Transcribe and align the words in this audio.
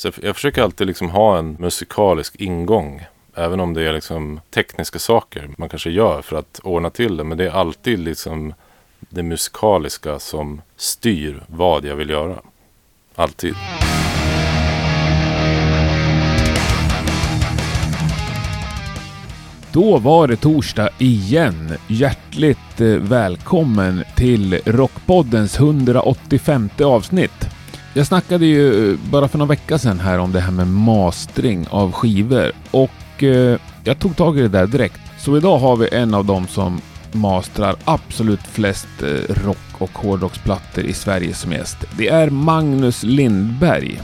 Så 0.00 0.08
jag, 0.08 0.14
jag 0.22 0.34
försöker 0.34 0.62
alltid 0.62 0.86
liksom 0.86 1.10
ha 1.10 1.38
en 1.38 1.56
musikalisk 1.58 2.36
ingång. 2.36 3.06
Även 3.34 3.60
om 3.60 3.74
det 3.74 3.82
är 3.82 3.92
liksom 3.92 4.40
tekniska 4.50 4.98
saker 4.98 5.50
man 5.58 5.68
kanske 5.68 5.90
gör 5.90 6.22
för 6.22 6.36
att 6.36 6.60
ordna 6.64 6.90
till 6.90 7.16
det. 7.16 7.24
Men 7.24 7.38
det 7.38 7.44
är 7.44 7.50
alltid 7.50 7.98
liksom 7.98 8.54
det 8.98 9.22
musikaliska 9.22 10.18
som 10.18 10.62
styr 10.76 11.42
vad 11.46 11.84
jag 11.84 11.96
vill 11.96 12.10
göra. 12.10 12.38
Alltid. 13.14 13.54
Då 19.72 19.98
var 19.98 20.28
det 20.28 20.36
torsdag 20.36 20.90
igen. 20.98 21.74
Hjärtligt 21.88 22.80
eh, 22.80 22.86
välkommen 22.86 24.04
till 24.16 24.60
Rockpoddens 24.64 25.58
185 25.58 26.68
avsnitt. 26.78 27.59
Jag 27.94 28.06
snackade 28.06 28.46
ju 28.46 28.92
eh, 28.92 28.98
bara 29.10 29.28
för 29.28 29.38
några 29.38 29.48
vecka 29.48 29.78
sedan 29.78 30.00
här 30.00 30.18
om 30.18 30.32
det 30.32 30.40
här 30.40 30.52
med 30.52 30.66
mastering 30.66 31.66
av 31.70 31.92
skivor 31.92 32.52
och 32.70 33.22
eh, 33.22 33.58
jag 33.84 33.98
tog 33.98 34.16
tag 34.16 34.38
i 34.38 34.42
det 34.42 34.48
där 34.48 34.66
direkt. 34.66 35.00
Så 35.18 35.36
idag 35.36 35.58
har 35.58 35.76
vi 35.76 35.88
en 35.92 36.14
av 36.14 36.24
dem 36.24 36.46
som 36.46 36.80
mastrar 37.12 37.76
absolut 37.84 38.42
flest 38.42 38.88
eh, 39.02 39.34
rock 39.34 39.58
och 39.78 39.90
hårdrocksplattor 39.98 40.84
i 40.84 40.92
Sverige 40.92 41.34
som 41.34 41.52
gäst. 41.52 41.76
Det 41.98 42.08
är 42.08 42.30
Magnus 42.30 43.02
Lindberg. 43.02 44.00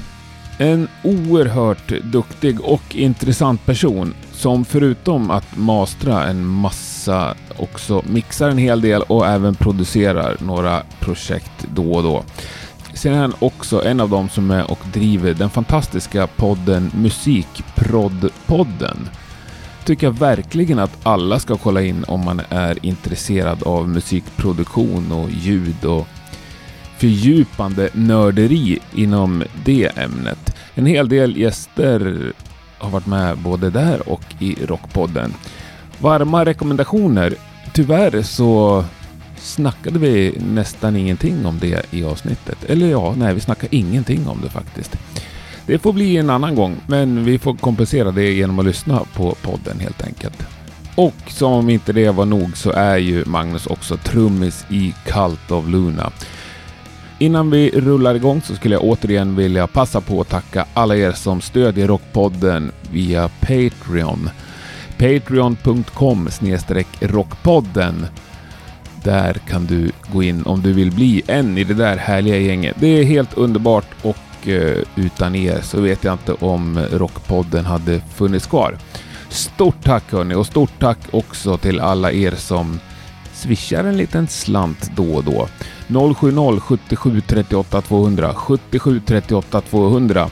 En 0.58 0.88
oerhört 1.04 1.92
duktig 2.02 2.60
och 2.60 2.96
intressant 2.96 3.66
person 3.66 4.14
som 4.32 4.64
förutom 4.64 5.30
att 5.30 5.56
mastra 5.56 6.26
en 6.26 6.46
massa 6.46 7.34
också 7.56 8.02
mixar 8.06 8.48
en 8.48 8.58
hel 8.58 8.80
del 8.80 9.02
och 9.02 9.26
även 9.26 9.54
producerar 9.54 10.36
några 10.40 10.82
projekt 11.00 11.66
då 11.74 11.92
och 11.92 12.02
då. 12.02 12.24
Sen 12.96 13.14
är 13.14 13.18
han 13.18 13.34
också 13.38 13.84
en 13.84 14.00
av 14.00 14.10
dem 14.10 14.28
som 14.28 14.50
är 14.50 14.70
och 14.70 14.78
driver 14.92 15.34
den 15.34 15.50
fantastiska 15.50 16.26
podden 16.26 16.90
Musikproddpodden. 16.94 19.08
Tycker 19.84 20.06
jag 20.06 20.18
verkligen 20.18 20.78
att 20.78 20.98
alla 21.02 21.38
ska 21.38 21.56
kolla 21.56 21.82
in 21.82 22.04
om 22.04 22.24
man 22.24 22.42
är 22.48 22.86
intresserad 22.86 23.62
av 23.62 23.88
musikproduktion 23.88 25.12
och 25.12 25.30
ljud 25.30 25.84
och 25.84 26.06
fördjupande 26.98 27.88
nörderi 27.92 28.78
inom 28.94 29.44
det 29.64 29.98
ämnet. 29.98 30.56
En 30.74 30.86
hel 30.86 31.08
del 31.08 31.36
gäster 31.36 32.32
har 32.78 32.90
varit 32.90 33.06
med 33.06 33.38
både 33.38 33.70
där 33.70 34.08
och 34.08 34.24
i 34.38 34.66
Rockpodden. 34.66 35.34
Varma 35.98 36.44
rekommendationer. 36.44 37.34
Tyvärr 37.72 38.22
så 38.22 38.84
snackade 39.46 39.98
vi 39.98 40.38
nästan 40.52 40.96
ingenting 40.96 41.46
om 41.46 41.58
det 41.58 41.86
i 41.90 42.04
avsnittet. 42.04 42.64
Eller 42.64 42.86
ja, 42.90 43.14
nej, 43.18 43.34
vi 43.34 43.40
snackade 43.40 43.76
ingenting 43.76 44.28
om 44.28 44.40
det 44.42 44.48
faktiskt. 44.48 44.98
Det 45.66 45.78
får 45.78 45.92
bli 45.92 46.16
en 46.16 46.30
annan 46.30 46.54
gång, 46.54 46.76
men 46.86 47.24
vi 47.24 47.38
får 47.38 47.54
kompensera 47.54 48.10
det 48.10 48.32
genom 48.32 48.58
att 48.58 48.64
lyssna 48.64 49.04
på 49.14 49.34
podden 49.42 49.80
helt 49.80 50.02
enkelt. 50.02 50.46
Och 50.94 51.14
som 51.28 51.52
om 51.52 51.70
inte 51.70 51.92
det 51.92 52.10
var 52.10 52.26
nog 52.26 52.56
så 52.56 52.70
är 52.70 52.96
ju 52.96 53.24
Magnus 53.24 53.66
också 53.66 53.96
trummis 53.96 54.66
i 54.70 54.94
Cult 55.04 55.50
of 55.50 55.68
Luna. 55.68 56.10
Innan 57.18 57.50
vi 57.50 57.70
rullar 57.70 58.14
igång 58.14 58.42
så 58.42 58.54
skulle 58.54 58.74
jag 58.74 58.84
återigen 58.84 59.36
vilja 59.36 59.66
passa 59.66 60.00
på 60.00 60.20
att 60.20 60.28
tacka 60.28 60.66
alla 60.74 60.96
er 60.96 61.12
som 61.12 61.40
stödjer 61.40 61.86
Rockpodden 61.86 62.72
via 62.90 63.30
Patreon. 63.40 64.30
Patreon.com 64.98 66.28
rockpodden. 67.00 68.06
Där 69.06 69.34
kan 69.34 69.66
du 69.66 69.90
gå 70.12 70.22
in 70.22 70.42
om 70.42 70.62
du 70.62 70.72
vill 70.72 70.92
bli 70.92 71.22
en 71.26 71.58
i 71.58 71.64
det 71.64 71.74
där 71.74 71.96
härliga 71.96 72.36
gänget. 72.36 72.76
Det 72.80 72.86
är 72.86 73.04
helt 73.04 73.34
underbart 73.34 73.86
och 74.02 74.48
eh, 74.48 74.82
utan 74.96 75.34
er 75.34 75.60
så 75.62 75.80
vet 75.80 76.04
jag 76.04 76.14
inte 76.14 76.32
om 76.32 76.78
Rockpodden 76.92 77.64
hade 77.64 78.00
funnits 78.00 78.46
kvar. 78.46 78.78
Stort 79.28 79.84
tack 79.84 80.12
hörni 80.12 80.34
och 80.34 80.46
stort 80.46 80.70
tack 80.78 80.98
också 81.10 81.56
till 81.56 81.80
alla 81.80 82.12
er 82.12 82.30
som 82.30 82.80
swishar 83.32 83.84
en 83.84 83.96
liten 83.96 84.28
slant 84.28 84.90
då 84.96 85.14
och 85.14 85.24
då. 85.24 85.48
070 86.60 86.96
77 86.96 87.20
38 87.20 87.80
200 87.80 88.34
77 88.34 89.00
38 89.06 89.60
200 89.60 90.28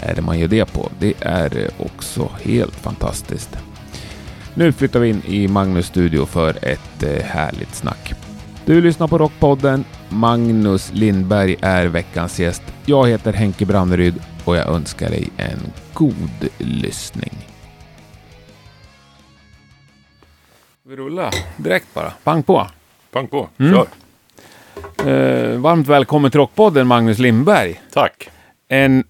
är 0.00 0.14
det 0.14 0.22
man 0.22 0.38
gör 0.38 0.48
det 0.48 0.72
på. 0.72 0.88
Det 0.98 1.14
är 1.20 1.56
eh, 1.58 1.86
också 1.86 2.30
helt 2.42 2.76
fantastiskt. 2.76 3.56
Nu 4.54 4.72
flyttar 4.72 5.00
vi 5.00 5.08
in 5.08 5.22
i 5.26 5.48
Magnus 5.48 5.86
studio 5.86 6.26
för 6.26 6.58
ett 6.62 7.02
eh, 7.02 7.24
härligt 7.24 7.74
snack. 7.74 8.25
Du 8.66 8.80
lyssnar 8.80 9.08
på 9.08 9.18
Rockpodden. 9.18 9.84
Magnus 10.08 10.90
Lindberg 10.92 11.56
är 11.62 11.86
veckans 11.86 12.40
gäst. 12.40 12.62
Jag 12.86 13.08
heter 13.08 13.32
Henke 13.32 13.66
Branneryd 13.66 14.14
och 14.44 14.56
jag 14.56 14.66
önskar 14.68 15.10
dig 15.10 15.28
en 15.36 15.58
god 15.94 16.48
lyssning. 16.58 17.32
Vi 20.82 20.96
rullar 20.96 21.30
direkt 21.56 21.94
bara. 21.94 22.10
Pang 22.24 22.42
på! 22.42 22.66
Pang 23.12 23.26
på, 23.28 23.48
Mm. 23.58 23.72
kör. 23.74 23.86
Eh, 25.08 25.58
varmt 25.58 25.86
välkommen 25.88 26.30
till 26.30 26.40
Rockpodden, 26.40 26.86
Magnus 26.86 27.18
Lindberg. 27.18 27.80
Tack. 27.92 28.28
En 28.68 29.04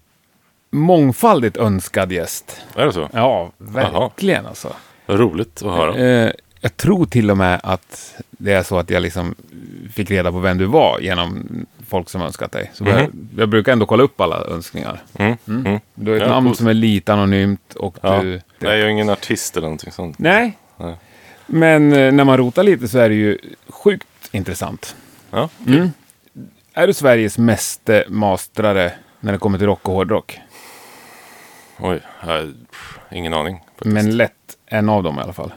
mångfaldigt 0.71 1.57
önskad 1.57 2.11
gäst. 2.11 2.61
Är 2.75 2.85
det 2.85 2.93
så? 2.93 3.09
Ja, 3.13 3.51
verkligen 3.57 4.45
alltså. 4.45 4.73
Vad 5.05 5.19
roligt 5.19 5.63
att 5.65 5.71
höra. 5.71 5.95
Eh, 5.95 6.31
jag 6.67 6.77
tror 6.77 7.05
till 7.05 7.31
och 7.31 7.37
med 7.37 7.59
att 7.63 8.15
det 8.29 8.53
är 8.53 8.63
så 8.63 8.77
att 8.77 8.89
jag 8.89 9.01
liksom 9.01 9.35
fick 9.93 10.11
reda 10.11 10.31
på 10.31 10.39
vem 10.39 10.57
du 10.57 10.65
var 10.65 10.99
genom 10.99 11.45
folk 11.87 12.09
som 12.09 12.21
önskat 12.21 12.51
dig. 12.51 12.71
Så 12.73 12.83
jag, 12.85 13.09
jag 13.37 13.49
brukar 13.49 13.71
ändå 13.71 13.85
kolla 13.85 14.03
upp 14.03 14.21
alla 14.21 14.45
önskningar. 14.45 15.01
Mm. 15.19 15.37
Mm. 15.47 15.79
Du 15.95 16.11
har 16.11 16.17
ett 16.17 16.23
Ja, 16.23 16.29
namn 16.29 16.47
coolt. 16.47 16.57
som 16.57 16.67
är 16.67 16.73
lite 16.73 17.13
anonymt 17.13 17.73
och 17.75 17.97
Ja. 18.01 18.21
du... 18.21 18.29
Nej, 18.31 18.41
jag 18.59 18.79
är 18.79 18.87
ingen 18.87 19.09
artist 19.09 19.57
eller 19.57 19.67
någonting 19.67 19.91
sånt. 19.91 20.19
Nej. 20.19 20.57
Nej. 20.77 20.95
Men 21.45 21.93
eh, 21.93 22.11
när 22.11 22.23
man 22.23 22.37
rotar 22.37 22.63
lite 22.63 22.87
så 22.87 22.97
är 22.99 23.09
det 23.09 23.15
ju 23.15 23.37
sjukt 23.69 24.07
intressant. 24.31 24.95
Ja. 25.31 25.49
Mm. 25.67 25.89
Är 26.73 26.87
du 26.87 26.93
Sveriges 26.93 27.37
meste 27.37 28.05
mastrare 28.09 28.93
när 29.19 29.31
det 29.31 29.37
kommer 29.37 29.57
till 29.57 29.67
rock 29.67 29.87
och 29.89 29.93
hårdrock? 29.95 30.39
Oj, 31.79 31.99
jag, 32.27 32.53
pff, 32.71 32.99
ingen 33.11 33.33
aning. 33.33 33.59
faktiskt. 33.75 33.93
Men 33.93 34.17
lätt 34.17 34.33
en 34.65 34.89
av 34.89 35.03
dem 35.03 35.19
i 35.19 35.21
alla 35.21 35.33
fall. 35.33 35.53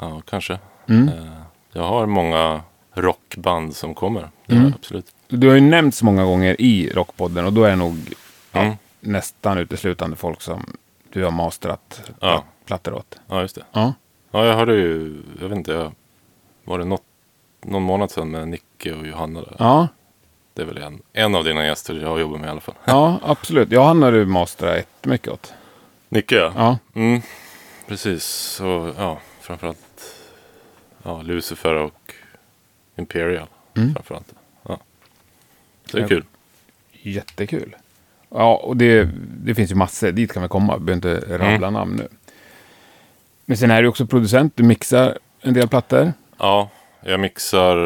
Ja, 0.00 0.22
kanske. 0.30 0.58
Mm. 0.88 1.08
Eh, 1.08 1.14
Jag 1.72 1.82
har 1.82 2.06
många 2.06 2.60
rockband 2.92 3.76
som 3.76 3.94
kommer. 3.94 4.30
Mm. 4.46 4.72
absolut. 4.76 5.06
Du 5.28 5.48
har 5.48 5.54
ju 5.54 5.60
nämnts 5.60 6.02
många 6.02 6.24
gånger 6.24 6.60
i 6.60 6.90
Rockpodden 6.94 7.44
och 7.46 7.52
då 7.52 7.64
är 7.64 7.70
det 7.70 7.76
nog 7.76 8.14
ja, 8.52 8.60
Mm. 8.60 8.74
nästan 9.00 9.58
uteslutande 9.58 10.16
folk 10.16 10.40
som 10.42 10.76
du 11.12 11.24
har 11.24 11.30
mastrat 11.30 12.10
Ja. 12.20 12.44
plattor 12.64 12.94
åt. 12.94 13.18
Ja, 13.28 13.40
just 13.40 13.54
det. 13.54 13.62
Ja. 13.72 13.92
Ja, 14.30 14.46
jag 14.46 14.54
hörde 14.56 14.74
ju, 14.74 15.22
jag 15.40 15.48
vet 15.48 15.56
inte, 15.58 15.72
jag, 15.72 15.92
var 16.64 16.78
det 16.78 16.84
något, 16.84 17.02
någon 17.62 17.82
månad 17.82 18.10
sedan 18.10 18.30
med 18.30 18.48
Nicke 18.48 18.92
och 18.94 19.06
Johanna 19.06 19.40
där? 19.40 19.56
Ja, 19.58 19.88
Det 20.54 20.62
är 20.62 20.66
väl 20.66 20.78
en, 20.78 21.02
en 21.12 21.34
av 21.34 21.44
dina 21.44 21.66
gäster 21.66 21.94
jag 21.94 22.20
jobbar 22.20 22.38
med 22.38 22.46
i 22.46 22.50
alla 22.50 22.60
fall. 22.60 22.74
ja 22.84 23.18
absolut. 23.22 23.70
Jag 23.72 23.84
hann 23.84 24.00
när 24.00 24.12
du 24.12 24.26
mastrat 24.26 24.76
jättemycket 24.76 25.28
åt. 25.32 25.52
Nicke 26.08 26.34
ja. 26.34 26.52
Ja. 26.56 26.78
Mm, 26.94 27.22
precis. 27.86 28.24
Så 28.24 28.92
ja, 28.98 29.18
framförallt 29.40 29.78
ja, 31.04 31.22
Lucifer 31.22 31.74
och 31.74 32.12
Imperial. 32.96 33.46
Mm. 33.76 33.94
Framförallt. 33.94 34.34
Ja. 34.62 34.78
Det 35.92 35.98
är 35.98 36.02
Ja. 36.02 36.08
kul. 36.08 36.24
Jättekul. 36.92 37.76
Ja, 38.28 38.56
och 38.56 38.76
det, 38.76 39.08
det 39.44 39.54
finns 39.54 39.70
ju 39.70 39.74
massor. 39.74 40.12
Dit 40.12 40.32
kan 40.32 40.42
vi 40.42 40.48
komma. 40.48 40.76
Vi 40.78 40.84
behöver 40.84 41.16
inte 41.16 41.38
rabbla 41.38 41.70
namn 41.70 41.96
nu. 41.96 42.08
Men 43.44 43.56
sen 43.56 43.70
är 43.70 43.82
du 43.82 43.88
också 43.88 44.06
producent. 44.06 44.56
Du 44.56 44.62
mixar 44.62 45.18
en 45.40 45.54
del 45.54 45.68
plattor. 45.68 46.12
Ja, 46.38 46.70
jag 47.00 47.20
mixar 47.20 47.76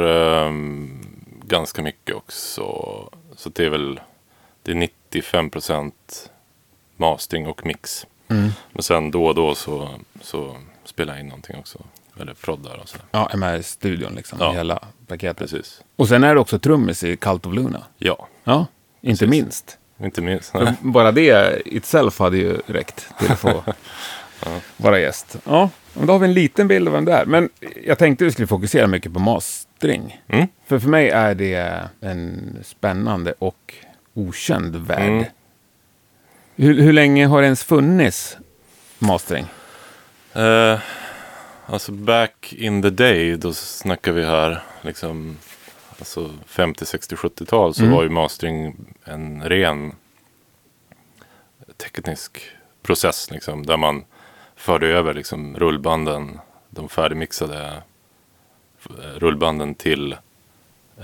ehm, 0.47 1.01
ganska 1.47 1.83
mycket 1.83 2.15
också. 2.17 2.63
Så 3.37 3.49
det 3.49 3.65
är 3.65 3.71
väl 3.71 4.01
det 4.63 4.71
är 4.71 4.75
95 4.75 5.51
procent 5.51 6.31
mastering 6.97 7.47
och 7.47 7.67
mix. 7.67 8.07
Mm. 8.29 8.49
Men 8.73 8.83
sen 8.83 9.11
då 9.11 9.27
och 9.27 9.35
då 9.35 9.55
så, 9.55 9.89
så 10.21 10.57
spelar 10.85 11.15
jag 11.15 11.21
in 11.21 11.29
någonting 11.29 11.57
också. 11.59 11.79
Eller 12.21 12.35
proddar 12.35 12.79
och 12.83 12.89
så. 12.89 12.99
Ja, 13.11 13.29
är 13.33 13.37
med 13.37 13.61
i 13.61 13.63
studion 13.63 14.13
liksom. 14.15 14.39
Ja. 14.41 14.53
Hela 14.53 14.85
paketet. 15.07 15.37
Precis. 15.39 15.81
Och 15.97 16.09
sen 16.09 16.25
är 16.25 16.35
du 16.35 16.41
också 16.41 16.59
trummis 16.59 17.05
i 17.05 17.17
Cult 17.17 17.47
of 17.47 17.55
Luna. 17.55 17.83
Ja, 17.99 18.29
Ja, 18.45 18.67
inte 19.01 19.27
Precis. 19.27 19.31
minst. 19.43 19.79
inte 20.03 20.23
minst. 20.23 20.53
Bara 20.81 21.13
det 21.13 21.63
itself 21.67 22.19
hade 22.19 22.37
ju 22.37 22.59
räckt 22.67 23.09
till 23.19 23.33
att 23.33 23.39
få 23.39 23.65
vara 24.77 25.01
gäst. 25.01 25.37
Ja, 25.45 25.71
men 25.95 26.07
då 26.07 26.13
har 26.13 26.19
vi 26.21 26.25
en 26.27 26.35
liten 26.35 26.69
bild 26.69 26.89
av 26.89 26.95
vem 26.95 27.05
det 27.05 27.13
är. 27.13 27.25
Men 27.27 27.49
jag 27.85 27.99
tänkte 27.99 28.25
vi 28.25 28.33
skulle 28.33 28.47
fokusera 28.49 28.87
mycket 28.87 29.13
på 29.13 29.19
mastering. 29.21 30.21
Mm. 30.29 30.49
För 30.67 30.79
för 30.79 30.89
mig 30.89 31.09
är 31.11 31.35
det 31.35 31.89
en 32.01 32.57
spännande 32.65 33.35
och 33.39 33.75
okänd 34.15 34.77
värld. 34.77 35.09
Mm. 35.09 35.25
Hur, 36.57 36.83
hur 36.83 36.93
länge 36.93 37.27
har 37.27 37.41
det 37.41 37.45
ens 37.45 37.65
funnits 37.65 38.37
mastering? 38.99 39.47
Eh, 40.33 40.79
alltså 41.69 41.93
back 41.93 42.53
in 42.53 42.83
the 42.83 42.91
day, 42.91 43.37
då 43.37 43.53
snackar 43.53 44.13
vi 44.13 44.25
här 44.25 44.63
liksom 44.83 45.37
alltså 45.99 46.31
50, 46.47 46.87
60, 46.87 47.15
70-tal 47.17 47.75
så 47.75 47.83
Mm. 47.83 47.95
var 47.95 48.03
ju 48.03 48.09
mastering 48.09 48.77
en 49.05 49.43
ren 49.49 49.93
teknisk 51.77 52.41
process 52.83 53.31
liksom, 53.31 53.67
där 53.67 53.77
man 53.77 54.05
förde 54.57 54.87
över 54.87 55.15
liksom, 55.15 55.57
rullbanden, 55.57 56.39
de 56.71 56.89
färdigmixade 56.89 57.83
eh, 58.91 59.19
rullbanden 59.19 59.75
till 59.75 60.13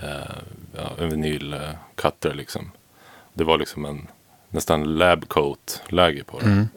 eh, 0.02 0.36
ja, 0.76 0.90
en 0.98 1.10
vinylcutter. 1.10 2.34
Liksom. 2.34 2.70
Det 3.32 3.44
var 3.44 3.58
liksom 3.58 3.84
en 3.84 4.06
nästan 4.48 4.98
labcoat-läge 4.98 6.24
på 6.24 6.38
det. 6.40 6.46
Mm. 6.46 6.68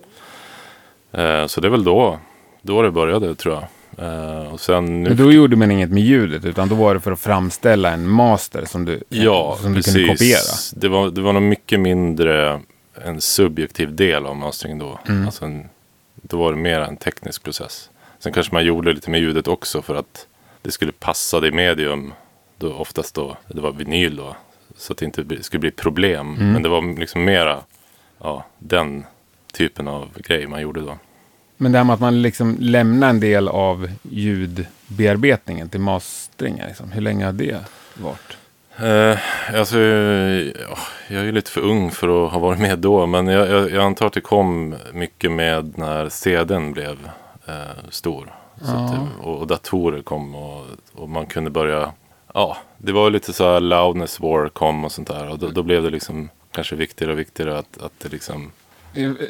Eh, 1.11 1.47
så 1.47 1.61
det 1.61 1.67
är 1.67 1.71
väl 1.71 1.83
då, 1.83 2.19
då 2.61 2.81
det 2.81 2.91
började 2.91 3.35
tror 3.35 3.55
jag. 3.55 3.67
Eh, 3.97 4.53
och 4.53 4.59
sen 4.59 5.03
nu 5.03 5.09
Men 5.09 5.17
då 5.17 5.31
gjorde 5.31 5.55
man 5.55 5.71
inget 5.71 5.89
med 5.89 6.03
ljudet, 6.03 6.45
utan 6.45 6.69
då 6.69 6.75
var 6.75 6.93
det 6.93 6.99
för 6.99 7.11
att 7.11 7.19
framställa 7.19 7.91
en 7.91 8.09
master 8.09 8.65
som 8.65 8.85
du, 8.85 9.03
Ja, 9.09 9.57
som 9.61 9.69
du 9.73 9.75
precis. 9.75 9.93
kunde 9.93 10.07
kopiera. 10.07 10.39
Det 10.75 10.87
var, 10.87 11.09
det 11.11 11.21
var 11.21 11.33
nog 11.33 11.43
mycket 11.43 11.79
mindre 11.79 12.61
en 13.05 13.21
subjektiv 13.21 13.95
del 13.95 14.25
av 14.25 14.35
mastering 14.35 14.77
då. 14.77 14.99
Mm. 15.07 15.25
Alltså 15.25 15.45
en, 15.45 15.65
då 16.15 16.37
var 16.37 16.51
det 16.51 16.57
mer 16.57 16.79
en 16.79 16.97
teknisk 16.97 17.43
process. 17.43 17.89
Sen 18.19 18.33
kanske 18.33 18.53
man 18.53 18.65
gjorde 18.65 18.93
lite 18.93 19.09
med 19.09 19.19
ljudet 19.19 19.47
också 19.47 19.81
för 19.81 19.95
att 19.95 20.27
det 20.61 20.71
skulle 20.71 20.91
passa 20.91 21.39
det 21.39 21.51
medium. 21.51 22.13
Då 22.57 22.73
oftast 22.73 23.15
då, 23.15 23.37
det 23.47 23.61
var 23.61 23.71
vinyl 23.71 24.15
då. 24.15 24.35
Så 24.77 24.93
att 24.93 24.97
det 24.99 25.05
inte 25.05 25.43
skulle 25.43 25.59
bli 25.59 25.71
problem. 25.71 26.35
Mm. 26.35 26.51
Men 26.51 26.63
det 26.63 26.69
var 26.69 26.99
liksom 26.99 27.23
mera 27.25 27.59
ja, 28.19 28.45
den 28.59 29.05
typen 29.53 29.87
av 29.87 30.09
grej 30.17 30.47
man 30.47 30.61
gjorde 30.61 30.81
då. 30.81 30.97
Men 31.57 31.71
det 31.71 31.77
här 31.77 31.85
med 31.85 31.93
att 31.93 31.99
man 31.99 32.21
liksom 32.21 32.57
lämnar 32.59 33.09
en 33.09 33.19
del 33.19 33.47
av 33.47 33.89
ljudbearbetningen 34.01 35.69
till 35.69 35.79
mastering, 35.79 36.61
liksom. 36.67 36.91
hur 36.91 37.01
länge 37.01 37.25
har 37.25 37.33
det 37.33 37.57
varit? 37.93 38.37
Eh, 38.79 39.17
alltså, 39.59 39.79
ja, 39.79 40.77
jag 41.07 41.21
är 41.21 41.25
ju 41.25 41.31
lite 41.31 41.51
för 41.51 41.61
ung 41.61 41.91
för 41.91 42.25
att 42.25 42.31
ha 42.31 42.39
varit 42.39 42.59
med 42.59 42.79
då. 42.79 43.05
Men 43.05 43.27
jag, 43.27 43.49
jag, 43.49 43.71
jag 43.71 43.83
antar 43.83 44.07
att 44.07 44.13
det 44.13 44.21
kom 44.21 44.75
mycket 44.93 45.31
med 45.31 45.77
när 45.77 46.09
CDn 46.09 46.73
blev 46.73 46.97
eh, 47.47 47.53
stor. 47.89 48.33
Att 48.61 48.91
det, 48.91 49.07
och, 49.21 49.37
och 49.37 49.47
datorer 49.47 50.01
kom 50.01 50.35
och, 50.35 50.65
och 50.93 51.09
man 51.09 51.25
kunde 51.25 51.49
börja. 51.49 51.91
Ja, 52.33 52.57
det 52.77 52.91
var 52.91 53.09
lite 53.09 53.33
så 53.33 53.53
här 53.53 53.59
loudness 53.59 54.19
war 54.19 54.49
kom 54.49 54.85
och 54.85 54.91
sånt 54.91 55.07
där. 55.07 55.29
Och 55.29 55.39
då, 55.39 55.47
då 55.47 55.63
blev 55.63 55.83
det 55.83 55.89
liksom 55.89 56.29
kanske 56.51 56.75
viktigare 56.75 57.11
och 57.11 57.19
viktigare 57.19 57.59
att, 57.59 57.77
att 57.81 57.91
det 57.97 58.09
liksom 58.09 58.51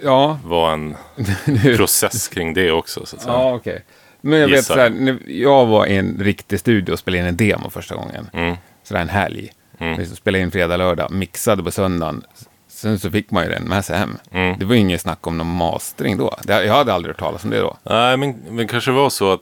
Ja, 0.03 0.39
var 0.43 0.73
en 0.73 0.95
process 1.77 2.27
kring 2.27 2.53
det 2.53 2.71
också. 2.71 3.05
Så 3.05 3.15
att 3.15 3.21
säga. 3.21 3.33
ja 3.33 3.55
okej. 3.55 3.83
Men 4.21 4.39
jag 4.39 4.47
vet 4.47 4.57
Gissar. 4.57 4.75
så 4.75 4.81
här, 4.81 5.19
jag 5.27 5.65
var 5.65 5.85
i 5.85 5.95
en 5.97 6.17
riktig 6.19 6.59
studio 6.59 6.93
och 6.93 6.99
spelade 6.99 7.19
in 7.21 7.25
en 7.27 7.37
demo 7.37 7.69
första 7.69 7.95
gången. 7.95 8.29
Mm, 8.33 8.55
Sådär 8.83 9.01
en 9.01 9.09
helg. 9.09 9.51
Mm. 9.79 9.97
Vi 9.97 10.05
spelade 10.05 10.41
in 10.43 10.51
fredag, 10.51 10.77
lördag, 10.77 11.11
mixade 11.11 11.63
på 11.63 11.71
söndagen. 11.71 12.23
Sen 12.67 12.99
så 12.99 13.11
fick 13.11 13.31
man 13.31 13.43
ju 13.43 13.49
den 13.49 13.63
med 13.63 13.85
sig 13.85 13.97
hem. 13.97 14.17
mm. 14.31 14.59
Det 14.59 14.65
var 14.65 14.73
ju 14.75 14.79
inget 14.81 15.01
snack 15.01 15.27
om 15.27 15.37
någon 15.37 15.55
mastering 15.55 16.17
då. 16.17 16.35
Det, 16.43 16.65
jag 16.65 16.73
hade 16.73 16.93
aldrig 16.93 17.15
hört 17.15 17.19
talas 17.19 17.43
om 17.43 17.49
det 17.49 17.59
då. 17.59 17.77
Nej, 17.83 18.17
men, 18.17 18.35
men 18.49 18.67
kanske 18.67 18.91
var 18.91 19.09
så 19.09 19.31
att. 19.33 19.41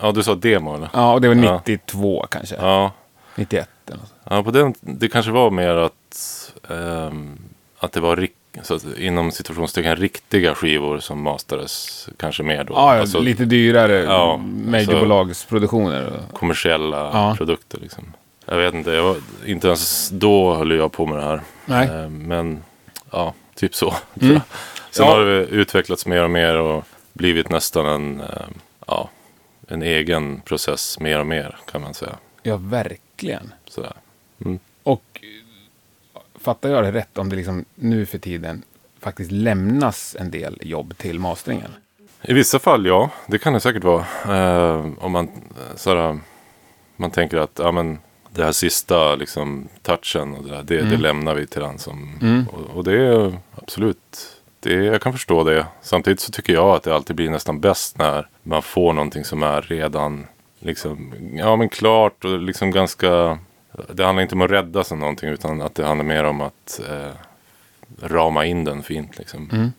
Ja, 0.00 0.12
du 0.12 0.22
sa 0.22 0.34
demo 0.34 0.74
eller? 0.76 0.88
Ja, 0.92 1.12
och 1.12 1.20
det 1.20 1.28
var 1.28 1.34
Ja. 1.34 1.62
92 1.66 2.26
kanske. 2.30 2.56
Ja, 2.56 2.90
91 3.34 3.68
eller 3.86 3.98
något. 3.98 4.12
Ja, 4.30 4.42
på 4.42 4.50
den, 4.50 4.74
det 4.80 5.08
kanske 5.08 5.32
var 5.32 5.50
mer 5.50 5.68
att, 5.76 6.52
ehm, 6.70 7.38
att 7.78 7.92
det 7.92 8.00
var 8.00 8.16
rik, 8.16 8.32
så 8.62 8.74
att, 8.74 8.84
inom 8.98 9.32
situationstecken 9.32 9.96
riktiga 9.96 10.54
skivor 10.54 10.98
som 10.98 11.22
masterades 11.22 12.08
kanske 12.16 12.42
mer 12.42 12.64
då. 12.64 12.74
Ja, 12.74 13.00
Alltså 13.00 13.20
lite 13.20 13.44
dyrare 13.44 13.92
ja, 14.02 14.36
majorbolagsproduktioner. 15.06 16.06
och- 16.06 16.34
kommersiella 16.38 16.96
Ja. 17.12 17.34
produkter 17.38 17.78
liksom. 17.80 18.12
Jag 18.46 18.56
vet 18.56 18.74
inte, 18.74 18.90
jag 18.90 19.02
var, 19.02 19.16
inte 19.46 19.66
ens 19.66 20.08
då 20.10 20.54
höll 20.54 20.70
jag 20.70 20.92
på 20.92 21.06
med 21.06 21.18
det 21.18 21.24
här. 21.24 21.40
Nej. 21.64 21.88
Ehm, 21.88 22.18
men 22.22 22.62
ja, 23.10 23.34
typ 23.54 23.74
så. 23.74 23.94
Mm. 24.20 24.40
Sen 24.90 25.06
Ja. 25.06 25.12
har 25.12 25.24
det 25.24 25.44
utvecklats 25.44 26.06
mer 26.06 26.22
och 26.24 26.30
mer 26.30 26.56
och 26.56 26.84
blivit 27.12 27.50
nästan 27.50 27.86
en, 27.86 28.20
ehm, 28.20 28.54
ja, 28.86 29.08
en 29.68 29.82
egen 29.82 30.40
process 30.40 31.00
mer 31.00 31.18
och 31.20 31.26
mer 31.26 31.56
kan 31.72 31.80
man 31.80 31.94
säga. 31.94 32.12
Ja, 32.42 32.56
verkligen. 32.56 33.52
Sådär. 33.68 33.92
Mm. 34.44 34.58
Fattar 36.42 36.68
jag 36.68 36.84
det 36.84 36.92
rätt 36.92 37.18
om 37.18 37.28
det 37.28 37.36
liksom 37.36 37.64
nu 37.74 38.06
för 38.06 38.18
tiden 38.18 38.62
faktiskt 39.00 39.30
lämnas 39.30 40.16
en 40.18 40.30
del 40.30 40.58
jobb 40.62 40.94
till 40.98 41.18
masteringen? 41.18 41.70
I 42.22 42.32
vissa 42.32 42.58
fall 42.58 42.86
ja, 42.86 43.10
det 43.26 43.38
kan 43.38 43.52
det 43.52 43.60
säkert 43.60 43.84
vara. 43.84 44.04
Eh, 44.28 44.86
om 44.98 45.12
man, 45.12 45.28
sådär, 45.76 46.18
man 46.96 47.10
tänker 47.10 47.36
att 47.36 47.58
ja, 47.58 47.72
men, 47.72 47.98
det 48.30 48.44
här 48.44 48.52
sista 48.52 49.14
liksom, 49.14 49.68
touchen 49.82 50.34
och 50.34 50.44
det, 50.44 50.50
där, 50.50 50.62
det, 50.62 50.82
det 50.82 50.96
lämnar 50.96 51.34
vi 51.34 51.46
till 51.46 51.60
den 51.60 51.78
som... 51.78 52.18
Mm. 52.22 52.48
Och, 52.48 52.76
och 52.76 52.84
det 52.84 53.06
är 53.06 53.38
absolut, 53.54 54.40
det, 54.60 54.72
jag 54.72 55.02
kan 55.02 55.12
förstå 55.12 55.44
det. 55.44 55.66
Samtidigt 55.82 56.20
så 56.20 56.32
tycker 56.32 56.52
jag 56.52 56.68
att 56.76 56.82
det 56.82 56.94
alltid 56.94 57.16
blir 57.16 57.30
nästan 57.30 57.60
bäst 57.60 57.98
när 57.98 58.28
man 58.42 58.62
får 58.62 58.92
någonting 58.92 59.24
som 59.24 59.42
är 59.42 59.62
redan 59.62 60.26
liksom, 60.60 61.14
ja 61.34 61.56
men 61.56 61.68
klart 61.68 62.24
och 62.24 62.38
liksom 62.38 62.70
ganska... 62.70 63.38
Det 63.92 64.04
handlar 64.04 64.22
inte 64.22 64.34
om 64.34 64.40
att 64.42 64.50
rädda 64.50 64.84
sig 64.84 64.96
någonting 64.98 65.28
utan 65.28 65.62
att 65.62 65.74
det 65.74 65.84
handlar 65.86 66.04
mer 66.04 66.24
om 66.24 66.40
att 66.40 66.80
eh, 66.90 67.10
rama 68.08 68.44
in 68.46 68.64
den 68.64 68.82
fint 68.82 69.18
liksom. 69.18 69.50
Mm. 69.52 69.72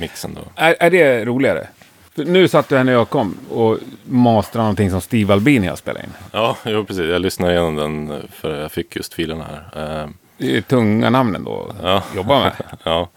Mixen 0.00 0.34
då. 0.34 0.40
Är, 0.54 0.76
är 0.80 0.90
det 0.90 1.24
roligare? 1.24 1.68
För 2.14 2.24
nu 2.24 2.48
satt 2.48 2.68
du 2.68 2.76
här 2.76 2.84
när 2.84 2.92
jag 2.92 3.08
kom 3.08 3.36
och 3.50 3.78
mastrade 4.04 4.62
någonting 4.64 4.90
som 4.90 5.00
Steve 5.00 5.32
Albini 5.32 5.66
har 5.66 5.76
spelat 5.76 6.02
in. 6.04 6.10
Ja, 6.32 6.56
jo, 6.64 6.84
precis. 6.84 7.04
Jag 7.04 7.20
lyssnade 7.22 7.52
igenom 7.52 7.76
den 7.76 8.22
för 8.32 8.60
jag 8.60 8.72
fick 8.72 8.96
just 8.96 9.14
filerna 9.14 9.44
här. 9.72 10.02
Eh, 10.02 10.08
Det 10.38 10.56
är 10.56 10.60
tunga 10.60 11.10
namnen 11.10 11.44
då 11.44 11.72
Ja. 11.82 12.02
jobba 12.16 12.38
med. 12.40 12.52
ja. 12.82 13.08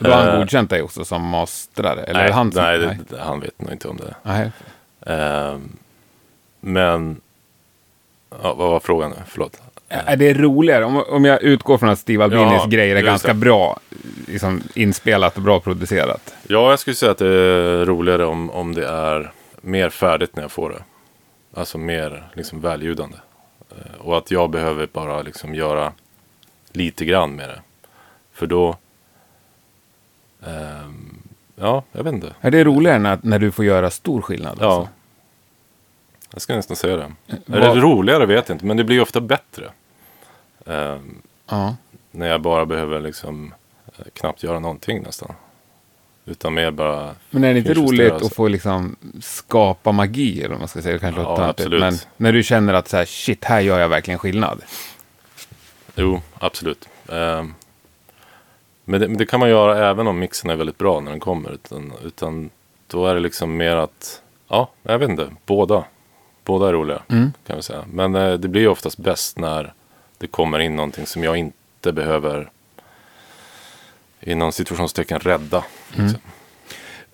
Då 0.00 0.10
har 0.10 0.16
han 0.22 0.28
Eh, 0.28 0.38
godkänt 0.38 0.70
dig 0.70 0.82
också 0.82 1.04
som 1.04 1.28
mastrare? 1.28 2.02
Eller 2.02 2.22
nej, 2.22 2.32
han 2.32 2.50
nej, 2.54 2.78
nej. 2.78 2.98
det- 3.08 3.20
han 3.20 3.40
vet 3.40 3.60
nog 3.62 3.72
inte 3.72 3.88
om 3.88 3.96
det. 3.96 4.14
nej. 4.22 4.50
Eh, 5.06 5.58
men, 6.60 7.20
ja, 8.42 8.54
vad 8.54 8.70
var 8.70 8.80
frågan 8.80 9.10
nu? 9.10 9.16
Förlåt. 9.26 9.60
Är 9.88 10.16
det 10.16 10.34
roligare? 10.34 10.84
Om, 10.84 11.04
om 11.08 11.24
jag 11.24 11.42
utgår 11.42 11.78
från 11.78 11.88
att 11.88 11.98
Steve 11.98 12.24
Albinis 12.24 12.52
Ja, 12.52 12.66
grejer 12.68 12.96
är 12.96 13.02
ganska 13.02 13.28
det. 13.28 13.34
bra 13.34 13.80
liksom, 14.28 14.62
inspelat 14.74 15.36
och 15.36 15.42
bra 15.42 15.60
producerat. 15.60 16.34
Ja, 16.48 16.70
jag 16.70 16.78
skulle 16.78 16.94
säga 16.96 17.12
att 17.12 17.18
det 17.18 17.28
är 17.28 17.84
roligare 17.86 18.24
om, 18.26 18.50
om 18.50 18.74
det 18.74 18.86
är 18.88 19.32
mer 19.60 19.90
färdigt 19.90 20.36
när 20.36 20.42
jag 20.42 20.52
får 20.52 20.70
det. 20.70 20.82
Alltså 21.60 21.78
mer 21.78 22.24
liksom 22.34 22.60
väljudande. 22.60 23.16
Eh, 23.70 24.00
och 24.00 24.18
att 24.18 24.30
jag 24.30 24.50
behöver 24.50 24.86
bara 24.92 25.22
liksom 25.22 25.54
göra 25.54 25.92
lite 26.72 27.04
grann 27.04 27.36
med 27.36 27.48
det. 27.48 27.60
För 28.32 28.46
då, 28.46 28.76
ehm, 30.46 31.18
ja, 31.56 31.82
jag 31.92 32.04
vet 32.04 32.14
inte. 32.14 32.34
Är 32.40 32.50
det 32.50 32.64
roligare 32.64 32.98
när, 32.98 33.18
när 33.22 33.38
du 33.38 33.50
får 33.52 33.64
göra 33.64 33.90
stor 33.90 34.20
skillnad? 34.22 34.58
Ja. 34.60 34.66
Alltså? 34.66 34.88
Jag 36.34 36.42
ska 36.42 36.56
nästan 36.56 36.76
säga 36.76 36.96
det. 36.96 37.02
Är 37.26 37.38
Vad- 37.46 37.60
det 37.60 37.80
roligare 37.80 38.26
vet 38.26 38.48
jag 38.48 38.54
inte, 38.54 38.64
men 38.66 38.76
det 38.76 38.84
blir 38.84 39.00
ofta 39.00 39.20
bättre. 39.20 39.70
Ehm, 40.66 41.22
Ja. 41.48 41.76
när 42.10 42.26
jag 42.28 42.40
bara 42.40 42.66
behöver 42.66 43.00
liksom 43.00 43.54
eh, 43.98 44.04
knappt 44.12 44.42
göra 44.42 44.58
någonting 44.58 45.02
nästan. 45.02 45.32
Utan 46.26 46.54
mer 46.54 46.70
bara... 46.70 47.14
Men 47.30 47.44
är 47.44 47.52
det 47.52 47.58
inte 47.58 47.74
roligt 47.74 48.12
att 48.12 48.34
få 48.34 48.48
liksom 48.48 48.96
skapa 49.22 49.92
magi, 49.92 50.38
eller 50.40 50.48
vad 50.50 50.58
man 50.58 50.68
ska 50.68 50.82
säga? 50.82 50.92
Det 50.92 50.98
kanske 50.98 51.20
Ja, 51.20 51.30
låter 51.30 51.42
absolut. 51.48 51.80
Men 51.80 51.94
när 52.16 52.32
du 52.32 52.42
känner 52.42 52.74
att 52.74 52.88
så 52.88 52.96
här, 52.96 53.04
shit, 53.04 53.44
här 53.44 53.60
gör 53.60 53.78
jag 53.80 53.88
verkligen 53.88 54.18
skillnad. 54.18 54.62
Jo, 55.96 56.20
absolut. 56.38 56.88
Ehm, 57.08 57.54
men, 58.84 59.00
det, 59.00 59.08
men 59.08 59.16
det 59.16 59.26
kan 59.26 59.40
man 59.40 59.48
göra 59.48 59.88
även 59.90 60.06
om 60.06 60.18
mixen 60.18 60.50
är 60.50 60.56
väldigt 60.56 60.78
bra 60.78 61.00
när 61.00 61.10
den 61.10 61.20
kommer. 61.20 61.50
Utan, 61.50 61.92
utan 62.04 62.50
då 62.86 63.06
är 63.06 63.14
det 63.14 63.20
liksom 63.20 63.56
mer 63.56 63.76
att, 63.76 64.22
ja, 64.48 64.70
jag 64.82 64.98
vet 64.98 65.10
inte, 65.10 65.28
båda. 65.46 65.84
Båda 66.44 66.68
är 66.68 66.72
roliga 66.72 67.02
Mm. 67.08 67.32
kan 67.46 67.56
vi 67.56 67.62
säga. 67.62 67.84
Men 67.92 68.14
eh, 68.14 68.32
det 68.32 68.48
blir 68.48 68.62
ju 68.62 68.68
oftast 68.68 68.98
bäst 68.98 69.38
när 69.38 69.72
det 70.18 70.26
kommer 70.26 70.58
in 70.58 70.76
någonting 70.76 71.06
som 71.06 71.24
jag 71.24 71.36
inte 71.36 71.92
behöver 71.92 72.50
inom 74.20 74.52
situationstecken 74.52 75.18
rädda. 75.20 75.64
Mm. 75.94 76.04
Liksom. 76.06 76.20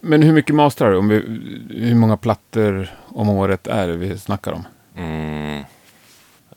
Men 0.00 0.22
hur 0.22 0.32
mycket 0.32 0.54
mastrar 0.54 0.90
du? 0.90 0.96
Om 0.96 1.08
vi, 1.08 1.14
hur 1.88 1.94
många 1.94 2.16
plattor 2.16 2.88
om 3.08 3.28
året 3.28 3.66
är 3.66 3.88
det 3.88 3.96
vi 3.96 4.18
snackar 4.18 4.52
om? 4.52 4.66
Mm, 4.96 5.64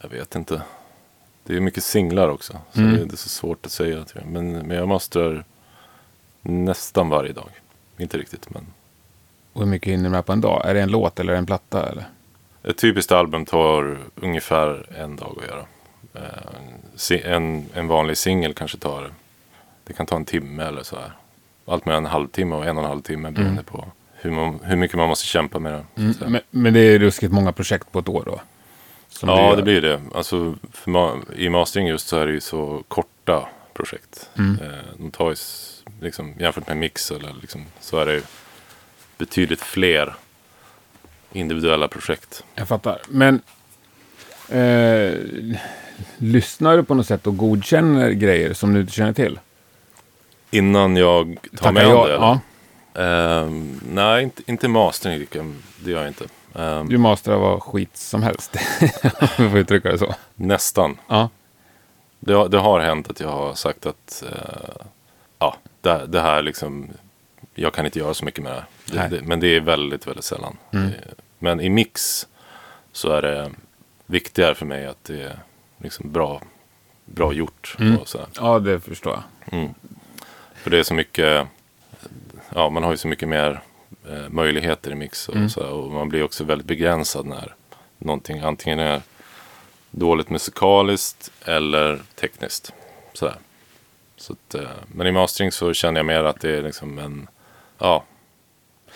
jag 0.02 0.10
vet 0.10 0.36
inte. 0.36 0.62
Det 1.44 1.56
är 1.56 1.60
mycket 1.60 1.84
singlar 1.84 2.28
också. 2.30 2.58
Så 2.74 2.80
Mm. 2.80 2.94
det, 2.94 3.06
det 3.06 3.14
är 3.14 3.18
så 3.18 3.30
svårt 3.30 3.66
att 3.66 3.72
säga. 3.72 4.06
Men, 4.26 4.52
men 4.52 4.78
jag 4.78 4.88
mastrar 4.88 5.46
nästan 6.42 7.10
varje 7.10 7.34
dag. 7.34 7.50
Inte 7.98 8.18
riktigt, 8.18 8.50
men 8.50 8.66
Och 9.54 9.62
hur 9.62 9.68
mycket 9.70 9.94
hinner 9.94 10.04
du 10.04 10.10
med 10.10 10.26
på 10.26 10.34
en 10.34 10.42
dag? 10.42 10.62
Är 10.66 10.74
det 10.74 10.82
en 10.82 10.92
låt 10.92 11.20
eller 11.20 11.34
en 11.34 11.46
platta? 11.46 11.90
Eller? 11.90 12.06
Ett 12.64 12.78
typiskt 12.78 13.12
album 13.12 13.46
tar 13.46 13.98
ungefär 14.16 14.86
en 14.98 15.16
dag 15.16 15.38
att 15.42 15.48
göra. 15.48 15.66
Eh, 16.14 17.34
En, 17.34 17.66
en 17.74 17.88
vanlig 17.88 18.18
singel 18.18 18.54
kanske 18.54 18.78
tar, 18.78 19.12
det 19.84 19.94
kan 19.94 20.06
ta 20.06 20.16
en 20.16 20.26
timme 20.26 20.64
eller 20.64 20.84
så 20.84 20.96
här. 20.96 21.12
Allt 21.66 21.86
mellan 21.86 22.06
en 22.06 22.12
halvtimme 22.12 22.56
och 22.56 22.66
en 22.66 22.78
och 22.78 22.84
en 22.84 22.90
halv 22.90 23.02
timme 23.02 23.32
beroende 23.32 23.64
på 23.64 23.86
hur, 24.14 24.32
man, 24.32 24.60
hur 24.64 24.76
mycket 24.76 24.98
man 24.98 25.08
måste 25.10 25.26
kämpa 25.26 25.60
med 25.60 25.84
det. 25.96 26.14
säga. 26.14 26.30
Men, 26.30 26.42
men 26.50 26.74
det 26.74 26.80
är 26.80 27.00
ruskigt 27.00 27.34
många 27.34 27.52
projekt 27.52 27.92
på 27.92 28.00
ett 28.00 28.10
år 28.10 28.24
då? 28.26 28.42
Ja, 29.22 29.50
gör. 29.50 29.56
det 29.56 29.64
blir 29.64 29.82
det. 29.82 30.02
Alltså, 30.16 30.56
för 30.72 30.92
ma- 30.92 31.34
I 31.36 31.50
mastering 31.50 31.88
just 31.88 32.08
så 32.08 32.18
är 32.18 32.26
det 32.26 32.32
ju 32.34 32.42
så 32.42 32.84
korta 32.88 33.48
projekt. 33.74 34.30
Mm. 34.38 34.60
Eh, 34.62 34.78
de 34.98 35.12
tar 35.12 35.30
ju, 35.30 35.36
liksom, 36.02 36.34
jämfört 36.40 36.68
med 36.68 36.78
mix 36.78 37.12
eller 37.12 37.34
liksom, 37.42 37.66
så 37.80 37.98
är 38.00 38.06
det 38.06 38.22
betydligt 39.18 39.62
fler 39.62 40.16
individuella 41.34 41.88
projekt. 41.88 42.44
Jag 42.56 42.68
fattar. 42.68 43.00
Men 43.10 43.42
eh, 44.50 45.14
lyssnar 46.18 46.78
du 46.78 46.84
på 46.84 46.94
något 46.94 47.08
sätt 47.08 47.28
och 47.28 47.38
godkänner 47.38 48.10
grejer 48.12 48.54
som 48.54 48.74
du 48.74 48.80
inte 48.82 48.94
känner 48.94 49.14
till? 49.14 49.40
Innan 50.52 50.96
jag 50.96 51.38
tar 51.52 51.58
Tackar 51.58 51.72
med 51.74 51.84
jag- 51.86 52.08
det? 52.10 52.14
ja. 52.14 52.40
Ehm, 52.96 53.80
nej, 53.90 54.24
inte, 54.24 54.42
inte 54.46 54.68
mastering. 54.68 55.28
Det 55.84 55.92
gör 55.92 56.00
jag 56.00 56.08
inte. 56.08 56.26
Ehm, 56.56 56.90
Du 56.90 56.98
mastrar 56.98 57.38
vad 57.38 57.64
skit 57.64 57.98
som 57.98 58.24
helst. 58.24 58.56
Om 59.38 59.44
vi 59.46 59.50
får 59.50 59.58
uttrycka 59.60 59.92
det 59.92 59.98
så. 59.98 60.16
Nästan. 60.36 60.98
Ja. 61.08 61.30
Det, 62.20 62.34
har- 62.34 62.48
det 62.50 62.58
har 62.60 62.80
hänt 62.80 63.10
att 63.10 63.20
jag 63.20 63.30
har 63.32 63.54
sagt 63.54 63.86
att 63.86 64.24
eh, 64.32 64.86
ja, 65.40 65.56
det, 65.82 66.06
det 66.08 66.22
här 66.22 66.42
liksom, 66.42 66.90
jag 67.56 67.74
kan 67.74 67.86
inte 67.86 68.00
göra 68.00 68.14
så 68.14 68.26
mycket 68.26 68.44
med 68.44 68.52
det 68.52 68.56
här. 68.56 68.66
Det, 68.86 69.08
det, 69.08 69.22
men 69.22 69.40
det 69.40 69.48
är 69.48 69.60
väldigt, 69.60 70.08
väldigt 70.08 70.26
sällan. 70.26 70.58
Mm. 70.72 70.92
Men 71.40 71.62
i 71.62 71.70
mix 71.70 72.28
så 72.92 73.12
är 73.12 73.22
det 73.22 73.52
viktigare 74.06 74.56
för 74.56 74.66
mig 74.66 74.86
att 74.86 75.04
det 75.04 75.22
är 75.24 75.40
liksom 75.78 76.12
bra, 76.12 76.42
bra 77.06 77.34
gjort. 77.34 77.76
Mm. 77.80 77.98
Och 77.98 78.08
så 78.08 78.18
här. 78.18 78.28
ja, 78.36 78.60
det 78.60 78.80
förstår 78.80 79.14
jag. 79.14 79.60
Mm. 79.60 79.74
För 80.56 80.70
det 80.70 80.80
är 80.80 80.84
så 80.84 80.94
mycket, 80.94 81.48
ja 82.56 82.70
man 82.70 82.84
har 82.84 82.92
ju 82.92 82.98
så 82.98 83.08
mycket 83.08 83.28
mer 83.30 83.62
eh, 84.10 84.30
möjligheter 84.30 84.92
i 84.92 84.96
mix 84.96 85.30
och, 85.30 85.36
Mm. 85.36 85.50
så 85.50 85.64
här, 85.64 85.72
och 85.72 85.92
man 85.92 86.10
blir 86.10 86.24
också 86.24 86.44
väldigt 86.44 86.68
begränsad 86.68 87.26
när 87.26 87.56
någonting 87.98 88.40
antingen 88.40 88.80
är 88.80 89.02
dåligt 89.92 90.30
musikaliskt 90.30 91.32
eller 91.46 92.02
tekniskt. 92.16 92.74
Så. 93.14 93.32
Så 94.18 94.34
att, 94.34 94.56
eh, 94.56 94.70
men 94.88 95.08
i 95.08 95.12
mastering 95.12 95.52
så 95.52 95.74
känner 95.74 96.00
jag 96.00 96.06
mer 96.06 96.24
att 96.24 96.40
det 96.42 96.58
är 96.58 96.62
liksom 96.62 97.00
en, 97.00 97.28
ja, 97.78 98.04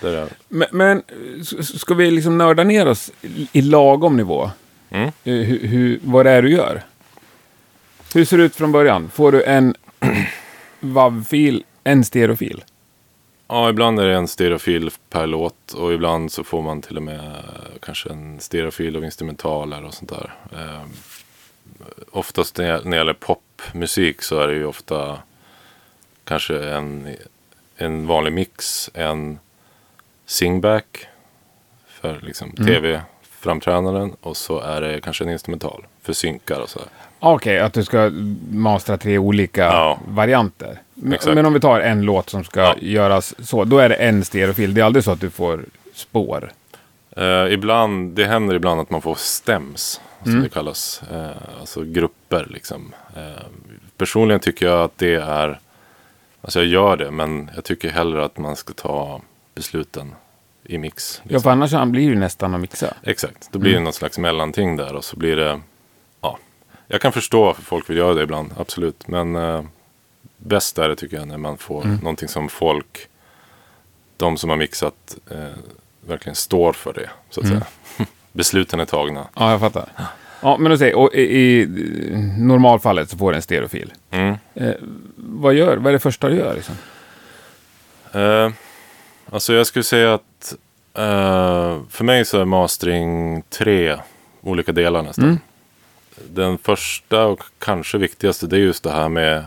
det 0.02 0.30
Men, 0.48 0.68
men 0.72 1.04
ska 1.64 1.94
vi 1.94 2.12
liksom 2.12 2.38
nörda 2.38 2.64
ner 2.64 2.88
oss 2.88 3.12
i- 3.52 3.62
lagom 3.62 4.18
nivå? 4.18 4.52
mm, 4.90 5.08
Eh, 5.08 5.12
Hur, 5.24 5.68
hur, 5.68 6.00
vad 6.04 6.26
det 6.26 6.32
är 6.32 6.42
du 6.42 6.50
gör? 6.52 6.82
Hur 8.14 8.26
ser 8.26 8.38
det 8.38 8.44
ut 8.44 8.56
från 8.56 8.72
början? 8.72 9.10
Får 9.10 9.32
du 9.32 9.44
en 9.44 9.76
WAV-fil, 10.80 11.64
en 11.84 12.04
stereofil? 12.06 12.64
Ja, 13.48 13.70
ibland 13.70 14.00
är 14.00 14.08
det 14.08 14.16
en 14.16 14.28
stereofil 14.28 14.92
per 15.10 15.28
låt 15.28 15.74
och 15.74 15.94
ibland 15.94 16.32
så 16.32 16.44
får 16.44 16.62
man 16.62 16.82
till 16.82 16.98
och 16.98 17.04
med 17.04 17.20
eh, 17.20 17.80
kanske 17.80 18.10
en 18.10 18.40
stereofil 18.40 18.96
av 18.96 19.04
instrumentaler 19.04 19.86
och 19.86 19.94
sånt 19.94 20.10
där. 20.10 20.34
Eh, 20.54 20.82
oftast 22.12 22.58
när 22.58 22.84
när 22.84 22.92
det 22.92 22.98
gäller 22.98 23.14
popmusik 23.14 24.22
så 24.22 24.40
är 24.40 24.48
det 24.48 24.54
ju 24.54 24.66
ofta 24.66 25.18
kanske 26.24 26.64
en, 26.70 27.16
en 27.78 28.08
vanlig 28.08 28.34
mix, 28.34 28.90
en 28.94 29.40
singback 30.28 31.08
för 31.88 32.20
liksom 32.22 32.54
Mm. 32.58 32.68
tv-framträdanden 32.68 34.16
och 34.22 34.38
så 34.38 34.60
är 34.60 34.82
det 34.82 35.02
kanske 35.02 35.24
en 35.24 35.30
instrumental 35.30 35.86
för 36.04 36.14
synkar 36.14 36.60
och 36.62 36.70
så. 36.70 36.80
här. 36.80 36.88
Okej, 37.20 37.60
att 37.60 37.74
du 37.74 37.84
ska 37.84 38.12
mastra 38.52 38.98
tre 38.98 39.18
olika 39.18 39.62
Ja. 39.64 40.00
varianter. 40.08 40.82
Men, 40.94 41.20
men 41.34 41.46
om 41.46 41.54
vi 41.54 41.60
tar 41.60 41.80
en 41.80 42.02
låt 42.02 42.30
som 42.30 42.44
ska 42.44 42.60
Ja. 42.62 42.76
göras 42.80 43.36
så, 43.48 43.64
då 43.64 43.78
är 43.80 43.90
det 43.90 43.96
en 43.96 44.26
stereofil. 44.26 44.74
Det 44.74 44.82
är 44.82 44.86
aldrig 44.86 45.04
så 45.04 45.12
att 45.12 45.22
du 45.22 45.30
får 45.30 45.66
spår. 45.94 46.52
Eh, 47.18 47.46
ibland, 47.54 48.16
det 48.16 48.26
händer 48.26 48.56
ibland 48.56 48.82
att 48.82 48.90
man 48.90 49.02
får 49.02 49.16
stems, 49.16 50.02
som 50.24 50.32
Mm. 50.32 50.44
det 50.44 50.50
kallas. 50.50 51.02
Eh, 51.12 51.60
alltså 51.60 51.84
grupper 51.84 52.48
liksom. 52.50 52.94
Eh, 53.16 53.46
personligen 53.98 54.40
tycker 54.40 54.66
jag 54.66 54.82
att 54.82 54.98
det 54.98 55.16
är, 55.16 55.60
alltså 56.42 56.60
jag 56.60 56.68
gör 56.68 56.98
det, 56.98 57.12
men 57.12 57.52
jag 57.56 57.64
tycker 57.64 57.90
hellre 57.90 58.26
att 58.26 58.38
man 58.38 58.56
ska 58.56 58.74
ta 58.74 59.22
besluten 59.58 60.16
i 60.64 60.78
mix. 60.78 61.22
Ja, 61.24 61.28
Liksom. 61.30 61.42
för 61.44 61.50
annars 61.50 61.92
blir 61.92 62.10
det 62.10 62.20
nästan 62.20 62.56
att 62.56 62.62
mixa. 62.62 62.94
Exakt, 63.04 63.50
då 63.52 63.60
blir 63.60 63.72
det 63.72 63.78
Mm. 63.78 63.84
något 63.84 63.96
slags 63.96 64.18
mellanting 64.18 64.76
där 64.76 64.96
och 64.96 65.04
så 65.04 65.16
blir 65.18 65.36
det, 65.36 65.60
ja. 66.22 66.38
Jag 66.88 67.02
kan 67.02 67.12
förstå 67.12 67.44
varför 67.46 67.62
folk 67.62 67.90
vill 67.90 67.98
göra 67.98 68.14
det 68.14 68.24
ibland, 68.24 68.54
absolut. 68.58 69.08
Men 69.08 69.36
eh, 69.36 69.64
bäst 70.38 70.78
är 70.78 70.90
det 70.90 70.96
tycker 70.96 71.18
jag 71.18 71.28
när 71.28 71.38
man 71.38 71.58
får 71.58 71.84
Mm. 71.86 71.96
någonting 71.98 72.28
som 72.28 72.50
folk, 72.50 73.08
de 74.18 74.38
som 74.38 74.50
har 74.50 74.58
mixat, 74.58 75.18
eh, 75.32 75.38
verkligen 76.08 76.36
står 76.36 76.74
för 76.74 76.94
det. 76.94 77.10
Så 77.30 77.40
att 77.42 77.46
Mm. 77.48 77.60
säga. 77.60 78.06
Besluten 78.32 78.80
är 78.80 78.86
tagna. 78.86 79.28
Ja, 79.36 79.52
jag 79.52 79.60
fattar. 79.60 79.90
Ja, 80.42 80.58
men 80.58 80.78
säger 80.78 80.96
och 80.96 81.14
i, 81.14 81.22
i 81.22 81.68
normalfallet 82.38 83.10
så 83.10 83.18
får 83.18 83.32
du 83.32 83.36
en 83.36 83.42
stereofil. 83.42 83.94
Mm. 84.12 84.36
Eh, 84.54 84.74
vad 85.16 85.54
gör, 85.54 85.78
vad 85.78 85.88
är 85.88 85.92
det 85.94 86.00
första 86.00 86.30
du 86.30 86.36
gör 86.36 86.56
liksom? 86.56 86.76
Alltså 89.30 89.54
jag 89.54 89.68
skulle 89.68 89.84
säga 89.84 90.14
att 90.14 90.56
eh, 90.94 91.82
för 91.90 92.04
mig 92.04 92.26
så 92.26 92.40
är 92.40 92.46
mastering 92.46 93.42
tre 93.50 93.98
olika 94.42 94.72
delar 94.72 95.02
nästan. 95.02 95.26
Mm. 95.26 95.40
Den 96.30 96.58
första 96.58 97.26
och 97.26 97.44
kanske 97.60 97.98
viktigaste 97.98 98.48
det 98.48 98.56
är 98.56 98.60
just 98.60 98.84
det 98.84 98.92
här 98.92 99.10
med 99.10 99.46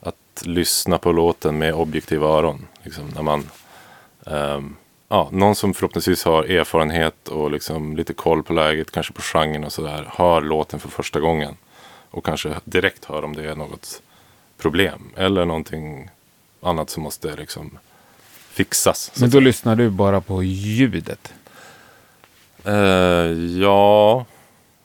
att 0.00 0.42
lyssna 0.46 0.98
på 0.98 1.12
låten 1.12 1.58
med 1.58 1.74
objektiva 1.74 2.28
öron. 2.28 2.66
Liksom 2.82 3.08
när 3.14 3.22
man, 3.22 3.50
ehm, 4.26 4.76
ja, 5.08 5.28
någon 5.32 5.54
som 5.54 5.74
förhoppningsvis 5.74 6.24
har 6.24 6.44
erfarenhet 6.44 7.28
och 7.28 7.50
liksom 7.50 7.96
lite 7.96 8.12
koll 8.12 8.42
på 8.42 8.52
läget, 8.52 8.90
kanske 8.90 9.12
på 9.12 9.22
genren 9.22 9.64
och 9.64 9.72
sådär, 9.72 10.08
hör 10.16 10.40
låten 10.40 10.80
för 10.80 10.88
första 10.88 11.20
gången. 11.20 11.56
Och 12.10 12.24
kanske 12.24 12.54
direkt 12.64 13.04
hör 13.04 13.24
om 13.24 13.36
det 13.36 13.50
är 13.50 13.54
något 13.54 14.02
problem 14.58 15.10
eller 15.16 15.44
någonting 15.44 16.10
annat 16.62 16.90
som 16.90 17.02
måste 17.02 17.36
liksom 17.36 17.78
fixas. 18.58 19.12
Men 19.20 19.30
då 19.30 19.40
lyssnar 19.40 19.76
du 19.76 19.90
bara 19.90 20.20
på 20.20 20.42
ljudet. 20.42 21.32
Eh, 22.64 22.74
ja, 23.62 24.24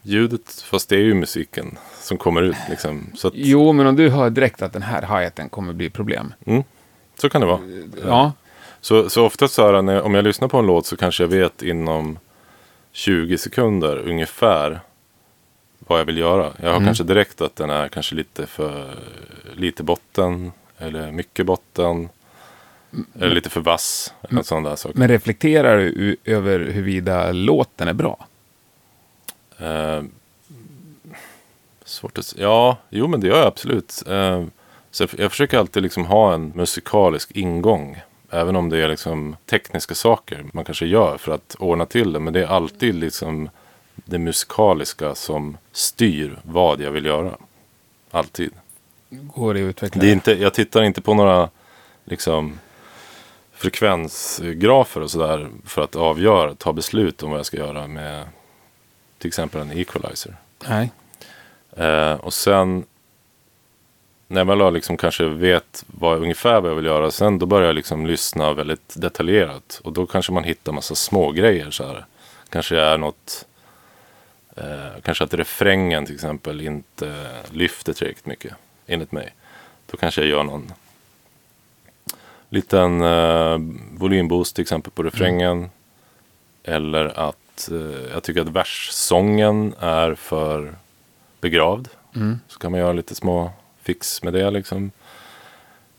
ljudet, 0.02 0.62
fast 0.72 0.90
det 0.90 0.96
är 0.96 1.00
ju 1.00 1.14
musiken 1.14 1.78
som 2.02 2.18
kommer 2.18 2.42
ut. 2.42 2.56
Liksom. 2.70 3.06
Så, 3.16 3.28
att, 3.28 3.34
Jo, 3.36 3.72
men 3.74 3.88
om 3.88 3.96
du 3.96 4.10
hör 4.10 4.30
direkt 4.30 4.62
att 4.62 4.74
den 4.74 4.82
här 4.82 5.02
hi-haten 5.02 5.50
kommer 5.50 5.74
bli 5.74 5.90
problem. 5.90 6.34
mm, 6.46 6.64
så 7.22 7.30
kan 7.30 7.42
det 7.42 7.48
vara. 7.48 7.60
Ja, 8.06 8.32
Så, 8.82 9.10
så 9.10 9.26
oftast 9.26 9.54
så 9.54 9.66
här, 9.72 9.82
när, 9.82 10.02
om 10.02 10.16
jag 10.16 10.24
lyssnar 10.24 10.48
på 10.48 10.58
en 10.58 10.66
låt 10.66 10.86
så 10.86 10.98
kanske 10.98 11.24
jag 11.24 11.28
vet 11.30 11.62
inom 11.62 12.20
20 12.92 13.38
sekunder 13.38 13.98
ungefär 14.10 14.80
vad 15.80 16.00
jag 16.00 16.06
vill 16.06 16.18
göra. 16.18 16.52
Jag 16.62 16.70
har 16.70 16.76
Mm. 16.76 16.86
kanske 16.88 17.04
direkt 17.04 17.42
att 17.42 17.56
den 17.56 17.70
är 17.70 17.88
kanske 17.88 18.16
lite 18.16 18.46
för 18.48 18.96
lite 19.54 19.84
botten 19.84 20.52
eller 20.78 21.12
mycket 21.12 21.46
botten. 21.46 22.10
Eller 23.20 23.36
lite 23.36 23.50
för 23.50 23.62
vass. 23.62 24.14
Eller 24.22 24.36
något 24.36 24.46
sånt 24.46 24.66
där 24.66 24.76
saker. 24.76 25.00
men 25.00 25.08
reflekterar 25.08 25.78
du 25.78 26.18
över 26.26 26.60
huruvida 26.60 27.32
låten 27.32 27.88
är 27.88 27.94
bra? 27.94 28.28
Eh, 29.58 30.04
svårt 31.86 32.18
att 32.18 32.34
Ja, 32.38 32.78
jo 32.90 33.08
men 33.08 33.20
det 33.20 33.28
gör 33.28 33.38
jag 33.38 33.48
absolut. 33.48 34.04
Eh, 34.08 34.46
så 34.92 35.04
jag, 35.04 35.10
jag 35.18 35.32
försöker 35.32 35.58
alltid 35.58 35.84
liksom 35.84 36.06
ha 36.06 36.34
en 36.34 36.52
musikalisk 36.56 37.32
ingång. 37.32 38.02
Även 38.30 38.56
om 38.56 38.70
det 38.70 38.78
är 38.78 38.90
liksom 38.90 39.36
tekniska 39.46 39.96
saker 39.96 40.46
man 40.54 40.66
kanske 40.66 40.86
gör 40.86 41.18
för 41.18 41.32
att 41.32 41.56
ordna 41.60 41.86
till 41.86 42.14
det. 42.14 42.20
Men 42.20 42.34
det 42.34 42.40
är 42.40 42.48
alltid 42.48 42.96
liksom 42.96 43.50
det 43.96 44.18
musikaliska 44.18 45.16
som 45.16 45.58
styr 45.72 46.38
vad 46.44 46.82
jag 46.82 46.92
vill 46.92 47.06
göra. 47.06 47.38
Alltid. 48.12 48.52
Går 49.10 49.54
det 49.54 49.60
att 49.60 49.70
utveckla? 49.70 50.02
Det 50.02 50.08
är 50.08 50.14
inte, 50.14 50.32
jag 50.32 50.54
tittar 50.54 50.84
inte 50.84 51.02
på 51.02 51.14
några 51.14 51.50
liksom 52.06 52.60
frekvensgrafer 53.64 55.02
och 55.02 55.12
sådär 55.12 55.50
för 55.66 55.82
att 55.82 55.96
avgöra, 55.96 56.56
ta 56.56 56.74
beslut 56.74 57.24
om 57.24 57.30
vad 57.30 57.40
jag 57.40 57.46
ska 57.46 57.58
göra 57.58 57.88
med 57.88 58.28
till 59.18 59.28
exempel 59.28 59.62
en 59.62 59.72
equalizer. 59.72 60.36
Nej. 60.68 60.92
Eh, 61.78 62.14
och 62.14 62.34
sen 62.34 62.86
när 64.28 64.46
har 64.46 64.72
liksom 64.72 64.98
kanske 64.98 65.26
vet 65.26 65.84
vad, 65.88 66.22
ungefär 66.22 66.62
vad 66.62 66.72
jag 66.72 66.76
vill 66.76 66.86
göra. 66.86 67.12
Sen 67.12 67.40
då 67.40 67.46
börjar 67.46 67.68
jag 67.68 67.76
liksom 67.76 68.06
lyssna 68.06 68.54
väldigt 68.54 68.94
detaljerat. 68.96 69.82
Och 69.84 69.94
då 69.94 70.06
kanske 70.06 70.32
man 70.32 70.44
hittar 70.44 70.72
massa 70.72 70.96
små 70.96 71.32
grejer 71.32 71.72
så 71.72 71.88
här. 71.88 72.06
Kanske 72.50 72.80
är 72.80 72.98
något. 72.98 73.46
Eh, 74.56 75.02
kanske 75.04 75.24
att 75.24 75.34
refrängen 75.34 76.06
till 76.06 76.16
exempel 76.16 76.62
inte 76.62 77.28
lyfter 77.52 77.94
tillräckligt 77.94 78.26
mycket. 78.26 78.54
Enligt 78.88 79.12
mig. 79.12 79.34
Då 79.92 79.98
kanske 79.98 80.22
jag 80.22 80.30
gör 80.30 80.44
någon 80.44 80.72
liten 82.54 83.02
eh, 83.02 83.58
volymboost 83.92 84.56
till 84.56 84.62
exempel 84.62 84.92
på 84.92 85.04
refrängen. 85.04 85.70
Eller 86.64 87.20
att 87.20 87.70
eh, 87.72 88.12
jag 88.14 88.24
tycker 88.24 88.42
att 88.42 88.48
verssången 88.48 89.74
är 89.80 90.16
för 90.16 90.76
begravd. 91.42 91.88
Mm. 92.16 92.40
Så 92.48 92.60
kan 92.60 92.72
man 92.72 92.80
göra 92.80 92.94
lite 92.94 93.16
små 93.16 93.52
fix 93.82 94.24
med 94.24 94.34
det 94.34 94.52
liksom. 94.52 94.92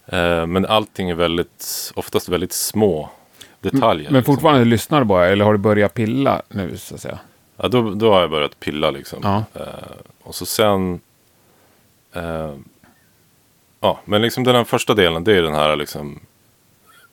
Eh, 0.07 0.47
men 0.47 0.67
allting 0.67 1.11
är 1.11 1.15
väldigt, 1.15 1.93
oftast 1.95 2.29
väldigt 2.29 2.53
små 2.53 3.11
detaljer. 3.61 4.11
Men 4.11 4.19
liksom. 4.19 4.35
fortfarande 4.35 4.65
lyssnar 4.65 4.99
du 4.99 5.05
bara, 5.05 5.27
eller 5.27 5.45
har 5.45 5.53
du 5.53 5.59
börjat 5.59 5.95
pilla 5.95 6.43
nu 6.49 6.77
så 6.77 6.95
att 6.95 7.01
säga? 7.01 7.19
Ja, 7.57 7.69
då, 7.69 7.95
då 7.95 8.13
har 8.13 8.21
jag 8.21 8.31
börjat 8.31 8.61
pilla 8.61 8.91
liksom. 8.91 9.21
Ja. 9.23 9.45
Eh, 9.61 9.97
och 10.23 10.35
så 10.35 10.47
sen... 10.47 11.01
Eh, 12.13 12.55
ja, 13.81 14.01
men 14.05 14.23
liksom 14.23 14.45
den 14.45 14.55
här 14.55 14.65
första 14.65 14.95
delen, 14.95 15.25
det 15.25 15.37
är 15.37 15.43
den 15.43 15.55
här 15.55 15.77
liksom 15.77 16.21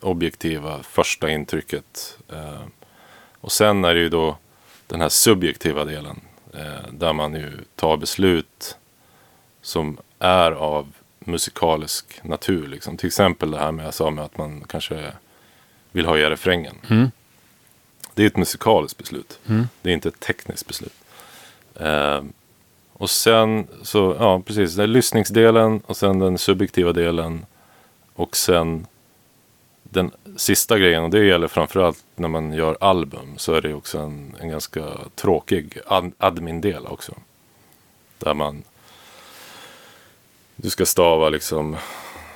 objektiva 0.01 0.83
första 0.83 1.29
intrycket. 1.29 2.17
Eh, 2.33 2.61
och 3.39 3.51
sen 3.51 3.85
är 3.85 3.93
det 3.93 3.99
ju 3.99 4.09
då 4.09 4.37
den 4.87 5.01
här 5.01 5.09
subjektiva 5.09 5.85
delen. 5.85 6.19
Eh, 6.53 6.91
där 6.91 7.13
man 7.13 7.33
ju 7.33 7.51
tar 7.75 7.97
beslut 7.97 8.77
som 9.61 9.97
är 10.19 10.51
av 10.51 10.93
musikalisk 11.19 12.23
natur. 12.23 12.67
Liksom. 12.67 12.97
Till 12.97 13.07
exempel 13.07 13.51
det 13.51 13.57
här 13.57 13.71
med 13.71 13.85
jag 13.85 13.93
sa 13.93 14.09
med 14.09 14.25
att 14.25 14.37
man 14.37 14.63
kanske 14.67 15.13
vill 15.91 16.05
höja 16.05 16.29
refrängen. 16.29 16.75
Mm. 16.89 17.11
Det 18.13 18.23
är 18.23 18.27
ett 18.27 18.37
musikaliskt 18.37 18.97
beslut. 18.97 19.39
Mm. 19.47 19.67
Det 19.81 19.89
är 19.89 19.93
inte 19.93 20.09
ett 20.09 20.19
tekniskt 20.19 20.67
beslut. 20.67 20.93
Eh, 21.75 22.21
och 22.93 23.09
sen 23.09 23.67
så, 23.83 24.15
ja 24.19 24.41
precis, 24.45 24.75
det 24.75 24.83
är 24.83 24.87
lyssningsdelen 24.87 25.81
och 25.85 25.97
sen 25.97 26.19
den 26.19 26.37
subjektiva 26.37 26.93
delen. 26.93 27.45
Och 28.13 28.37
sen 28.37 28.87
den 29.93 30.11
sista 30.37 30.79
grejen, 30.79 31.03
och 31.03 31.09
det 31.09 31.25
gäller 31.25 31.47
framförallt 31.47 32.03
när 32.15 32.27
man 32.27 32.53
gör 32.53 32.77
album, 32.79 33.37
så 33.37 33.53
är 33.53 33.61
det 33.61 33.73
också 33.73 33.99
en, 33.99 34.35
en 34.39 34.49
ganska 34.49 34.83
tråkig 35.15 35.77
ad, 35.87 36.11
admin-del 36.17 36.85
också. 36.87 37.13
Där 38.17 38.33
man, 38.33 38.63
du 40.55 40.69
ska 40.69 40.85
stava 40.85 41.29
liksom 41.29 41.77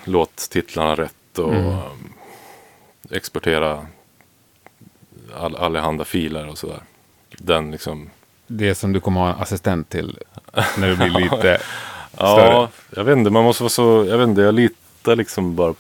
låttitlarna 0.04 0.96
rätt 0.96 1.40
och 1.40 1.54
Mm. 1.54 1.66
um, 1.66 2.14
exportera 3.12 3.86
all, 5.38 5.56
allehanda 5.56 6.06
filer 6.06 6.48
och 6.50 6.58
sådär. 6.58 6.80
Den 7.38 7.72
liksom, 7.72 8.10
Det 8.48 8.76
som 8.76 8.94
du 8.94 9.00
kommer 9.00 9.22
ha 9.22 9.30
en 9.34 9.42
assistent 9.42 9.90
till 9.90 10.18
när 10.78 10.88
du 10.90 10.96
blir 10.96 11.10
lite 11.24 11.62
ja, 12.18 12.36
större. 12.38 12.68
jag 13.00 13.04
vet 13.04 13.18
inte, 13.18 13.30
man 13.32 13.44
måste 13.44 13.64
vara 13.64 13.70
så, 13.70 14.06
jag 14.10 14.18
vet 14.18 14.28
inte, 14.28 14.42
jag 14.42 14.56
litar 14.56 15.16
liksom 15.16 15.56
bara 15.56 15.74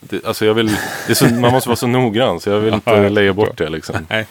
det, 0.00 0.24
alltså 0.26 0.46
jag 0.46 0.54
vill, 0.54 0.76
så, 1.14 1.24
man 1.24 1.52
måste 1.52 1.68
vara 1.68 1.76
så 1.76 1.86
noggrann 1.86 2.40
så 2.40 2.50
jag 2.50 2.60
vill 2.60 2.74
inte 2.78 2.90
Ja, 2.90 3.08
lägga 3.08 3.32
bort 3.32 3.58
det 3.58 3.68
liksom. 3.68 3.96
Nej. 4.08 4.26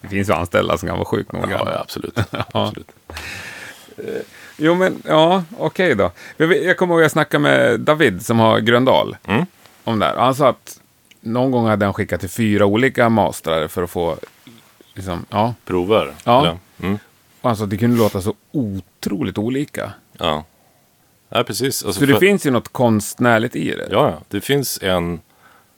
Det 0.00 0.08
finns 0.08 0.28
ju 0.28 0.32
anställda 0.32 0.78
som 0.78 0.88
kan 0.88 0.98
vara 0.98 1.08
sjukt 1.08 1.30
Ja, 1.32 1.38
noggranna. 1.40 1.70
ja, 1.72 1.80
absolut. 1.80 2.18
absolut. 2.52 2.92
Jo, 4.56 4.74
men 4.74 5.02
ja, 5.06 5.44
okej 5.58 5.94
då. 5.94 6.10
Jag, 6.36 6.64
jag 6.64 6.76
kommer 6.76 6.94
ihåg 6.94 7.00
att 7.00 7.04
jag 7.04 7.10
snackade 7.10 7.42
med 7.42 7.80
David 7.80 8.26
som 8.26 8.38
har 8.38 8.58
Gröndal 8.60 9.16
Mm. 9.26 9.46
om 9.84 9.98
det 9.98 10.06
här. 10.06 10.16
Han 10.16 10.34
sa 10.34 10.48
att 10.48 10.80
någon 11.20 11.50
gång 11.50 11.66
hade 11.66 11.84
han 11.84 11.94
skickat 11.94 12.20
till 12.20 12.28
fyra 12.30 12.66
olika 12.66 13.08
mastrar 13.08 13.68
för 13.68 13.82
att 13.82 13.90
få, 13.90 14.16
liksom, 14.94 15.26
ja. 15.30 15.54
Prover. 15.64 16.14
Ja. 16.24 16.58
Mm. 16.82 16.98
Och 17.40 17.50
han 17.50 17.56
sa 17.56 17.64
att 17.64 17.70
det 17.70 17.76
kunde 17.76 17.96
låta 17.98 18.20
så 18.20 18.34
otroligt 18.52 19.38
olika. 19.38 19.92
Ja. 20.18 20.44
Ja, 21.28 21.44
precis. 21.44 21.84
Alltså, 21.84 22.00
Så 22.00 22.06
det 22.06 22.12
för- 22.12 22.20
finns 22.20 22.46
ju 22.46 22.50
något 22.50 22.68
konstnärligt 22.68 23.56
i 23.56 23.70
det. 23.70 23.88
Ja. 23.90 24.22
Det 24.28 24.40
finns 24.40 24.78
en, 24.82 25.20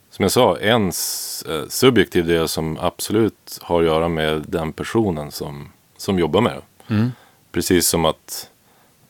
som 0.09 0.23
jag 0.23 0.31
sa, 0.31 0.57
en 0.59 0.87
eh, 0.87 1.67
subjektiv 1.69 2.25
del 2.27 2.47
som 2.47 2.77
absolut 2.77 3.59
har 3.61 3.79
att 3.79 3.85
göra 3.85 4.07
med 4.07 4.41
den 4.47 4.73
personen 4.73 5.31
som, 5.31 5.69
som 5.97 6.19
jobbar 6.19 6.41
med 6.41 6.53
det. 6.87 6.93
Mm. 6.93 7.11
Precis 7.51 7.87
som 7.87 8.05
att 8.05 8.49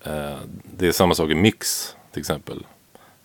eh, 0.03 0.37
det 0.77 0.87
är 0.87 0.91
samma 0.91 1.15
sak 1.15 1.29
i 1.29 1.35
mix 1.35 1.95
till 2.11 2.19
exempel. 2.19 2.65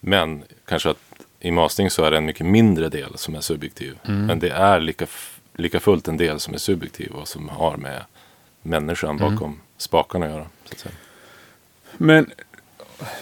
Men 0.00 0.42
kanske 0.64 0.90
att 0.90 0.98
i 1.40 1.50
mastering 1.50 1.90
så 1.90 2.04
är 2.04 2.10
det 2.10 2.16
en 2.16 2.24
mycket 2.24 2.46
mindre 2.46 2.88
del 2.88 3.18
som 3.18 3.34
är 3.34 3.40
subjektiv. 3.40 3.98
Mm. 4.04 4.26
Men 4.26 4.38
det 4.38 4.50
är 4.50 4.80
lika, 4.80 5.06
lika 5.54 5.80
fullt 5.80 6.08
en 6.08 6.16
del 6.16 6.40
som 6.40 6.54
är 6.54 6.58
subjektiv 6.58 7.12
och 7.12 7.28
som 7.28 7.48
har 7.48 7.76
med 7.76 8.02
människan 8.62 9.16
Mm. 9.20 9.34
bakom 9.34 9.60
spakarna 9.76 10.26
att 10.26 10.32
göra. 10.32 10.46
Så 10.76 10.88
att. 10.88 10.94
Men 11.96 12.30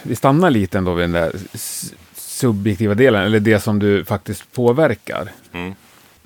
vi 0.03 0.15
stannar 0.15 0.49
lite 0.49 0.77
ändå 0.77 0.93
vid 0.93 1.03
den 1.03 1.11
där 1.11 1.31
subjektiva 2.15 2.93
delen, 2.95 3.23
eller 3.23 3.39
det 3.39 3.59
som 3.59 3.79
du 3.79 4.05
faktiskt 4.05 4.51
påverkar. 4.53 5.31
Mm. 5.51 5.73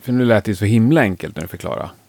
För 0.01 0.11
nu 0.11 0.25
lät 0.25 0.43
det 0.45 0.51
ju 0.51 0.55
så 0.55 0.65
himla 0.65 1.01
enkelt 1.01 1.35
när 1.35 1.41
du 1.43 1.47
förklarade. 1.47 1.89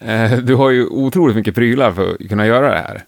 Eh, 0.00 0.38
du 0.38 0.54
har 0.54 0.70
ju 0.70 0.86
otroligt 0.86 1.36
mycket 1.36 1.54
prylar 1.54 1.92
för 1.92 2.10
att 2.14 2.28
kunna 2.28 2.46
göra 2.46 2.70
det 2.70 2.78
här. 2.80 3.04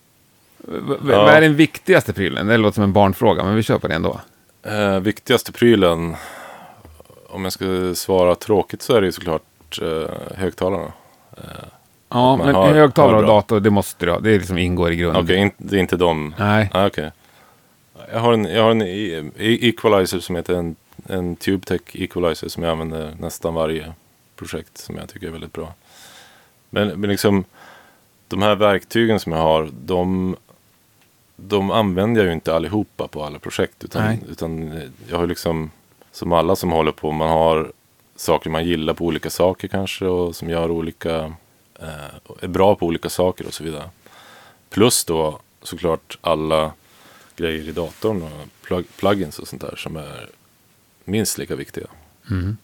V- 0.59 0.95
Ja. 1.09 1.23
Vad 1.23 1.29
är 1.35 1.41
den 1.41 1.57
viktigaste 1.57 2.13
prylen? 2.13 2.47
Det 2.47 2.57
låter 2.57 2.75
som 2.75 2.85
en 2.85 2.93
barnfråga, 2.93 3.45
men 3.45 3.55
vi 3.55 3.63
kör 3.63 3.79
på 3.79 3.89
det 3.89 3.95
ändå. 3.95 4.21
Eh, 4.63 5.01
viktigaste 5.01 5.53
prylen, 5.53 6.15
om 7.29 7.45
jag 7.45 7.53
ska 7.53 7.95
svara 7.95 8.35
tråkigt 8.35 8.83
så 8.83 8.95
är 8.95 9.01
det 9.01 9.07
ju 9.07 9.13
såklart 9.13 9.79
eh, 9.83 10.37
högtalarna. 10.37 10.93
Ja, 12.13 12.37
men 12.37 12.55
hör- 12.55 12.73
högtalare 12.75 13.17
och 13.17 13.27
dator, 13.27 13.61
det 13.61 13.71
måste 13.71 14.07
du 14.07 14.13
ha. 14.13 14.21
Det 14.21 14.39
liksom 14.39 14.59
ingår 14.59 14.93
i 14.93 14.97
grunden. 14.97 15.25
Okej, 15.25 15.37
in, 15.37 15.51
det 15.57 15.77
är 15.77 15.81
inte 15.81 15.97
de. 15.97 16.35
Nej. 16.39 16.71
Ah, 16.75 16.87
okej. 16.87 17.11
Jag 18.13 18.21
har 18.21 18.33
en, 18.33 18.45
jag 18.45 18.63
har 18.63 18.71
en 18.71 18.83
equalizer 19.39 20.19
som 20.21 20.37
heter 20.37 20.55
en, 20.55 20.77
en 21.09 21.37
TubeTech 21.37 21.81
equalizer 21.93 22.49
som 22.49 22.63
jag 22.63 22.73
använder 22.73 23.15
nästan 23.21 23.55
varje 23.55 23.93
projekt 24.37 24.79
som 24.79 24.97
jag 24.97 25.09
tycker 25.09 25.27
är 25.27 25.31
väldigt 25.31 25.53
bra. 25.53 25.73
Men, 26.71 26.89
men 26.89 27.11
liksom 27.11 27.45
de 28.29 28.43
här 28.43 28.55
verktygen 28.55 29.21
som 29.21 29.33
jag 29.33 29.39
har, 29.41 29.69
de, 29.85 30.37
de 31.37 31.71
använder 31.71 32.21
jag 32.21 32.27
ju 32.29 32.35
inte 32.35 32.55
allihopa 32.55 33.09
på 33.09 33.25
alla 33.25 33.39
projekt. 33.39 33.85
Utan, 33.85 34.05
Nej. 34.05 34.21
utan 34.31 34.81
jag 35.11 35.19
har 35.19 35.27
liksom, 35.27 35.71
som 36.13 36.33
alla 36.33 36.57
som 36.57 36.73
håller 36.73 36.93
på, 36.93 37.13
man 37.13 37.29
har 37.29 37.73
saker 38.17 38.51
man 38.51 38.65
gillar 38.65 38.95
på 38.95 39.05
olika 39.05 39.31
saker 39.31 39.69
kanske 39.69 40.07
och 40.07 40.37
som 40.37 40.51
gör 40.51 40.71
olika, 40.71 41.33
är 42.41 42.49
bra 42.49 42.75
på 42.75 42.87
olika 42.87 43.09
saker 43.09 43.47
och 43.47 43.55
så 43.55 43.65
vidare. 43.65 43.91
Plus 44.71 45.05
då 45.05 45.39
såklart 45.63 46.19
alla 46.21 46.73
grejer 47.37 47.69
i 47.69 47.73
datorn 47.73 48.23
och 48.23 48.31
plug, 48.63 48.85
plugins 48.97 49.39
och 49.39 49.49
sånt 49.49 49.63
där 49.63 49.75
som 49.77 49.97
är 49.97 50.29
minst 51.05 51.39
lika 51.39 51.57
viktiga. 51.57 51.87
Mm. 52.31 52.57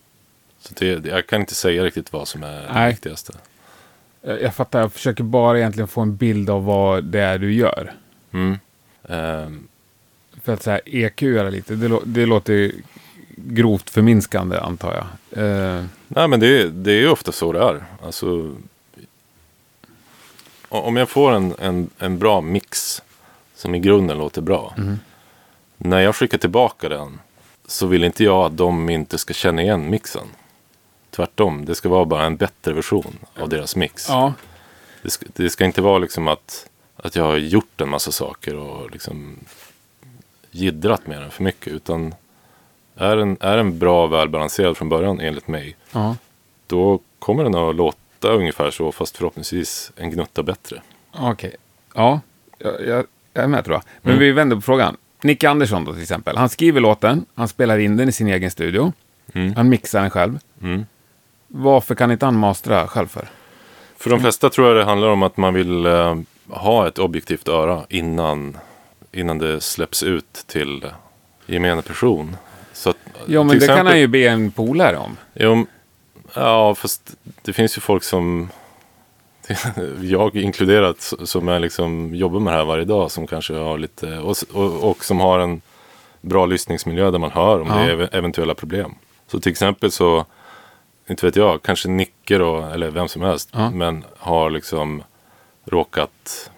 Så 0.61 0.75
det, 0.79 1.07
jag 1.07 1.27
kan 1.27 1.41
inte 1.41 1.55
säga 1.55 1.85
riktigt 1.85 2.13
vad 2.13 2.29
som 2.29 2.43
är 2.43 2.63
det 2.63 2.73
Nej. 2.73 2.91
viktigaste. 2.91 3.33
Jag 4.23 4.43
jag 4.43 4.55
fattar, 4.55 4.81
jag 4.81 4.93
försöker 4.93 5.25
bara 5.25 5.59
egentligen 5.59 5.89
få 5.89 6.01
en 6.01 6.17
bild 6.17 6.51
av 6.51 6.65
vad 6.65 7.05
det 7.05 7.21
är 7.21 7.39
du 7.39 7.53
gör. 7.53 7.93
Mm. 8.33 8.59
Ehm, 9.09 9.69
För 10.43 10.53
att 10.55 10.63
så 10.63 10.71
här, 10.71 10.81
EQ-göra 10.85 11.51
lite, 11.51 11.75
det, 11.75 11.89
lå- 11.89 12.03
det 12.05 12.27
låter 12.27 12.73
grovt 13.37 13.91
förminskande 13.91 14.59
antar 14.59 14.95
jag. 14.95 15.45
Eh, 15.45 15.85
nej 16.09 16.29
men 16.29 16.41
det, 16.41 16.69
det 16.71 16.93
är 16.93 17.01
ju 17.01 17.09
ofta 17.09 17.33
så 17.33 17.53
det 17.53 17.59
är. 17.61 17.85
Alltså, 18.05 18.57
om 20.69 20.97
jag 20.97 21.09
får 21.09 21.33
en, 21.33 21.55
en, 21.59 21.91
en 21.99 22.19
bra 22.19 22.41
mix 22.41 23.03
som 23.55 23.75
i 23.75 23.79
grunden 23.79 24.19
låter 24.19 24.41
bra. 24.43 24.75
Mhm. 24.77 24.99
När 25.77 26.01
jag 26.01 26.17
skickar 26.17 26.39
tillbaka 26.39 26.89
den 26.89 27.21
så 27.67 27.87
vill 27.87 28.05
inte 28.05 28.25
jag 28.25 28.47
att 28.47 28.57
de 28.57 28.91
inte 28.91 29.19
ska 29.19 29.35
känna 29.35 29.63
igen 29.63 29.91
mixen. 29.91 30.27
Tvärtom, 31.11 31.65
det 31.65 31.75
ska 31.75 31.89
vara 31.89 32.05
bara 32.05 32.25
en 32.25 32.37
bättre 32.37 32.73
version 32.73 33.19
av 33.41 33.49
deras 33.49 33.77
mix. 33.77 34.09
ja, 34.09 34.33
Det 35.03 35.11
ska, 35.11 35.27
det 35.35 35.51
ska 35.51 35.65
inte 35.65 35.81
vara 35.81 35.99
liksom 35.99 36.29
att, 36.29 36.69
att 36.97 37.17
jag 37.17 37.25
har 37.25 37.37
gjort 37.37 37.81
en 37.81 37.89
massa 37.89 38.13
saker 38.13 38.55
och 38.57 38.91
liksom 38.91 39.37
jiddrat 40.51 41.07
med 41.07 41.21
den 41.21 41.31
för 41.31 41.43
mycket. 41.43 41.73
Utan 41.73 42.15
är 42.97 43.17
den, 43.17 43.37
är 43.41 43.57
den 43.57 43.79
bra 43.79 44.07
välbalanserad 44.07 44.77
från 44.77 44.89
början 44.89 45.21
enligt 45.21 45.49
mig. 45.49 45.77
ja. 45.93 46.17
Då 46.67 47.01
kommer 47.19 47.45
den 47.45 47.55
att 47.55 47.75
låta 47.77 47.99
ungefär 48.25 48.71
så 48.71 48.93
fast 48.93 49.17
förhoppningsvis 49.17 49.93
en 49.97 50.11
gnutta 50.11 50.43
bättre. 50.43 50.83
Okej. 51.13 51.57
Ja, 51.95 52.21
jag, 52.59 52.87
jag, 52.87 53.05
jag 53.35 53.45
är 53.45 53.49
med 53.49 53.65
tror 53.65 53.75
jag. 53.75 53.83
Men 54.03 54.13
Mm. 54.13 54.25
vi 54.25 54.33
vänder 54.33 54.57
på 54.57 54.63
frågan. 54.63 54.97
Nick 55.23 55.45
Andersson 55.45 55.85
då 55.85 55.93
till 55.93 56.03
exempel. 56.03 56.37
Han 56.37 56.49
skriver 56.49 56.81
låten, 56.81 57.27
han 57.35 57.49
spelar 57.49 57.79
in 57.79 57.97
den 57.97 58.09
i 58.09 58.13
sin 58.13 58.29
egen 58.29 58.51
studio. 58.51 58.93
Mm. 59.33 59.55
Han 59.57 59.69
mixar 59.69 60.01
den 60.01 60.11
själv. 60.11 60.39
Mm. 60.63 60.87
Varför 61.47 61.95
kan 61.95 62.11
inte 62.13 62.25
han 62.27 62.37
mastra 62.39 62.87
själv 62.89 63.07
för? 63.09 63.29
För 63.97 64.11
de 64.11 64.21
flesta 64.21 64.51
tror 64.51 64.67
jag 64.69 64.77
det 64.77 64.85
handlar 64.85 65.09
om 65.09 65.23
att 65.23 65.37
man 65.37 65.55
vill 65.55 65.87
eh, 65.87 66.17
ha 66.49 66.89
ett 66.89 66.99
objektivt 66.99 67.49
öra 67.49 67.83
innan, 67.89 68.59
innan 69.13 69.39
det 69.39 69.61
släpps 69.61 70.03
ut 70.03 70.45
till 70.47 70.85
gemene 71.47 71.83
person. 71.83 72.37
Så 72.73 72.91
att, 72.91 72.97
Ja, 73.27 73.43
men 73.43 73.49
det 73.49 73.53
kan 73.67 73.75
exempel- 73.75 73.87
han 73.87 74.01
ju 74.01 74.07
be 74.07 74.19
en 74.29 74.51
polare 74.51 74.97
om. 74.97 75.17
Jo, 75.35 75.67
ja, 76.35 76.75
fast 76.75 77.17
det 77.43 77.53
finns 77.53 77.77
ju 77.77 77.81
folk 77.81 78.03
som, 78.03 78.49
jag 80.03 80.37
inkluderat, 80.37 81.13
som 81.25 81.49
är 81.49 81.59
liksom, 81.59 82.15
jobbar 82.15 82.41
med 82.41 82.53
det 82.53 82.57
här 82.59 82.65
varje 82.65 82.85
dag. 82.85 83.11
Som 83.11 83.27
kanske 83.27 83.55
har 83.55 83.79
lite, 83.79 84.19
och, 84.19 84.37
och, 84.53 84.91
och 84.91 85.05
som 85.05 85.21
har 85.21 85.39
en 85.39 85.61
bra 86.21 86.47
lyssningsmiljö 86.47 87.11
där 87.11 87.19
man 87.19 87.31
hör 87.31 87.61
om 87.61 87.69
Ja. 87.69 87.75
det 87.75 87.81
är 87.83 87.97
ev- 87.97 88.09
eventuella 88.13 88.55
problem. 88.55 88.95
Så 89.27 89.41
till 89.41 89.53
exempel 89.53 89.91
så, 89.91 90.25
inte 91.09 91.27
vet 91.27 91.37
jag, 91.37 91.63
kanske 91.63 91.89
Nicke 91.89 92.39
då, 92.39 92.63
eller 92.65 92.91
vem 92.91 93.09
som 93.09 93.23
helst, 93.23 93.49
Ja. 93.53 93.71
men 93.71 94.05
har 94.19 94.51
liksom 94.51 95.03
råkat 95.65 96.51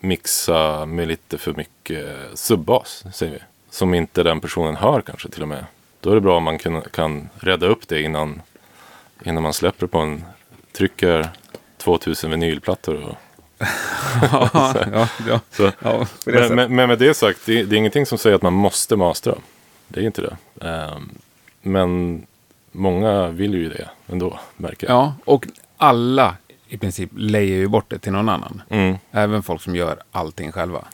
mixa 0.00 0.86
med 0.86 1.08
lite 1.08 1.38
för 1.38 1.52
mycket 1.52 2.06
subbas, 2.34 3.04
säger 3.14 3.32
vi. 3.32 3.38
Som 3.70 3.94
inte 3.94 4.22
den 4.22 4.40
personen 4.40 4.76
hör 4.76 5.00
kanske 5.00 5.28
till 5.28 5.42
och 5.42 5.48
med. 5.48 5.64
Då 6.00 6.10
är 6.10 6.14
det 6.14 6.20
bra 6.20 6.36
om 6.36 6.42
man 6.42 6.58
kan, 6.58 6.82
kan 6.82 7.28
rädda 7.40 7.66
upp 7.66 7.88
det 7.88 8.02
innan, 8.02 8.42
innan 9.24 9.42
man 9.42 9.52
släpper 9.52 9.86
på 9.86 9.98
en, 9.98 10.24
trycker 10.72 11.30
2000 11.78 12.30
vinylplattor 12.30 12.94
och 13.04 13.16
ja, 14.32 14.74
ja, 14.92 15.08
ja. 15.26 15.40
Ja, 15.82 16.06
men, 16.26 16.54
men, 16.54 16.74
men 16.76 16.88
med 16.88 16.98
det 16.98 17.14
sagt, 17.14 17.40
det, 17.46 17.62
det 17.64 17.76
är 17.76 17.78
ingenting 17.78 18.06
som 18.06 18.18
säger 18.18 18.36
att 18.36 18.42
man 18.42 18.52
måste 18.52 18.96
mastra. 18.96 19.34
Det 19.88 20.00
är 20.00 20.04
inte 20.04 20.22
det. 20.22 20.66
Ehm, 20.68 21.10
men 21.62 22.22
många 22.72 23.28
vill 23.28 23.54
ju 23.54 23.68
det 23.68 23.88
ändå, 24.08 24.38
märker 24.56 24.86
jag. 24.86 24.96
Ja, 24.96 25.14
och 25.24 25.46
alla 25.76 26.36
i 26.68 26.78
princip 26.78 27.10
lejer 27.16 27.56
ju 27.56 27.68
bort 27.68 27.84
det 27.90 27.98
till 27.98 28.12
någon 28.12 28.28
annan. 28.28 28.62
Mm, 28.68 28.96
Även 29.10 29.42
folk 29.42 29.62
som 29.62 29.76
gör 29.76 29.98
allting 30.12 30.52
själva. 30.52 30.84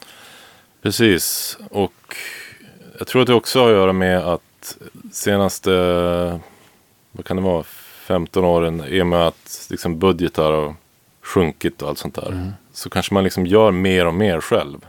precis. 0.81 1.57
Och 1.71 2.15
jag 2.97 3.07
tror 3.07 3.21
att 3.21 3.27
det 3.27 3.33
också 3.33 3.59
har 3.59 3.67
att 3.69 3.73
göra 3.75 3.93
med 3.93 4.17
att 4.19 4.77
senaste, 5.11 5.71
vad 7.11 7.25
kan 7.25 7.37
det 7.37 7.43
vara, 7.43 7.63
15 8.09 8.45
åren, 8.45 8.83
i 8.87 9.01
och 9.01 9.07
med 9.07 9.27
att 9.27 9.67
liksom 9.69 9.99
budgetar 9.99 10.51
har 10.51 10.75
sjunkit 11.21 11.81
och 11.81 11.89
allt 11.89 11.97
sånt 11.97 12.15
där. 12.15 12.53
Så 12.73 12.89
kanske 12.89 13.13
man 13.13 13.23
liksom 13.23 13.45
gör 13.45 13.71
mer 13.71 14.05
och 14.05 14.13
mer 14.13 14.41
själv. 14.41 14.85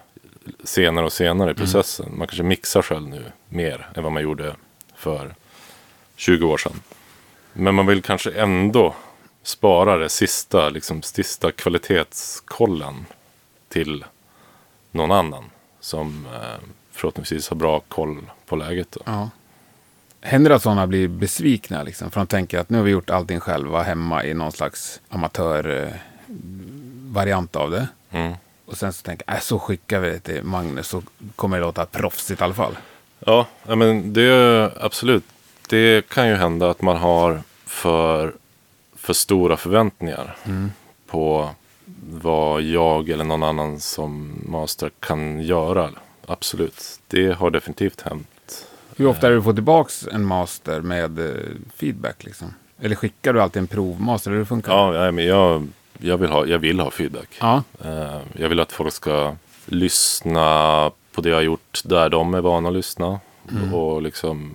Senare 0.65 1.05
och 1.05 1.13
senare 1.13 1.51
i 1.51 1.55
processen. 1.55 2.19
Man 2.19 2.27
kanske 2.27 2.43
mixar 2.43 2.83
själv 2.83 3.09
nu 3.09 3.25
mer 3.49 3.89
än 3.95 4.03
vad 4.03 4.13
man 4.13 4.23
gjorde 4.23 4.55
för 4.97 5.35
20 6.17 6.47
år 6.47 6.59
sedan. 6.59 6.81
Men 7.53 7.75
man 7.75 7.87
vill 7.87 8.03
kanske 8.03 8.31
ändå 8.31 8.95
spara 9.43 9.97
det 9.99 10.09
sista, 10.09 10.69
liksom 10.69 11.03
sista 11.03 11.53
kvalitetskollen 11.53 13.07
till 13.69 14.05
någon 14.91 15.11
annan. 15.13 15.45
Som 15.81 16.27
eh, 16.35 16.67
förhoppningsvis 16.91 17.49
har 17.49 17.57
bra 17.57 17.81
koll 17.81 18.21
på 18.47 18.57
läget. 18.57 18.91
Då. 18.91 19.01
Ja. 19.05 19.31
Händer 20.21 20.49
det 20.49 20.57
att 20.57 20.63
sådana 20.63 20.87
blir 20.87 21.09
besvikna 21.09 21.83
liksom? 21.83 22.11
För 22.11 22.21
de 22.21 22.27
tänker 22.27 22.59
att 22.59 22.71
nu 22.71 22.79
har 22.79 22.85
vi 22.85 22.91
gjort 22.91 23.11
allting 23.11 23.41
själva 23.41 23.83
hemma 23.83 24.25
i 24.25 24.35
någon 24.35 24.53
slags 24.53 25.01
amatörvariant 25.09 27.57
av 27.57 27.71
det. 27.71 27.89
Mm. 28.11 28.33
Och 28.67 28.77
sen 28.77 28.93
så 28.93 29.03
tänker 29.03 29.25
jag, 29.27 29.37
äh, 29.37 29.41
så 29.41 29.59
skickar 29.59 30.01
vi 30.01 30.11
det 30.11 30.21
till 30.21 30.43
Magnus 30.43 30.89
så 30.89 31.03
kommer 31.37 31.57
det 31.57 31.63
låta 31.67 31.87
proffsigt 31.87 32.41
i 32.41 32.45
alla 32.45 32.55
fall. 32.55 32.79
Ja, 33.19 33.47
men 33.67 34.13
det 34.13 34.23
är 34.23 34.85
absolut. 34.85 35.25
Det 35.69 36.09
kan 36.09 36.29
ju 36.29 36.35
hända 36.35 36.71
att 36.71 36.83
man 36.83 36.97
har 36.97 37.43
för, 37.67 38.33
för 38.97 39.13
stora 39.13 39.57
förväntningar 39.57 40.37
på 41.07 41.51
vad 42.11 42.63
jag 42.63 43.09
eller 43.09 43.25
någon 43.25 43.43
annan 43.43 43.81
som 43.81 44.41
master 44.47 44.91
kan 45.01 45.43
göra. 45.43 45.91
Absolut, 46.27 47.01
det 47.09 47.33
har 47.33 47.51
definitivt 47.51 48.01
hänt. 48.01 48.27
Hur 48.97 49.07
ofta 49.07 49.29
det 49.29 49.35
du 49.35 49.43
får 49.43 49.53
tillbaks 49.53 50.07
en 50.13 50.25
master 50.25 50.81
med 50.81 51.19
eh, 51.19 51.35
feedback 51.77 52.25
liksom? 52.25 52.55
Eller 52.81 52.97
skickar 52.97 53.33
du 53.33 53.43
alltid 53.43 53.61
en 53.61 53.67
provmaster? 53.67 54.31
Hur 54.31 54.45
funkar 54.45 54.73
det? 54.73 54.99
Ja, 54.99 55.05
ja, 55.05 55.11
men 55.13 55.25
jag, 55.27 55.69
jag, 55.99 56.19
vill 56.19 56.31
ha, 56.31 56.47
jag 56.47 56.59
vill 56.59 56.81
ha 56.81 56.91
feedback. 56.91 57.29
Ja. 57.41 57.63
Eh, 57.85 58.19
Jag 58.37 58.49
vill 58.49 58.61
att 58.61 58.73
folk 58.73 58.93
ska 58.95 59.37
lyssna 59.67 60.91
på 61.13 61.21
det 61.21 61.29
jag 61.29 61.37
har 61.37 61.43
gjort 61.43 61.81
där 61.85 62.09
de 62.09 62.35
är 62.35 62.41
vana 62.41 62.69
att 62.69 62.75
lyssna. 62.75 63.21
Och 63.75 64.03
liksom 64.03 64.55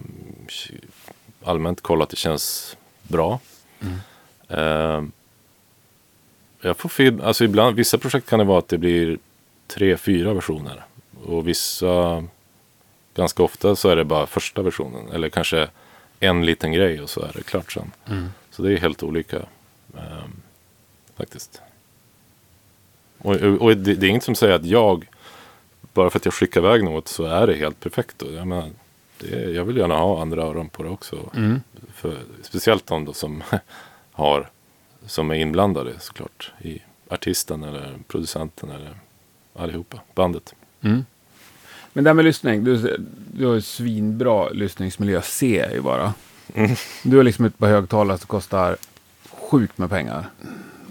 allmänt 1.44 1.82
kolla 1.82 2.04
att 2.04 2.10
det 2.10 2.16
känns 2.16 2.78
bra. 3.04 3.40
Eh, 4.48 5.04
Jag 6.62 6.78
får 6.78 6.90
feed, 6.90 7.22
alltså 7.22 7.44
ibland, 7.44 7.76
vissa 7.76 7.98
projekt 7.98 8.30
kan 8.30 8.40
det 8.40 8.46
vara 8.46 8.60
att 8.60 8.68
det 8.68 8.78
blir 8.78 9.18
tre, 9.68 9.98
fyra 9.98 10.34
versioner. 10.34 10.86
Och 11.26 11.48
vissa, 11.48 12.24
ganska 13.16 13.44
ofta 13.44 13.76
så 13.76 13.90
är 13.90 13.96
det 13.96 14.06
bara 14.06 14.28
första 14.28 14.62
versionen. 14.62 15.12
Eller 15.14 15.30
kanske 15.30 15.68
en 16.20 16.46
liten 16.46 16.72
grej 16.72 17.02
och 17.02 17.10
så 17.10 17.22
är 17.22 17.32
det 17.36 17.44
klart 17.44 17.72
sen. 17.72 17.92
Så 18.52 18.62
det 18.62 18.74
är 18.74 18.78
helt 18.78 19.04
olika. 19.04 19.38
eh, 19.94 20.26
faktiskt. 21.18 21.62
Och, 23.18 23.36
och, 23.36 23.62
och 23.62 23.78
det, 23.78 23.96
det 23.96 24.06
är 24.06 24.10
inget 24.10 24.24
som 24.24 24.36
säger 24.36 24.54
att 24.54 24.66
jag, 24.66 25.10
bara 25.94 26.10
för 26.10 26.20
att 26.20 26.26
jag 26.26 26.34
skickar 26.34 26.62
iväg 26.62 26.84
något 26.84 27.08
så 27.08 27.24
är 27.26 27.48
det 27.48 27.54
helt 27.54 27.80
perfekt. 27.80 28.20
Då. 28.20 28.34
Jag, 28.34 28.48
menar, 28.48 28.70
det, 29.18 29.52
jag 29.52 29.66
vill 29.66 29.78
gärna 29.78 29.98
ha 29.98 30.22
andra 30.22 30.44
öron 30.44 30.70
på 30.70 30.84
det 30.84 30.90
också. 30.90 31.30
Mm. 31.36 31.62
För, 31.94 32.18
speciellt 32.42 32.88
de 32.88 33.14
som 33.14 33.44
har, 34.12 34.50
som 35.06 35.32
är 35.32 35.36
inblandade 35.36 36.00
såklart. 36.00 36.52
I 36.62 36.82
artisten 37.10 37.64
eller 37.64 38.00
producenten 38.08 38.70
eller 38.72 38.96
allihopa, 39.56 40.00
bandet. 40.16 40.56
Mm. 40.82 41.06
Men 41.96 42.04
det 42.04 42.10
här 42.10 42.16
med 42.16 42.26
lyssning. 42.26 42.64
Du, 42.64 42.98
du 43.34 43.46
har 43.46 43.54
ju 43.54 43.62
svinbra 43.62 44.50
lyssningsmiljö, 44.50 45.22
jag 45.42 45.74
ju 45.74 45.82
bara. 45.82 46.14
Mm. 46.54 46.76
Du 47.04 47.18
har 47.18 47.24
liksom 47.24 47.46
ett 47.46 47.58
par 47.58 47.68
högtalare 47.68 48.18
som 48.18 48.28
kostar 48.28 48.78
sjukt 49.32 49.78
med 49.78 49.90
pengar. 49.90 50.30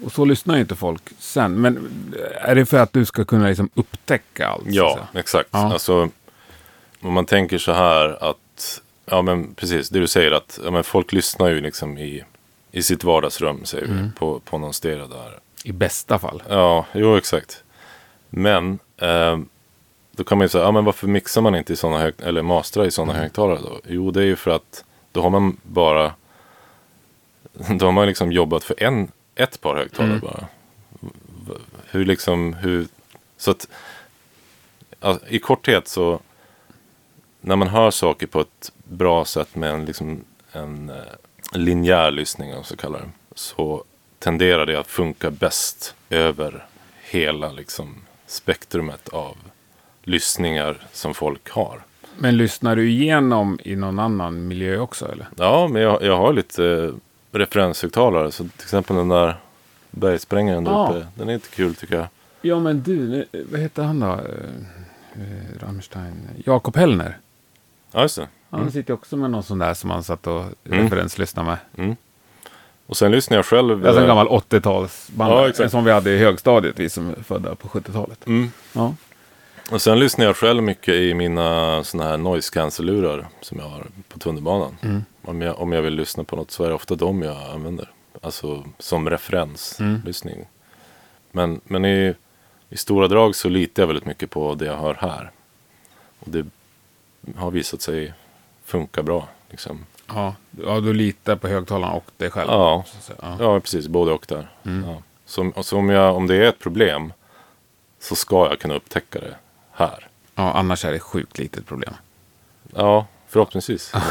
Och 0.04 0.12
så 0.12 0.24
lyssnar 0.24 0.54
ju 0.54 0.60
inte 0.60 0.76
folk 0.76 1.02
sen. 1.18 1.60
Men 1.60 1.88
är 2.40 2.54
det 2.54 2.66
för 2.66 2.78
att 2.78 2.92
du 2.92 3.04
ska 3.04 3.24
kunna 3.24 3.48
liksom 3.48 3.70
upptäcka 3.74 4.48
allt? 4.48 4.64
Ja, 4.66 4.98
exakt. 5.14 5.48
Ja. 5.52 5.72
Alltså, 5.72 6.08
om 7.00 7.12
man 7.12 7.26
tänker 7.26 7.58
så 7.58 7.72
här 7.72 8.30
att, 8.30 8.82
ja 9.06 9.22
men 9.22 9.54
precis, 9.54 9.88
det 9.88 10.00
du 10.00 10.06
säger 10.06 10.32
att 10.32 10.60
ja, 10.64 10.70
men 10.70 10.84
folk 10.84 11.12
lyssnar 11.12 11.48
ju 11.48 11.60
liksom 11.60 11.98
i, 11.98 12.24
i 12.72 12.82
sitt 12.82 13.04
vardagsrum, 13.04 13.64
säger 13.64 13.86
vi, 13.86 14.10
på, 14.18 14.40
på 14.40 14.58
någon 14.58 14.74
stereo 14.74 15.06
där. 15.06 15.38
I 15.64 15.72
bästa 15.72 16.18
fall. 16.18 16.42
Ja, 16.48 16.86
jo 16.92 17.16
exakt. 17.16 17.64
Men 18.30 18.78
eh, 18.96 19.38
då 20.16 20.24
kan 20.24 20.38
man 20.38 20.44
ju 20.44 20.48
säga, 20.48 20.64
ja 20.64 20.70
men 20.70 20.84
varför 20.84 21.06
mixar 21.06 21.40
man 21.40 21.54
inte 21.54 21.72
i 21.72 21.76
sådana 21.76 21.98
hög 21.98 22.14
eller 22.22 22.42
mastrar 22.42 22.84
i 22.84 22.90
sådana 22.90 23.12
högtalare 23.12 23.58
då? 23.62 23.80
Jo, 23.88 24.10
det 24.10 24.20
är 24.20 24.24
ju 24.26 24.36
för 24.36 24.50
att 24.50 24.84
då 25.12 25.22
har 25.22 25.30
man 25.30 25.56
bara, 25.62 26.12
då 27.78 27.84
har 27.86 27.92
man 27.92 28.06
liksom 28.06 28.32
jobbat 28.32 28.64
för 28.64 28.82
en, 28.82 29.10
ett 29.34 29.60
par 29.60 29.76
högtalare 29.76 30.18
bara. 30.18 30.46
V- 31.48 31.54
Hur 31.90 32.04
liksom, 32.04 32.54
hur, 32.54 32.86
så 33.36 33.50
att 33.50 33.68
alltså, 35.00 35.26
i 35.28 35.38
korthet 35.38 35.88
så 35.88 36.20
när 37.40 37.56
man 37.56 37.68
hör 37.68 37.90
saker 37.90 38.26
på 38.26 38.40
ett 38.40 38.72
bra 38.84 39.24
sätt 39.24 39.54
med 39.56 39.70
en, 39.70 39.84
liksom, 39.84 40.24
en 40.52 40.90
eh, 40.90 40.96
linjär 41.52 42.10
lyssning, 42.10 42.54
om 42.54 42.64
så 42.64 42.76
kallar 42.76 42.98
det, 42.98 43.08
så 43.34 43.84
tenderar 44.18 44.66
det 44.66 44.76
att 44.80 44.86
funka 44.86 45.30
bäst 45.30 45.94
över 46.10 46.66
hela 47.10 47.52
liksom, 47.52 47.94
spektrumet 48.26 49.08
av 49.08 49.36
lyssningar 50.04 50.76
som 50.92 51.14
folk 51.14 51.50
har. 51.50 51.80
Men 52.18 52.36
lyssnar 52.36 52.76
du 52.76 52.90
igenom 52.90 53.58
i 53.64 53.76
någon 53.76 53.98
annan 53.98 54.48
miljö 54.48 54.78
också 54.78 55.12
eller? 55.12 55.28
Ja, 55.36 55.68
men 55.68 55.82
jag, 55.82 56.02
jag 56.02 56.16
har 56.16 56.32
lite 56.32 56.64
eh, 56.66 56.90
referenshögtalare. 57.38 58.30
Så 58.32 58.42
till 58.42 58.62
exempel 58.62 58.96
den 58.96 59.08
där 59.08 59.36
bergsprängaren 59.90 60.64
där 60.64 60.72
Ja. 60.72 60.88
uppe. 60.90 61.06
Den 61.14 61.28
är 61.28 61.34
inte 61.34 61.48
kul 61.48 61.74
tycker 61.74 61.94
jag. 61.96 62.06
Ja 62.42 62.60
men 62.60 62.82
du, 62.82 63.24
vad 63.50 63.60
heter 63.60 63.82
han 63.82 64.00
då? 64.00 64.06
Eh, 64.06 65.22
eh, 65.22 65.60
Rammstein. 65.66 66.28
Jakob 66.44 66.76
Hellner. 66.76 67.18
Ja, 67.92 68.02
just 68.02 68.16
det. 68.16 68.28
Han 68.50 68.70
sitter 68.72 68.94
också 68.94 69.16
med 69.16 69.30
någon 69.30 69.42
sån 69.42 69.58
där 69.58 69.74
som 69.74 69.90
han 69.90 70.02
satt 70.02 70.26
och 70.26 70.44
Mm. 70.64 70.82
referenslyssnade 70.84 71.48
med. 71.48 71.58
Mm. 71.84 71.96
Och 72.86 72.96
sen 72.96 73.12
lyssnar 73.12 73.36
jag 73.36 73.46
själv. 73.46 73.70
Alltså 73.86 73.96
en 74.02 74.02
eh, 74.02 74.08
gammal 74.08 74.28
80-talsband. 74.28 75.30
Ja, 75.58 75.64
en 75.64 75.70
som 75.70 75.84
vi 75.84 75.90
hade 75.90 76.10
i 76.10 76.18
högstadiet, 76.18 76.78
vi 76.80 76.88
som 76.88 77.10
är 77.10 77.14
födda 77.22 77.54
på 77.54 77.68
70-talet. 77.68 78.26
Mm. 78.26 78.50
Ja. 78.72 78.94
Och 79.70 79.82
sen 79.82 79.98
lyssnar 79.98 80.24
jag 80.24 80.36
själv 80.36 80.62
mycket 80.62 80.94
i 80.94 81.14
mina 81.14 81.84
såna 81.84 82.04
här 82.04 82.16
noise 82.16 82.54
cancel-lurar 82.54 83.26
som 83.40 83.58
jag 83.58 83.68
har 83.68 83.86
på 84.08 84.18
tunnelbanan. 84.18 84.76
Mm. 84.82 85.04
Om, 85.22 85.42
jag, 85.42 85.60
om 85.60 85.72
jag 85.72 85.82
vill 85.82 85.94
lyssna 85.94 86.24
på 86.24 86.36
något 86.36 86.50
så 86.50 86.64
är 86.64 86.68
det 86.68 86.74
ofta 86.74 86.94
de 86.94 87.22
jag 87.22 87.36
använder. 87.50 87.90
Alltså 88.20 88.64
som 88.78 89.10
referenslyssning. 89.10 90.46
Men, 91.30 91.60
men 91.64 91.84
i, 91.84 92.14
i 92.70 92.76
stora 92.76 93.08
drag 93.08 93.34
så 93.34 93.48
litar 93.48 93.82
jag 93.82 93.86
väldigt 93.86 94.06
mycket 94.06 94.30
på 94.30 94.54
det 94.54 94.64
jag 94.64 94.76
hör 94.76 94.94
här. 94.94 95.30
Och 96.18 96.30
det 96.30 96.46
har 97.36 97.50
visat 97.50 97.82
sig 97.82 98.12
funka 98.64 99.02
bra. 99.02 99.28
Liksom. 99.50 99.86
Ja. 100.06 100.34
ja, 100.64 100.80
du 100.80 100.92
litar 100.92 101.36
på 101.36 101.48
högtalarna 101.48 101.92
och 101.92 102.10
dig 102.16 102.30
själv. 102.30 102.50
Ja. 102.50 102.84
Ja. 103.20 103.36
Ja, 103.40 103.60
precis. 103.60 103.88
Både 103.88 104.12
och 104.12 104.24
där. 104.28 104.48
Mm. 104.64 104.88
Ja. 104.88 105.02
Så, 105.26 105.52
så 105.62 105.78
om, 105.78 105.88
jag, 105.88 106.16
om 106.16 106.26
det 106.26 106.36
är 106.36 106.42
ett 106.42 106.58
problem 106.58 107.12
så 108.00 108.16
ska 108.16 108.48
jag 108.48 108.58
kunna 108.58 108.74
upptäcka 108.74 109.20
det 109.20 109.34
här. 109.74 110.06
ja, 110.34 110.52
annars 110.52 110.84
är 110.84 110.90
det 110.90 110.96
ett 110.96 111.02
sjukt 111.02 111.38
litet 111.38 111.66
problem. 111.66 111.94
Ja, 112.74 113.06
förhoppningsvis. 113.28 113.92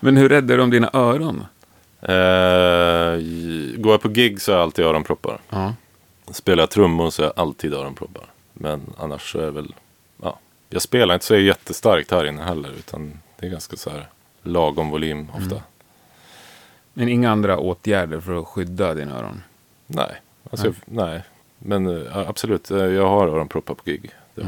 Men 0.00 0.16
hur 0.16 0.28
räddar 0.28 0.56
du 0.56 0.62
om 0.62 0.70
dina 0.70 0.90
öron? 0.92 1.46
Eh, 2.00 3.20
går 3.80 3.92
jag 3.92 4.00
på 4.00 4.08
gig 4.08 4.40
så 4.40 4.52
har 4.52 4.58
jag 4.58 4.62
alltid 4.62 4.84
öronproppar. 4.84 5.40
Ja. 5.50 5.74
Spelar 6.30 6.62
jag 6.62 6.70
trummor 6.70 7.10
så 7.10 7.22
har 7.22 7.26
jag 7.26 7.38
alltid 7.42 7.74
öronproppar. 7.74 8.24
Men 8.52 8.80
annars 8.98 9.32
så 9.32 9.38
är 9.38 9.44
det 9.44 9.50
väl, 9.50 9.74
ja. 10.22 10.38
Jag 10.70 10.82
spelar 10.82 11.14
inte 11.14 11.26
så 11.26 11.36
jättestarkt 11.36 12.10
här 12.10 12.26
inne 12.26 12.42
heller. 12.42 12.70
Utan 12.78 13.18
det 13.38 13.46
är 13.46 13.50
ganska 13.50 13.76
så 13.76 13.90
här 13.90 14.08
lagom 14.42 14.90
volym 14.90 15.30
ofta. 15.34 15.62
Men 16.92 17.08
inga 17.08 17.30
andra 17.30 17.58
åtgärder 17.58 18.20
för 18.20 18.40
att 18.40 18.46
skydda 18.46 18.94
dina 18.94 19.18
öron? 19.18 19.42
Nej, 19.86 20.20
alltså, 20.50 20.72
nej. 20.84 21.22
Men 21.58 22.06
eh, 22.06 22.28
absolut, 22.28 22.70
eh, 22.70 22.78
jag 22.78 23.08
har 23.08 23.28
öronproppar 23.28 23.74
på 23.74 23.82
gig. 23.84 24.10
Jag. 24.34 24.46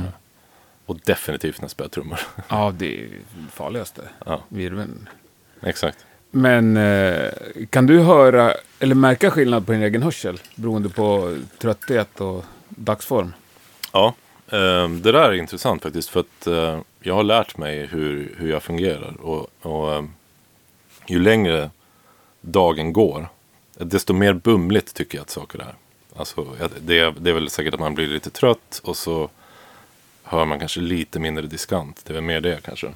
Och 0.86 0.96
definitivt 1.04 1.58
när 1.60 1.64
jag 1.64 1.70
spelar 1.70 1.88
trummor. 1.88 2.20
Ja, 2.48 2.72
det 2.78 3.00
är 3.04 3.08
farligaste. 3.52 4.02
ja, 4.26 4.42
Virveln. 4.48 5.08
exakt. 5.62 6.06
Men 6.30 6.76
eh, 6.76 7.30
kan 7.70 7.86
du 7.86 8.00
höra 8.00 8.54
eller 8.78 8.94
märka 8.94 9.30
skillnad 9.30 9.66
på 9.66 9.72
din 9.72 9.82
egen 9.82 10.02
hörsel 10.02 10.40
beroende 10.54 10.88
på 10.88 11.36
trötthet 11.58 12.20
och 12.20 12.44
dagsform? 12.68 13.32
Ja, 13.92 14.14
eh, 14.48 14.88
det 14.88 15.12
där 15.12 15.28
är 15.28 15.32
intressant 15.32 15.82
faktiskt. 15.82 16.08
För 16.08 16.20
att 16.20 16.48
jag 17.02 17.14
har 17.14 17.22
lärt 17.22 17.56
mig 17.56 17.86
hur, 17.86 18.34
hur 18.38 18.50
jag 18.50 18.62
fungerar. 18.62 19.20
Och, 19.20 19.46
och 19.62 19.94
eh, 19.94 20.04
ju 21.06 21.18
längre 21.18 21.70
dagen 22.40 22.92
går, 22.92 23.28
desto 23.74 24.12
mer 24.12 24.32
bumligt 24.32 24.94
tycker 24.94 25.18
jag 25.18 25.22
att 25.22 25.30
saker 25.30 25.58
är. 25.58 25.74
Alltså, 26.20 26.56
det, 26.80 26.98
är, 26.98 27.14
det 27.18 27.30
är 27.30 27.34
väl 27.34 27.50
säkert 27.50 27.74
att 27.74 27.80
man 27.80 27.94
blir 27.94 28.06
lite 28.06 28.30
trött 28.30 28.80
och 28.84 28.96
så 28.96 29.30
hör 30.22 30.44
man 30.44 30.58
kanske 30.58 30.80
lite 30.80 31.18
mindre 31.18 31.46
diskant. 31.46 32.00
Det 32.04 32.12
är 32.12 32.14
väl 32.14 32.22
mer 32.22 32.40
det 32.40 32.62
kanske. 32.64 32.94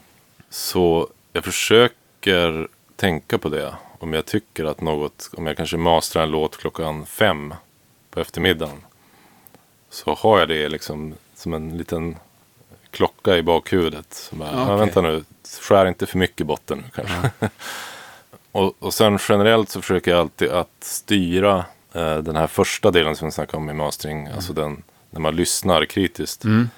Så 0.51 1.09
jag 1.33 1.45
försöker 1.45 2.69
tänka 2.97 3.39
på 3.39 3.49
det. 3.49 3.75
Om 3.99 4.13
jag 4.13 4.27
tycker 4.27 4.65
att 4.65 4.81
något, 4.81 5.31
om 5.37 5.47
jag 5.47 5.57
kanske 5.57 5.77
masterar 5.77 6.25
en 6.25 6.31
låt 6.31 6.57
klockan 6.57 7.07
fem 7.07 7.55
på 8.11 8.21
eftermiddagen. 8.21 8.85
Så 9.91 10.15
har 10.15 10.39
jag 10.39 10.49
det 10.49 10.69
liksom 10.69 11.15
som 11.35 11.55
en 11.55 11.77
liten 11.77 12.17
klocka 12.91 13.37
i 13.37 13.43
bakhuvudet. 13.43 14.15
Som 14.15 14.39
bara, 14.39 14.65
okay. 14.65 14.77
vänta 14.77 15.01
nu, 15.01 15.25
skär 15.61 15.87
inte 15.87 16.07
för 16.07 16.19
mycket 16.19 16.47
botten 16.47 16.79
nu 16.79 16.85
kanske. 16.95 17.15
Mm. 17.15 17.31
och, 18.53 18.75
och 18.79 18.95
sen 18.95 19.19
generellt 19.29 19.71
så 19.71 19.83
försöker 19.83 20.11
jag 20.11 20.21
alltid 20.21 20.51
att 20.51 20.77
styra 20.81 21.65
den 22.01 22.37
här 22.37 22.47
första 22.47 22.91
delen 22.91 23.17
som 23.17 23.29
vi 23.29 23.33
snackade 23.33 23.57
om 23.57 23.71
i 23.71 23.73
mastering. 23.73 24.21
Mm. 24.21 24.35
Alltså 24.35 24.53
den, 24.53 24.83
när 25.11 25.21
man 25.21 25.37
lyssnar 25.37 25.85
kritiskt. 25.85 26.45
Mm. 26.45 26.69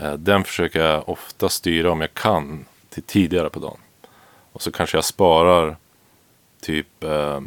Eh, 0.00 0.12
den 0.12 0.44
försöker 0.44 0.84
jag 0.84 1.08
ofta 1.08 1.48
styra 1.48 1.92
om 1.92 2.00
jag 2.00 2.14
kan 2.14 2.64
till 2.88 3.02
tidigare 3.02 3.50
på 3.50 3.60
dagen. 3.60 3.78
Och 4.52 4.62
så 4.62 4.72
kanske 4.72 4.96
jag 4.96 5.04
sparar 5.04 5.76
typ 6.60 7.04
eh, 7.04 7.40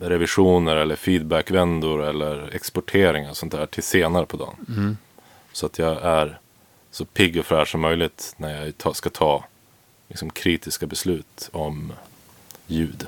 revisioner 0.00 0.76
eller 0.76 0.96
feedbackvändor 0.96 2.04
eller 2.04 2.54
exportering 2.54 3.28
och 3.28 3.36
sånt 3.36 3.52
där 3.52 3.66
till 3.66 3.82
senare 3.82 4.26
på 4.26 4.36
dagen. 4.36 4.66
Mm. 4.68 4.96
Så 5.52 5.66
att 5.66 5.78
jag 5.78 6.02
är 6.02 6.38
så 6.90 7.04
pigg 7.04 7.38
och 7.38 7.46
fräsch 7.46 7.68
som 7.68 7.80
möjligt 7.80 8.34
när 8.36 8.64
jag 8.64 8.78
ta, 8.78 8.94
ska 8.94 9.10
ta 9.10 9.44
liksom, 10.08 10.30
kritiska 10.30 10.86
beslut 10.86 11.48
om 11.52 11.92
ljud. 12.66 13.06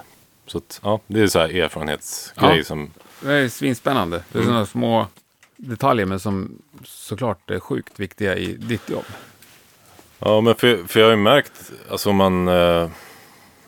Så 0.53 0.59
att, 0.59 0.81
ja, 0.83 1.01
det 1.07 1.21
är 1.21 1.27
så 1.27 1.39
här 1.39 1.57
erfarenhetsgrej 1.57 2.59
ja, 2.59 2.65
som... 2.65 2.91
Det 3.21 3.33
är 3.33 3.49
svinspännande. 3.49 4.23
Det 4.33 4.39
är 4.39 4.43
mm. 4.43 4.53
sådana 4.53 4.67
små 4.67 5.07
detaljer 5.57 6.07
men 6.07 6.21
som 6.21 6.63
såklart 6.85 7.51
är 7.51 7.61
sjukt 7.61 8.01
viktiga 8.01 8.37
i 8.37 8.55
ditt 8.55 8.91
jobb. 8.91 9.05
Ja, 10.19 10.41
men 10.41 10.55
för, 10.55 10.85
för 10.87 11.01
jag 11.01 11.07
har 11.07 11.11
ju 11.11 11.23
märkt, 11.23 11.73
alltså 11.91 12.13
man... 12.13 12.49
Eh, 12.49 12.91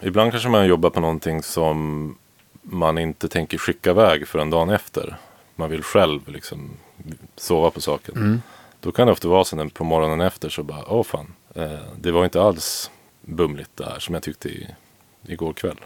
ibland 0.01 0.31
kanske 0.31 0.49
man 0.49 0.67
jobbar 0.67 0.91
på 0.91 1.01
någonting 1.01 1.43
som 1.43 2.19
man 2.63 2.99
inte 2.99 3.29
tänker 3.29 3.59
skicka 3.59 3.91
iväg 3.91 4.29
förrän 4.29 4.51
dagen 4.51 4.71
efter. 4.71 5.17
Man 5.55 5.71
vill 5.71 5.83
själv 5.83 6.29
liksom 6.29 6.71
sova 7.37 7.71
på 7.71 7.81
saken. 7.81 8.17
Mm. 8.17 8.43
Då 8.81 8.93
kan 8.93 9.07
det 9.07 9.13
ofta 9.13 9.29
vara 9.29 9.45
så 9.45 9.69
på 9.69 9.85
morgonen 9.85 10.21
efter 10.21 10.49
så 10.49 10.63
bara, 10.63 10.85
åh 10.93 11.05
fan, 11.05 11.35
eh, 11.55 11.79
det 11.97 12.13
var 12.13 12.25
inte 12.25 12.43
alls 12.43 12.91
bumligt 13.21 13.71
det 13.75 13.85
här 13.85 13.99
som 13.99 14.15
jag 14.15 14.23
tyckte 14.23 14.49
i, 14.49 14.69
igår 15.27 15.53
kväll. 15.53 15.77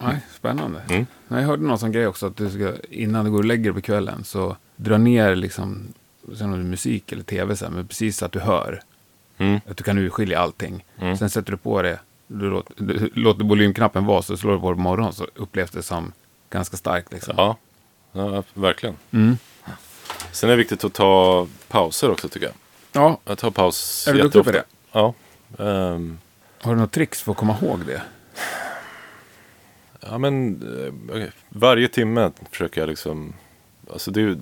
Nej, 0.00 0.20
spännande. 0.34 0.82
Mm. 0.88 1.06
Jag 1.28 1.36
hörde 1.36 1.62
någon 1.62 1.78
sån 1.78 1.92
grej 1.92 2.06
också 2.06 2.26
att 2.26 2.36
du 2.36 2.50
ska, 2.50 2.72
innan 2.90 3.24
du 3.24 3.30
går 3.30 3.38
och 3.38 3.44
lägger 3.44 3.64
dig 3.64 3.72
på 3.72 3.80
kvällen 3.80 4.24
så 4.24 4.56
dra 4.76 4.98
ner 4.98 5.34
liksom, 5.36 5.88
sen 6.38 6.52
om 6.52 6.70
musik 6.70 7.12
eller 7.12 7.22
tv, 7.22 7.56
så 7.56 7.64
här, 7.64 7.72
men 7.72 7.86
precis 7.86 8.16
så 8.16 8.24
att 8.24 8.32
du 8.32 8.40
hör. 8.40 8.82
Mm. 9.38 9.60
Att 9.68 9.76
du 9.76 9.84
kan 9.84 9.98
urskilja 9.98 10.40
allting. 10.40 10.84
Mm. 10.98 11.16
Sen 11.16 11.30
sätter 11.30 11.52
du 11.52 11.58
på 11.58 11.82
det, 11.82 11.98
du 12.26 12.50
låter, 12.50 12.74
du 12.76 13.10
låter 13.14 13.44
volymknappen 13.44 14.04
vara, 14.04 14.22
så 14.22 14.36
slår 14.36 14.52
du 14.52 14.60
på 14.60 14.70
det 14.70 14.76
på 14.76 14.82
morgonen 14.82 15.12
så 15.12 15.26
upplevs 15.34 15.70
det 15.70 15.82
som 15.82 16.12
ganska 16.50 16.76
starkt. 16.76 17.12
Liksom. 17.12 17.34
Ja. 17.36 17.56
ja, 18.12 18.42
verkligen. 18.54 18.96
Mm. 19.10 19.38
Sen 20.32 20.50
är 20.50 20.52
det 20.52 20.56
viktigt 20.56 20.84
att 20.84 20.92
ta 20.92 21.46
pauser 21.68 22.10
också 22.10 22.28
tycker 22.28 22.46
jag. 22.46 22.54
Ja. 22.92 23.20
Jag 23.24 23.38
tar 23.38 23.50
paus 23.50 24.08
Är 24.08 24.12
du 24.12 24.22
duktig 24.22 24.44
på 24.44 24.50
det? 24.52 24.64
Ja. 24.92 25.14
Um... 25.56 26.18
Har 26.62 26.74
du 26.74 26.80
något 26.80 26.92
tricks 26.92 27.22
för 27.22 27.32
att 27.32 27.38
komma 27.38 27.56
ihåg 27.62 27.86
det? 27.86 28.02
Ja 30.00 30.18
men 30.18 30.56
okay. 31.08 31.22
Eh, 31.22 31.28
varje 31.48 31.88
timme 31.88 32.30
försöker 32.50 32.80
jag 32.80 32.88
liksom 32.88 33.32
Alltså 33.92 34.10
det, 34.10 34.38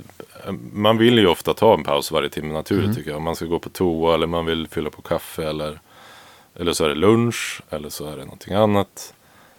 man 0.72 0.98
vill 0.98 1.18
ju 1.18 1.26
ofta 1.26 1.54
ta 1.54 1.74
en 1.74 1.84
paus 1.84 2.10
varje 2.10 2.28
timme 2.28 2.52
naturligt 2.52 2.84
mm. 2.84 2.96
tycker 2.96 3.10
jag. 3.10 3.16
Om 3.16 3.22
man 3.22 3.36
ska 3.36 3.44
gå 3.44 3.58
på 3.58 3.68
toa 3.68 4.14
eller 4.14 4.26
man 4.26 4.46
vill 4.46 4.68
fylla 4.68 4.90
på 4.90 5.02
kaffe 5.02 5.48
eller, 5.48 5.80
eller 6.54 6.72
så 6.72 6.84
är 6.84 6.88
det 6.88 6.94
lunch 6.94 7.62
eller 7.70 7.88
så 7.88 8.06
är 8.06 8.16
det 8.16 8.24
någonting 8.24 8.54
annat. 8.54 9.14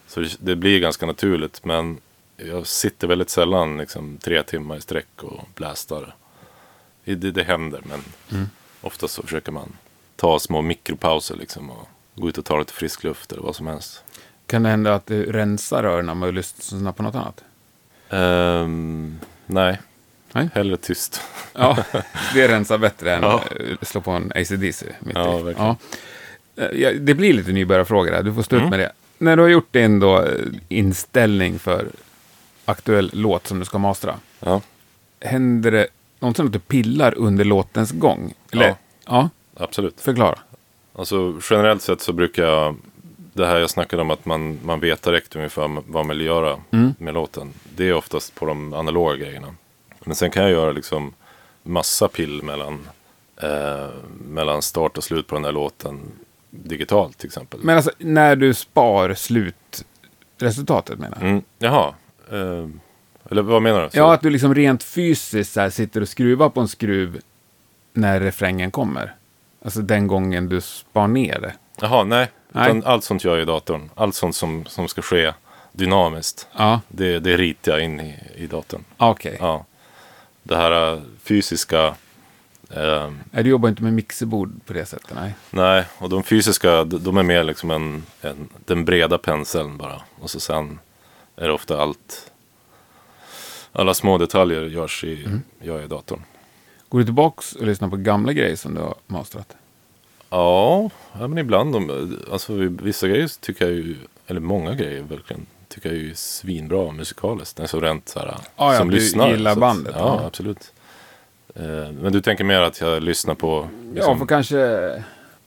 Så 0.08 0.20
det, 0.20 0.38
det 0.40 0.56
blir 0.56 0.80
ganska 0.80 1.06
naturligt 1.06 1.66
men 1.66 1.98
jag 2.38 2.68
sitter 2.68 3.08
väldigt 3.08 3.30
sällan 3.30 3.78
liksom, 3.78 4.18
tre 4.18 4.44
timmar 4.44 4.78
i 4.78 4.82
sträck 4.82 5.24
och 5.24 5.44
blästar. 5.56 6.16
Det, 7.04 7.16
det 7.16 7.44
händer 7.44 7.82
men 7.84 8.04
mm. 8.32 8.50
oftast 8.82 9.14
så 9.14 9.24
försöker 9.24 9.52
man 9.52 9.74
ta 10.16 10.40
små 10.40 10.62
mikropauser 10.62 11.36
liksom 11.36 11.70
och 11.70 11.88
gå 12.16 12.30
ut 12.30 12.38
och 12.38 12.46
ta 12.46 12.60
lite 12.60 12.74
frisk 12.74 13.04
luft 13.04 13.32
eller 13.32 13.44
vad 13.44 13.56
som 13.56 13.68
helst. 13.68 14.04
Kan 14.50 14.64
det 14.64 14.70
hända 14.70 14.96
att 14.96 15.06
du 15.06 15.32
rensar 15.32 15.84
öronen 15.84 16.10
om 16.10 16.22
du 16.22 16.32
lyssnar 16.32 16.92
på 16.92 17.04
något 17.04 17.16
annat? 17.16 17.44
Um, 18.10 19.20
nej. 19.46 19.80
nej, 20.32 20.50
hellre 20.54 20.78
tyst. 20.78 21.22
ja, 21.54 21.78
det 22.34 22.48
rensar 22.48 22.78
bättre 22.78 23.16
än 23.16 23.24
att 23.24 23.44
ja. 23.60 23.76
slå 23.82 24.02
på 24.02 24.12
en 24.12 24.32
ACDC. 24.36 24.86
Mitt 25.00 25.16
ja, 25.16 25.38
verkligen. 25.38 25.76
Ja. 26.56 26.92
Det 27.00 27.14
blir 27.14 27.34
lite 27.34 27.52
nybörjarfrågor 27.52 28.12
här, 28.12 28.24
du 28.24 28.34
får 28.34 28.42
stå 28.42 28.56
upp 28.56 28.62
mm. 28.62 28.70
med 28.70 28.80
det. 28.80 28.92
När 29.18 29.36
du 29.36 29.42
har 29.42 29.50
gjort 29.50 29.74
din 29.74 30.00
då 30.00 30.22
eh, 30.22 30.34
inställning 30.68 31.60
för 31.60 31.88
aktuell 32.66 33.10
låt 33.14 33.48
som 33.48 33.60
du 33.60 33.66
ska 33.66 33.78
mastra. 33.78 34.16
Ja. 34.40 34.62
Händer 35.22 35.72
det 35.72 35.88
någonsin 36.20 36.46
att 36.46 36.54
du 36.54 36.60
pillar 36.60 37.18
under 37.18 37.46
låtens 37.46 37.92
gång? 37.92 38.34
Eller? 38.52 38.68
Ja, 38.68 38.76
ja. 39.06 39.30
absolut. 39.58 40.02
Förklara. 40.02 40.40
Alltså 40.96 41.40
generellt 41.50 41.82
sett 41.82 42.02
så 42.02 42.14
brukar 42.14 42.44
jag, 42.44 42.76
det 43.39 43.47
här 43.47 43.60
jag 43.60 43.69
snackade 43.69 44.02
om 44.02 44.12
att 44.12 44.25
man, 44.25 44.60
man 44.63 44.80
vet 44.80 45.02
direkt 45.02 45.36
ungefär 45.36 45.82
vad 45.88 46.06
man 46.06 46.08
vill 46.17 46.25
göra 46.25 46.60
mm. 46.71 46.93
med 46.97 47.13
låten. 47.13 47.54
Det 47.75 47.89
är 47.89 47.93
oftast 47.93 48.36
på 48.36 48.45
de 48.45 48.73
analoga 48.73 49.15
grejerna. 49.15 49.56
Men 50.04 50.15
sen 50.15 50.32
kan 50.32 50.43
jag 50.43 50.52
göra 50.52 50.71
liksom 50.71 51.13
massa 51.63 52.08
pill 52.08 52.43
mellan, 52.43 52.88
eh, 53.41 53.89
mellan 54.25 54.62
start 54.62 54.97
och 54.97 55.04
slut 55.04 55.28
på 55.28 55.36
den 55.36 55.45
här 55.45 55.52
låten 55.52 55.99
digitalt 56.49 57.17
till 57.17 57.28
exempel. 57.28 57.60
Men 57.63 57.75
alltså 57.75 57.91
när 57.97 58.36
du 58.36 58.54
spar 58.54 59.13
slutresultatet 59.13 60.99
menar 60.99 61.17
jag? 61.21 61.30
Mm, 61.30 61.43
jaha, 61.60 61.93
Eh, 62.32 62.67
eller 63.32 63.41
vad 63.41 63.62
menar 63.62 63.84
du? 63.84 63.89
Så? 63.89 63.97
Ja, 63.97 64.13
att 64.13 64.21
du 64.21 64.30
liksom 64.30 64.56
rent 64.56 64.84
fysiskt 64.84 65.54
så 65.54 65.62
här, 65.62 65.69
sitter 65.69 66.02
och 66.02 66.10
skruvar 66.10 66.49
på 66.49 66.62
en 66.62 66.67
skruv 66.67 67.19
när 67.93 68.19
refrängen 68.19 68.71
kommer. 68.71 69.15
Alltså 69.62 69.82
den 69.82 70.08
gången 70.08 70.49
du 70.49 70.62
spar 70.62 71.08
ner 71.08 71.39
det. 71.39 71.54
Jaha, 71.82 72.04
nej. 72.04 72.32
Nej. 72.50 72.82
Allt 72.86 73.04
sånt 73.04 73.24
gör 73.24 73.34
jag 73.34 73.42
i 73.42 73.46
datorn. 73.46 73.90
Allt 73.96 74.16
sånt 74.16 74.36
som, 74.36 74.66
som 74.66 74.88
ska 74.88 75.02
ske 75.02 75.34
dynamiskt. 75.72 76.48
Ja. 76.58 76.82
Det, 76.88 77.20
det 77.20 77.38
ritar 77.38 77.72
jag 77.72 77.82
in 77.82 78.00
i, 78.00 78.16
i 78.36 78.48
datorn. 78.48 78.84
Okej. 78.98 79.34
Okay. 79.34 79.48
Ja. 79.48 79.66
Det 80.44 80.56
här 80.56 80.94
uh, 80.94 81.02
fysiska. 81.24 81.96
Nej, 83.32 83.44
du 83.44 83.50
jobbar 83.50 83.70
inte 83.70 83.84
med 83.84 83.94
mixerbord 83.94 84.66
på 84.66 84.74
det 84.74 84.86
sättet? 84.86 85.12
Nej. 85.16 85.34
Nej, 85.50 85.86
och 85.98 86.10
de 86.10 86.24
fysiska 86.24 86.84
de 86.84 87.18
är 87.18 87.24
mer 87.24 87.44
liksom 87.44 87.72
en, 87.72 88.04
en, 88.22 88.50
den 88.66 88.86
breda 88.86 89.18
penseln 89.18 89.78
bara. 89.78 90.02
Och 90.20 90.30
så 90.30 90.40
sen 90.40 90.80
är 91.36 91.48
det 91.48 91.54
ofta 91.54 91.82
allt. 91.82 92.32
Alla 93.72 93.94
små 93.94 94.18
detaljer 94.18 94.62
görs 94.62 95.04
i, 95.04 95.26
mm. 95.26 95.42
gör 95.62 95.84
i 95.84 95.88
datorn. 95.88 96.24
Går 96.90 97.00
du 97.00 97.06
tillbaka 97.06 97.44
och 97.60 97.66
lyssnar 97.66 97.90
på 97.90 97.98
gamla 97.98 98.34
grejer 98.34 98.56
som 98.56 98.76
du 98.76 98.82
har 98.82 98.96
mastrat? 99.08 99.56
Ja, 100.30 100.89
men 101.13 101.38
ibland. 101.38 101.74
De, 101.74 102.18
alltså, 102.32 102.54
vissa 102.84 103.08
grejer 103.08 103.42
tycker 103.42 103.65
jag 103.65 103.74
ju, 103.74 103.96
eller 104.28 104.39
många 104.39 104.74
grejer 104.74 105.02
verkligen, 105.02 105.46
tycker 105.68 105.94
jag 105.94 106.10
är 106.10 106.13
svinbra 106.15 106.92
musikaliskt. 106.92 107.60
Alltså 107.60 107.80
rent 107.80 108.10
så 108.10 108.20
här, 108.20 108.36
ah, 108.56 108.78
som 108.78 108.88
ja, 108.89 108.96
lyssnar. 108.96 109.28
Du 109.28 109.34
gillar 109.34 109.56
bandet? 109.56 109.96
Att, 109.96 110.02
ja, 110.02 110.20
ja, 110.22 110.28
absolut. 110.28 110.74
Eh, 111.56 111.92
men 111.92 112.13
du 112.13 112.22
tänker 112.22 112.44
mer 112.44 112.62
att 112.62 112.82
jag 112.82 113.04
lyssnar 113.04 113.36
på... 113.36 113.68
Liksom... 113.94 114.12
Ja, 114.12 114.18
för 114.18 114.26
kanske... 114.26 115.04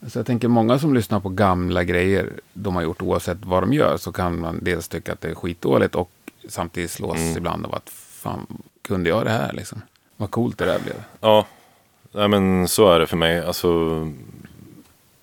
Så 0.09 0.18
jag 0.18 0.27
tänker 0.27 0.49
många 0.49 0.79
som 0.79 0.95
lyssnar 0.95 1.21
på 1.21 1.29
gamla 1.29 1.85
grejer 1.85 2.33
de 2.53 2.75
har 2.75 2.83
gjort 2.83 3.03
oavsett 3.03 3.38
vad 3.40 3.62
de 3.62 3.73
gör 3.73 3.97
så 3.97 4.12
kan 4.12 4.40
man 4.40 4.59
dels 4.62 4.88
tycka 4.88 5.12
att 5.12 5.21
det 5.21 5.29
är 5.29 5.35
skitdåligt 5.35 5.95
och 5.95 6.11
samtidigt 6.49 6.90
slås 6.90 7.16
mm. 7.16 7.37
ibland 7.37 7.66
av 7.66 7.75
att 7.75 7.90
fan, 7.90 8.47
kunde 8.83 9.11
jag 9.11 9.25
det 9.25 9.31
här 9.31 9.53
liksom? 9.53 9.83
Vad 10.16 10.31
coolt 10.31 10.59
det 10.59 10.64
där 10.64 10.79
blev. 10.79 10.95
Ja, 11.21 11.47
Nej, 12.12 12.29
men 12.29 12.68
så 12.68 12.92
är 12.92 13.01
det 13.01 13.07
för 13.07 13.16
mig. 13.16 13.40
Alltså, 13.40 13.68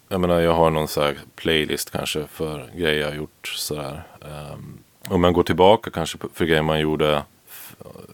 jag 0.09 0.21
menar, 0.21 0.39
jag 0.39 0.53
har 0.53 0.69
någon 0.69 0.87
så 0.87 1.01
här 1.01 1.17
playlist 1.35 1.91
kanske 1.91 2.27
för 2.27 2.69
grejer 2.75 3.01
jag 3.01 3.07
har 3.07 3.15
gjort 3.15 3.47
sådär. 3.55 4.03
Um, 4.53 4.77
om 5.07 5.21
man 5.21 5.33
går 5.33 5.43
tillbaka 5.43 5.91
kanske 5.91 6.17
för 6.33 6.45
grejer 6.45 6.61
man 6.61 6.79
gjorde 6.79 7.23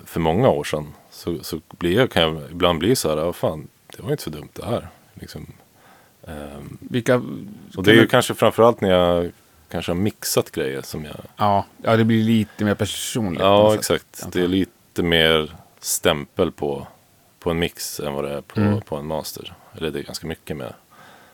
för 0.05 0.19
många 0.19 0.49
år 0.49 0.63
sedan. 0.63 0.93
Så, 1.11 1.43
så 1.43 1.59
blir 1.69 1.95
jag, 1.95 2.11
kan 2.11 2.21
jag 2.23 2.51
ibland 2.51 2.79
bli 2.79 2.95
så 2.95 3.09
här, 3.09 3.17
ja 3.17 3.33
fan, 3.33 3.67
det 3.97 4.03
var 4.03 4.11
inte 4.11 4.23
så 4.23 4.29
dumt 4.29 4.49
det 4.53 4.65
här. 4.65 4.87
Liksom, 5.13 5.47
Um, 6.27 6.77
Vilka, 6.81 7.15
och 7.77 7.83
det 7.83 7.91
är 7.91 7.95
ju 7.95 8.01
du... 8.01 8.07
kanske 8.07 8.33
framförallt 8.33 8.81
när 8.81 8.89
jag 8.89 9.31
kanske 9.69 9.91
har 9.91 9.97
mixat 9.97 10.51
grejer 10.51 10.81
som 10.81 11.05
jag... 11.05 11.15
Ja, 11.37 11.65
ja, 11.83 11.97
det 11.97 12.03
blir 12.03 12.23
lite 12.23 12.65
mer 12.65 12.75
personligt. 12.75 13.41
Ja, 13.41 13.71
sätt, 13.71 13.79
exakt. 13.79 14.23
antar 14.23 14.39
Det 14.39 14.45
är 14.45 14.47
lite 14.47 15.03
mer 15.03 15.55
stämpel 15.79 16.51
på, 16.51 16.87
på 17.39 17.49
en 17.49 17.59
mix 17.59 17.99
än 17.99 18.13
vad 18.13 18.23
det 18.23 18.31
är 18.33 18.41
på, 18.41 18.59
Mm. 18.59 18.81
på 18.81 18.95
en 18.95 19.05
master. 19.05 19.53
Eller 19.77 19.91
det 19.91 19.99
är 19.99 20.03
ganska 20.03 20.27
mycket 20.27 20.57
med. 20.57 20.73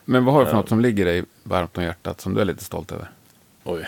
Men 0.05 0.25
vad 0.25 0.33
har 0.33 0.41
du 0.41 0.49
för 0.49 0.57
något 0.57 0.69
som 0.69 0.81
ligger 0.81 1.05
dig 1.05 1.23
varmt 1.43 1.77
om 1.77 1.83
hjärtat 1.83 2.21
som 2.21 2.33
du 2.33 2.41
är 2.41 2.45
lite 2.45 2.63
stolt 2.63 2.91
över? 2.91 3.11
Oj. 3.63 3.87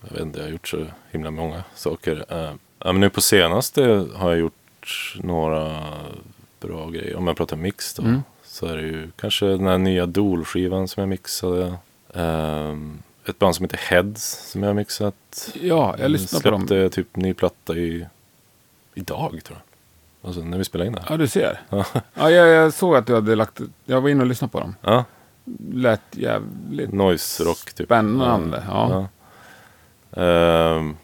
Jag 0.00 0.10
vet 0.10 0.20
inte, 0.20 0.38
jag 0.38 0.46
har 0.46 0.52
gjort 0.52 0.68
så 0.68 0.86
himla 1.10 1.30
många 1.30 1.64
saker. 1.74 2.24
Ja, 2.28 2.92
men 2.92 3.00
nu 3.00 3.10
på 3.10 3.20
senaste 3.20 4.06
har 4.14 4.30
jag 4.30 4.38
gjort 4.38 5.14
några 5.20 5.84
bra 6.60 6.90
grejer. 6.90 7.16
Om 7.16 7.26
jag 7.26 7.36
pratar 7.36 7.56
mix 7.56 7.94
då. 7.94 8.02
Mm. 8.02 8.22
Så 8.42 8.66
är 8.66 8.76
det 8.76 8.82
ju 8.82 9.10
kanske 9.16 9.46
den 9.46 9.66
här 9.66 9.78
nya 9.78 10.06
Dool-skivan 10.06 10.88
som 10.88 11.00
jag 11.00 11.08
mixade. 11.08 11.74
Ehm, 12.14 13.02
ett 13.26 13.38
band 13.38 13.56
som 13.56 13.64
heter 13.64 13.78
Heads 13.78 14.50
som 14.50 14.62
jag 14.62 14.68
har 14.68 14.74
mixat. 14.74 15.50
Ja, 15.60 15.96
jag 15.98 16.10
lyssnar 16.10 16.40
på 16.40 16.50
dem. 16.50 16.68
Släppte 16.68 16.90
typ 16.90 17.16
ny 17.16 17.34
platta 17.34 17.76
i, 17.76 18.06
idag 18.94 19.40
tror 19.44 19.58
jag. 19.58 19.67
Alltså 20.22 20.40
när 20.40 20.58
vi 20.58 20.64
spelade 20.64 20.86
in 20.88 20.92
det 20.94 21.00
här. 21.00 21.06
Ja, 21.10 21.16
du 21.16 21.28
ser. 21.28 21.60
ja, 22.14 22.30
jag, 22.30 22.48
jag 22.48 22.74
såg 22.74 22.96
att 22.96 23.06
du 23.06 23.14
hade 23.14 23.34
lagt... 23.34 23.60
Jag 23.84 24.00
var 24.00 24.08
inne 24.08 24.20
och 24.22 24.26
lyssnade 24.28 24.50
på 24.50 24.60
dem. 24.60 24.74
Ja, 24.80 25.04
Lät 25.72 26.00
jävligt 26.10 26.92
noise 26.92 27.44
rock 27.44 27.72
typ. 27.74 27.86
spännande. 27.86 28.62
Ja. 28.68 29.08
Ja. 30.10 30.22
Ehm, 30.22 30.86
nej, 30.86 30.96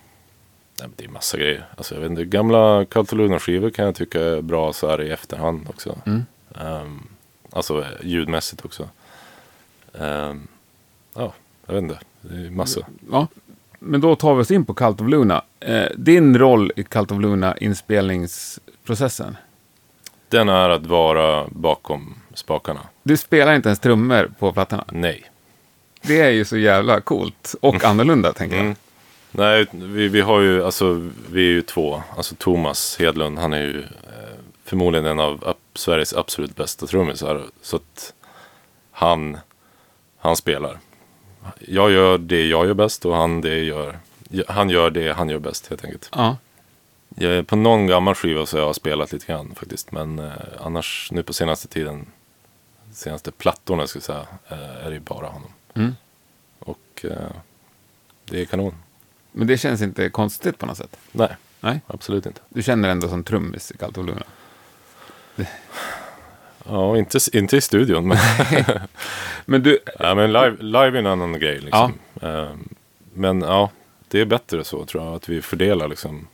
men 0.88 0.92
det 0.96 1.04
är 1.04 1.08
massa 1.08 1.36
grejer. 1.38 1.66
Alltså, 1.76 1.94
jag 1.94 2.00
vet 2.02 2.10
inte, 2.10 2.24
gamla 2.24 2.84
Cult 2.84 3.12
of 3.12 3.18
Luna-skivor 3.18 3.70
kan 3.70 3.84
jag 3.84 3.94
tycka 3.94 4.20
är 4.20 4.42
bra 4.42 4.72
så 4.72 4.88
här 4.88 5.02
i 5.02 5.10
efterhand 5.10 5.66
också. 5.68 5.98
Mm. 6.06 6.24
Ehm, 6.60 7.02
alltså 7.52 7.84
ljudmässigt 8.02 8.64
också. 8.64 8.88
Ehm, 9.98 10.48
ja, 11.14 11.32
jag 11.66 11.74
vet 11.74 11.82
inte. 11.82 11.98
Det 12.20 12.46
är 12.46 12.50
massa. 12.50 12.80
ja. 13.10 13.26
Men 13.78 14.00
då 14.00 14.16
tar 14.16 14.34
vi 14.34 14.42
oss 14.42 14.50
in 14.50 14.64
på 14.64 14.74
Cult 14.74 15.00
of 15.00 15.08
Luna. 15.08 15.42
Eh, 15.60 15.86
din 15.96 16.38
roll 16.38 16.72
i 16.76 16.82
Cult 16.82 17.10
of 17.12 17.20
Luna 17.20 17.56
inspelningsprocessen. 18.88 19.36
Den 20.28 20.48
är 20.48 20.68
att 20.70 20.86
vara 20.86 21.46
bakom 21.48 22.14
spakarna. 22.34 22.80
Du 23.02 23.16
spelar 23.16 23.54
inte 23.54 23.68
ens 23.68 23.78
trummor 23.78 24.30
på 24.38 24.52
plattorna. 24.52 24.84
Nej. 24.92 25.30
Det 26.02 26.20
är 26.20 26.30
ju 26.30 26.44
så 26.44 26.56
jävla 26.56 27.00
coolt 27.00 27.54
och 27.60 27.84
annorlunda, 27.84 28.32
tänker 28.32 28.56
jag. 28.56 28.64
Mm. 28.64 28.76
Nej, 29.30 29.66
vi, 29.72 30.08
vi 30.08 30.20
har 30.20 30.40
ju, 30.40 30.64
alltså 30.64 31.10
vi 31.30 31.40
är 31.40 31.52
ju 31.52 31.62
två. 31.62 32.02
Alltså 32.16 32.34
Thomas 32.34 32.96
Hedlund, 32.98 33.38
han 33.38 33.52
är 33.52 33.60
ju 33.62 33.80
eh, 33.80 34.38
förmodligen 34.64 35.06
en 35.06 35.20
av 35.20 35.44
ab- 35.48 35.56
Sveriges 35.74 36.14
absolut 36.14 36.56
bästa 36.56 36.86
trummisar. 36.86 37.42
Så 37.62 37.76
att 37.76 38.12
han, 38.90 39.38
han 40.18 40.36
spelar. 40.36 40.78
Jag 41.58 41.90
gör 41.90 42.18
det 42.18 42.46
jag 42.46 42.66
gör 42.66 42.74
bäst 42.74 43.04
och 43.04 43.16
han, 43.16 43.40
det 43.40 43.58
gör, 43.58 43.98
han 44.48 44.70
gör 44.70 44.90
det 44.90 45.12
han 45.12 45.28
gör 45.28 45.38
bäst 45.38 45.66
helt 45.70 45.84
enkelt. 45.84 46.08
Ja. 46.12 46.36
Jag 47.14 47.46
på 47.46 47.56
någon 47.56 47.86
gammal 47.86 48.14
skiva 48.14 48.46
så 48.46 48.56
har 48.56 48.64
jag 48.64 48.74
spelat 48.74 49.12
lite 49.12 49.26
grann 49.26 49.54
faktiskt. 49.54 49.92
Men 49.92 50.18
eh, 50.18 50.32
annars 50.60 51.08
nu 51.12 51.22
på 51.22 51.32
senaste 51.32 51.68
tiden, 51.68 52.06
senaste 52.92 53.32
plattorna 53.32 53.82
jag 53.82 53.88
ska 53.88 54.00
säga, 54.00 54.26
eh, 54.48 54.86
är 54.86 54.88
det 54.88 54.94
ju 54.94 55.00
bara 55.00 55.26
honom. 55.26 55.50
Mm. 55.74 55.94
Och 56.58 57.04
eh, 57.04 57.30
det 58.24 58.40
är 58.40 58.44
kanon. 58.44 58.74
Men 59.32 59.46
det 59.46 59.58
känns 59.58 59.82
inte 59.82 60.08
konstigt 60.08 60.58
på 60.58 60.66
något 60.66 60.76
sätt. 60.76 60.96
Nej, 61.12 61.36
Nej. 61.60 61.80
absolut 61.86 62.26
inte. 62.26 62.40
Du 62.48 62.62
känner 62.62 62.88
ändå 62.88 63.08
som 63.08 63.24
trummis 63.24 63.70
i 63.70 63.74
Luna. 63.96 64.22
Ja, 66.68 66.98
inte, 66.98 67.18
inte 67.32 67.56
i 67.56 67.60
studion. 67.60 68.08
Men, 68.08 68.18
Men 69.44 69.62
du, 69.62 69.78
ja, 69.98 70.14
men 70.14 70.32
live, 70.32 70.56
live 70.60 70.88
är 70.88 70.94
en 70.94 71.06
annan 71.06 71.32
grej. 71.32 71.60
Liksom. 71.60 71.92
Ehm, 72.22 72.68
men 73.14 73.40
ja, 73.40 73.70
det 74.08 74.20
är 74.20 74.24
bättre 74.24 74.64
så 74.64 74.84
tror 74.84 75.04
jag. 75.04 75.14
Att 75.14 75.28
vi 75.28 75.42
fördelar 75.42 75.88
liksom, 75.88 76.26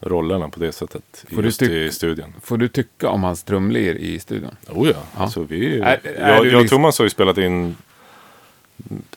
rollerna 0.00 0.48
på 0.48 0.60
det 0.60 0.72
sättet. 0.72 1.24
Får 1.34 1.44
just 1.44 1.62
i 1.62 1.90
studion. 1.90 2.34
får 2.42 2.56
du 2.56 2.68
tycka 2.68 3.08
om 3.08 3.22
hans 3.24 3.42
trumlir 3.42 3.94
i 3.94 4.18
studion? 4.18 4.56
Oh 4.68 4.88
ja, 4.88 4.94
Ja. 5.16 5.22
Alltså, 5.22 5.42
vi, 5.42 5.80
Är- 5.80 6.00
är 6.04 6.20
jag, 6.20 6.30
jag 6.30 6.38
och 6.38 6.44
liksom- 6.46 6.68
Thomas 6.68 6.98
har 6.98 7.04
ju 7.06 7.10
spelat 7.10 7.38
in 7.38 7.76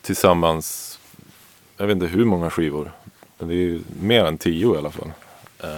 tillsammans, 0.01 0.99
jag 1.77 1.87
vet 1.87 1.93
inte 1.95 2.07
hur 2.07 2.25
många 2.25 2.49
skivor. 2.49 2.91
Men 3.39 3.47
det 3.47 3.55
är 3.55 3.79
mer 4.01 4.25
än 4.25 4.37
tio 4.37 4.75
i 4.75 4.77
alla 4.77 4.91
fall. 4.91 5.11
Ehm, 5.63 5.69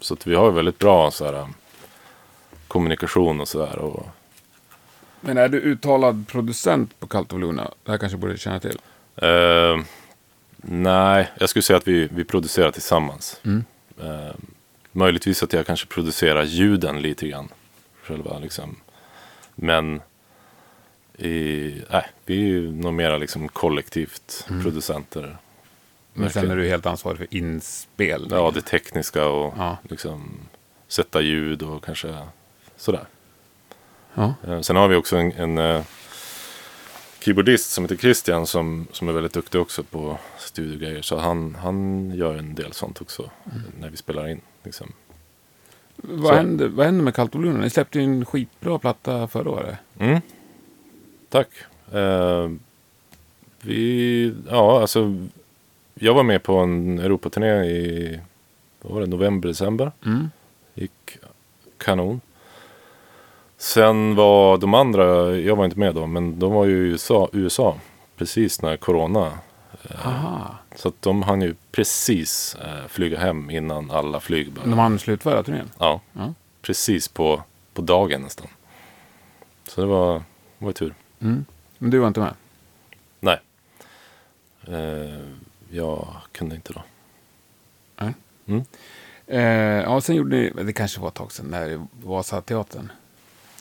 så 0.00 0.16
vi 0.24 0.34
har 0.34 0.50
väldigt 0.50 0.78
bra 0.78 1.10
så 1.10 1.24
här, 1.24 1.46
kommunikation 2.68 3.40
och 3.40 3.48
sådär. 3.48 4.02
Men 5.20 5.38
är 5.38 5.48
du 5.48 5.58
uttalad 5.60 6.24
producent 6.28 7.00
på 7.00 7.06
Cult 7.06 7.32
of 7.32 7.40
Luna? 7.40 7.70
Det 7.84 7.90
här 7.90 7.98
kanske 7.98 8.18
borde 8.18 8.38
känna 8.38 8.60
till. 8.60 8.78
Eh, 9.16 9.80
nej, 10.56 11.30
jag 11.38 11.48
skulle 11.48 11.62
säga 11.62 11.76
att 11.76 11.88
vi, 11.88 12.08
vi 12.12 12.24
producerar 12.24 12.70
tillsammans. 12.70 13.40
Mm. 13.44 13.64
Eh, 14.02 14.34
möjligtvis 14.92 15.42
att 15.42 15.52
jag 15.52 15.66
kanske 15.66 15.86
producerar 15.86 16.42
ljuden 16.42 17.02
lite 17.02 17.28
grann. 17.28 17.48
Själva 18.02 18.38
liksom. 18.38 18.76
Men 19.54 20.00
i, 21.18 21.82
nej, 21.90 22.06
vi 22.26 22.34
är 22.34 22.46
ju 22.46 22.72
nog 22.72 22.94
mera 22.94 23.16
liksom 23.18 23.48
kollektivt 23.48 24.46
producenter. 24.62 25.22
Mm. 25.24 25.36
Men 26.12 26.30
sen 26.30 26.50
är 26.50 26.56
du 26.56 26.68
helt 26.68 26.86
ansvarig 26.86 27.18
för 27.18 27.26
inspel. 27.34 28.28
Ja, 28.30 28.50
det 28.54 28.62
tekniska 28.62 29.26
och 29.28 29.54
Ja. 29.58 29.76
liksom 29.90 30.30
sätta 30.88 31.20
ljud 31.20 31.62
och 31.62 31.84
kanske 31.84 32.18
sådär. 32.76 33.04
Ja. 34.14 34.34
Eh, 34.46 34.60
Sen 34.60 34.76
har 34.76 34.88
vi 34.88 34.96
också 34.96 35.16
en, 35.16 35.32
en 35.32 35.58
eh, 35.58 35.82
keyboardist 37.22 37.70
som 37.70 37.84
heter 37.84 37.96
Christian 37.96 38.46
som, 38.46 38.86
som 38.92 39.08
är 39.08 39.12
väldigt 39.12 39.32
duktig 39.32 39.60
också 39.60 39.82
på 39.82 40.18
studiogrejer. 40.38 41.02
Så 41.02 41.18
han, 41.18 41.54
han 41.54 42.10
gör 42.14 42.36
en 42.36 42.54
del 42.54 42.72
sånt 42.72 43.00
också 43.00 43.30
när 43.80 43.90
vi 43.90 43.96
spelar 43.96 44.28
in. 44.28 44.40
Liksom. 44.62 44.92
Vad, 45.96 46.28
Så. 46.28 46.34
hände, 46.34 46.68
vad 46.68 46.86
hände 46.86 47.04
med 47.04 47.34
Luna? 47.34 47.60
Ni 47.60 47.70
släppte 47.70 47.98
ju 47.98 48.04
en 48.04 48.24
skitbra 48.24 48.78
platta 48.78 49.28
förra 49.28 49.50
året. 49.50 49.78
Mm. 49.98 50.20
Tack. 51.28 51.48
Eh, 51.92 52.50
vi, 53.60 54.34
ja 54.50 54.80
alltså, 54.80 55.26
jag 55.94 56.14
var 56.14 56.22
med 56.22 56.42
på 56.42 56.56
en 56.56 56.98
Europaturné 56.98 57.64
i 57.64 58.20
vad 58.80 58.92
var 58.92 59.00
det, 59.00 59.06
november, 59.06 59.48
december. 59.48 59.92
Mm. 60.06 60.30
Gick 60.74 61.18
kanon. 61.78 62.20
Sen 63.62 64.14
var 64.14 64.58
de 64.58 64.74
andra, 64.74 65.36
jag 65.36 65.56
var 65.56 65.64
inte 65.64 65.78
med 65.78 65.94
då, 65.94 66.06
men 66.06 66.38
de 66.38 66.52
var 66.52 66.64
ju 66.64 66.86
i 66.86 66.90
USA, 66.90 67.28
USA 67.32 67.78
precis 68.16 68.62
när 68.62 68.76
corona. 68.76 69.38
Aha. 70.04 70.54
Så 70.76 70.88
att 70.88 71.02
de 71.02 71.22
hann 71.22 71.42
ju 71.42 71.54
precis 71.72 72.54
eh, 72.64 72.86
flyga 72.88 73.18
hem 73.18 73.50
innan 73.50 73.90
alla 73.90 74.20
flyg 74.20 74.52
började. 74.52 74.70
De 74.70 74.78
hann 74.78 74.98
slutföra 74.98 75.42
turnén. 75.42 75.70
Ja, 75.78 76.00
Ja. 76.12 76.34
precis 76.62 77.08
på, 77.08 77.42
på 77.74 77.82
dagen 77.82 78.22
nästan. 78.22 78.46
Så 79.68 79.80
det 79.80 79.86
var, 79.86 80.14
det 80.58 80.64
var 80.64 80.72
tur. 80.72 80.94
Mm. 81.20 81.44
Men 81.78 81.90
du 81.90 81.98
var 81.98 82.08
inte 82.08 82.20
med? 82.20 82.34
Nej. 83.20 83.40
Eh, 84.68 85.20
jag 85.70 86.06
kunde 86.32 86.54
inte 86.54 86.72
då. 86.72 86.82
Eh, 89.26 89.40
ja, 89.82 90.00
sen 90.00 90.16
gjorde 90.16 90.36
ni, 90.36 90.50
det 90.62 90.72
kanske 90.72 91.00
var 91.00 91.08
ett 91.08 91.14
tag 91.14 91.32
sedan, 91.32 91.46
när 91.46 91.86
Vasateatern. 92.02 92.92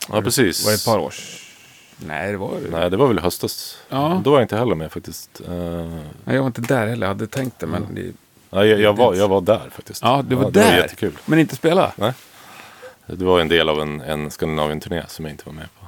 Ja, 0.10 0.22
precis. 0.22 0.66
Var 0.66 0.72
det 0.72 0.76
ett 0.76 0.86
par 0.86 1.00
års? 1.00 1.48
Nej, 2.06 2.32
det 2.32 2.38
var 2.38 2.52
det. 2.64 2.70
Nej, 2.80 2.90
det 2.90 2.98
var 2.98 3.08
väl 3.08 3.18
i 3.18 3.22
höstas. 3.22 3.78
Ja. 3.90 4.22
Då 4.24 4.32
var 4.32 4.38
jag 4.38 4.44
inte 4.44 4.58
heller 4.58 4.76
med 4.76 4.92
faktiskt. 4.92 5.42
Eh, 5.48 5.52
Nej, 6.24 6.36
jag 6.36 6.40
var 6.40 6.48
inte 6.48 6.62
där 6.62 6.88
heller. 6.88 7.08
Jag 7.08 7.14
hade 7.14 7.28
tänkt 7.28 7.60
det, 7.60 7.68
men... 7.68 7.86
Det... 7.96 8.02
nej, 8.50 8.68
jag, 8.68 8.80
jag, 8.82 8.98
var, 8.98 9.16
jag 9.16 9.28
var 9.28 9.42
där 9.42 9.70
faktiskt. 9.72 10.02
Ja, 10.04 10.24
du 10.28 10.36
var 10.36 10.52
Det 10.52 10.60
var 10.60 10.72
där. 10.72 10.78
jättekul. 10.78 11.18
Men 11.26 11.40
inte 11.40 11.56
spela? 11.56 11.92
Nej. 11.96 12.14
Det 13.06 13.26
var 13.26 13.40
en 13.40 13.48
del 13.48 13.70
av 13.70 13.82
en, 13.82 14.02
en 14.02 14.32
Skandinavien-turné 14.32 15.04
som 15.08 15.26
jag 15.26 15.34
inte 15.34 15.44
var 15.46 15.54
med 15.54 15.68
på. 15.80 15.86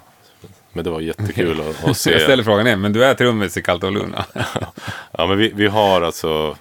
Men 0.73 0.83
det 0.83 0.89
var 0.89 0.99
jättekul 0.99 1.61
att, 1.61 1.67
att 1.67 1.87
Jag 1.87 1.95
se. 1.95 2.19
ställer 2.19 2.43
frågan 2.43 2.67
igen, 2.67 2.81
men 2.81 2.93
du 2.93 3.05
är 3.05 3.13
trummis 3.13 3.57
i 3.57 3.61
Cult 3.61 3.83
of 3.83 3.93
Luna? 3.93 4.25
Ja, 5.11 5.27
men 5.27 5.37
vi, 5.37 5.51
vi 5.55 5.67
har 5.67 6.01
alltså... 6.01 6.57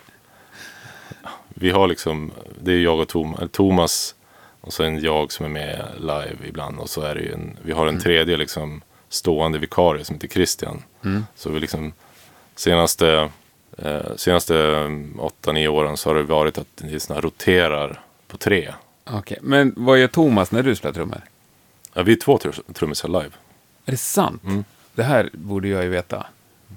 Vi 1.49 1.71
har 1.71 1.87
liksom... 1.89 2.33
Det 2.61 2.73
är 2.73 2.79
jag 2.79 3.01
och 3.01 3.09
Tom, 3.09 3.37
Thomas. 3.53 4.15
Och 4.63 4.73
så 4.73 4.83
en 4.83 5.01
jag 5.01 5.33
som 5.33 5.47
är 5.47 5.51
med 5.51 5.85
live 5.99 6.49
ibland. 6.49 6.79
Och 6.79 6.91
så 6.91 7.01
är 7.01 7.15
det 7.15 7.21
ju 7.21 7.33
en... 7.33 7.57
Vi 7.63 7.73
har 7.73 7.87
en 7.87 8.01
tredje 8.01 8.37
liksom 8.37 8.83
stående 9.09 9.59
vikarie 9.59 10.05
som 10.05 10.15
heter 10.15 10.29
Christian. 10.29 10.83
Mm. 11.05 11.27
Så 11.37 11.51
vi 11.51 11.61
liksom... 11.61 11.93
Senaste... 12.57 13.31
Eh, 13.79 14.17
senaste 14.17 14.57
mm, 14.59 15.21
åtta, 15.21 15.53
nio 15.53 15.69
åren 15.69 15.97
så 15.97 16.11
har 16.11 16.15
det 16.15 16.23
varit 16.23 16.59
att 16.59 16.67
det 16.77 17.01
såna 17.01 17.21
roterar 17.21 18.01
på 18.29 18.37
tre. 18.37 18.75
Okej, 19.05 19.39
men 19.43 19.73
vad 19.77 19.99
gör 19.99 20.09
Thomas 20.09 20.51
när 20.53 20.63
du 20.63 20.75
spelar 20.75 20.93
trummor? 20.93 21.21
Ja, 21.95 22.03
vi 22.03 22.13
är 22.13 22.17
två 22.17 22.39
tr- 22.39 22.73
trummisar 22.73 23.09
live. 23.09 23.31
Är 23.87 23.91
det 23.91 23.97
sant? 23.97 24.45
Mm. 24.45 24.65
Det 24.95 25.03
här 25.03 25.31
borde 25.33 25.69
jag 25.69 25.83
ju 25.83 25.89
veta. 25.89 26.27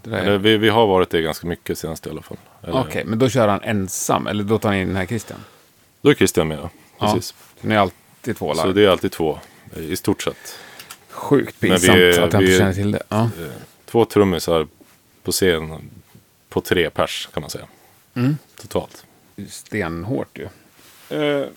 Eller, 0.05 0.37
vi, 0.37 0.57
vi 0.57 0.69
har 0.69 0.87
varit 0.87 1.09
det 1.09 1.21
ganska 1.21 1.47
mycket 1.47 1.77
senast 1.77 2.07
i 2.07 2.09
alla 2.09 2.21
fall. 2.21 2.37
Okej, 2.61 3.03
men 3.05 3.19
då 3.19 3.29
kör 3.29 3.47
han 3.47 3.61
ensam, 3.63 4.27
eller 4.27 4.43
då 4.43 4.59
tar 4.59 4.69
han 4.69 4.77
in 4.77 4.87
den 4.87 4.95
här 4.97 5.05
Christian? 5.05 5.39
Då 6.01 6.09
är 6.09 6.13
Christian 6.13 6.47
med, 6.47 6.57
ja. 6.57 6.69
Ja. 6.99 7.13
Precis. 7.13 7.33
Så 7.54 7.54
ni 7.65 7.75
är 7.75 7.79
alltid 7.79 8.37
två 8.37 8.53
Så 8.55 8.67
live? 8.67 8.81
det 8.81 8.87
är 8.87 8.91
alltid 8.91 9.11
två, 9.11 9.39
eh, 9.75 9.83
i 9.83 9.95
stort 9.95 10.21
sett. 10.23 10.59
Sjukt 11.09 11.59
pinsamt 11.59 11.97
är- 11.97 12.21
att 12.21 12.33
jag 12.33 12.41
inte 12.41 12.57
känner 12.57 12.73
till 12.73 12.91
det. 12.91 13.03
Ja. 13.09 13.21
Eh, 13.23 13.47
Två 13.85 14.05
trummisar 14.05 14.67
på 15.23 15.31
scen 15.31 15.89
på 16.49 16.61
tre 16.61 16.89
pers 16.89 17.29
kan 17.33 17.41
man 17.41 17.49
säga. 17.49 17.65
Mm. 18.13 18.37
Totalt. 18.61 19.05
stenhårt 19.49 20.37
ju. 20.39 20.47
Eh, 21.17 21.47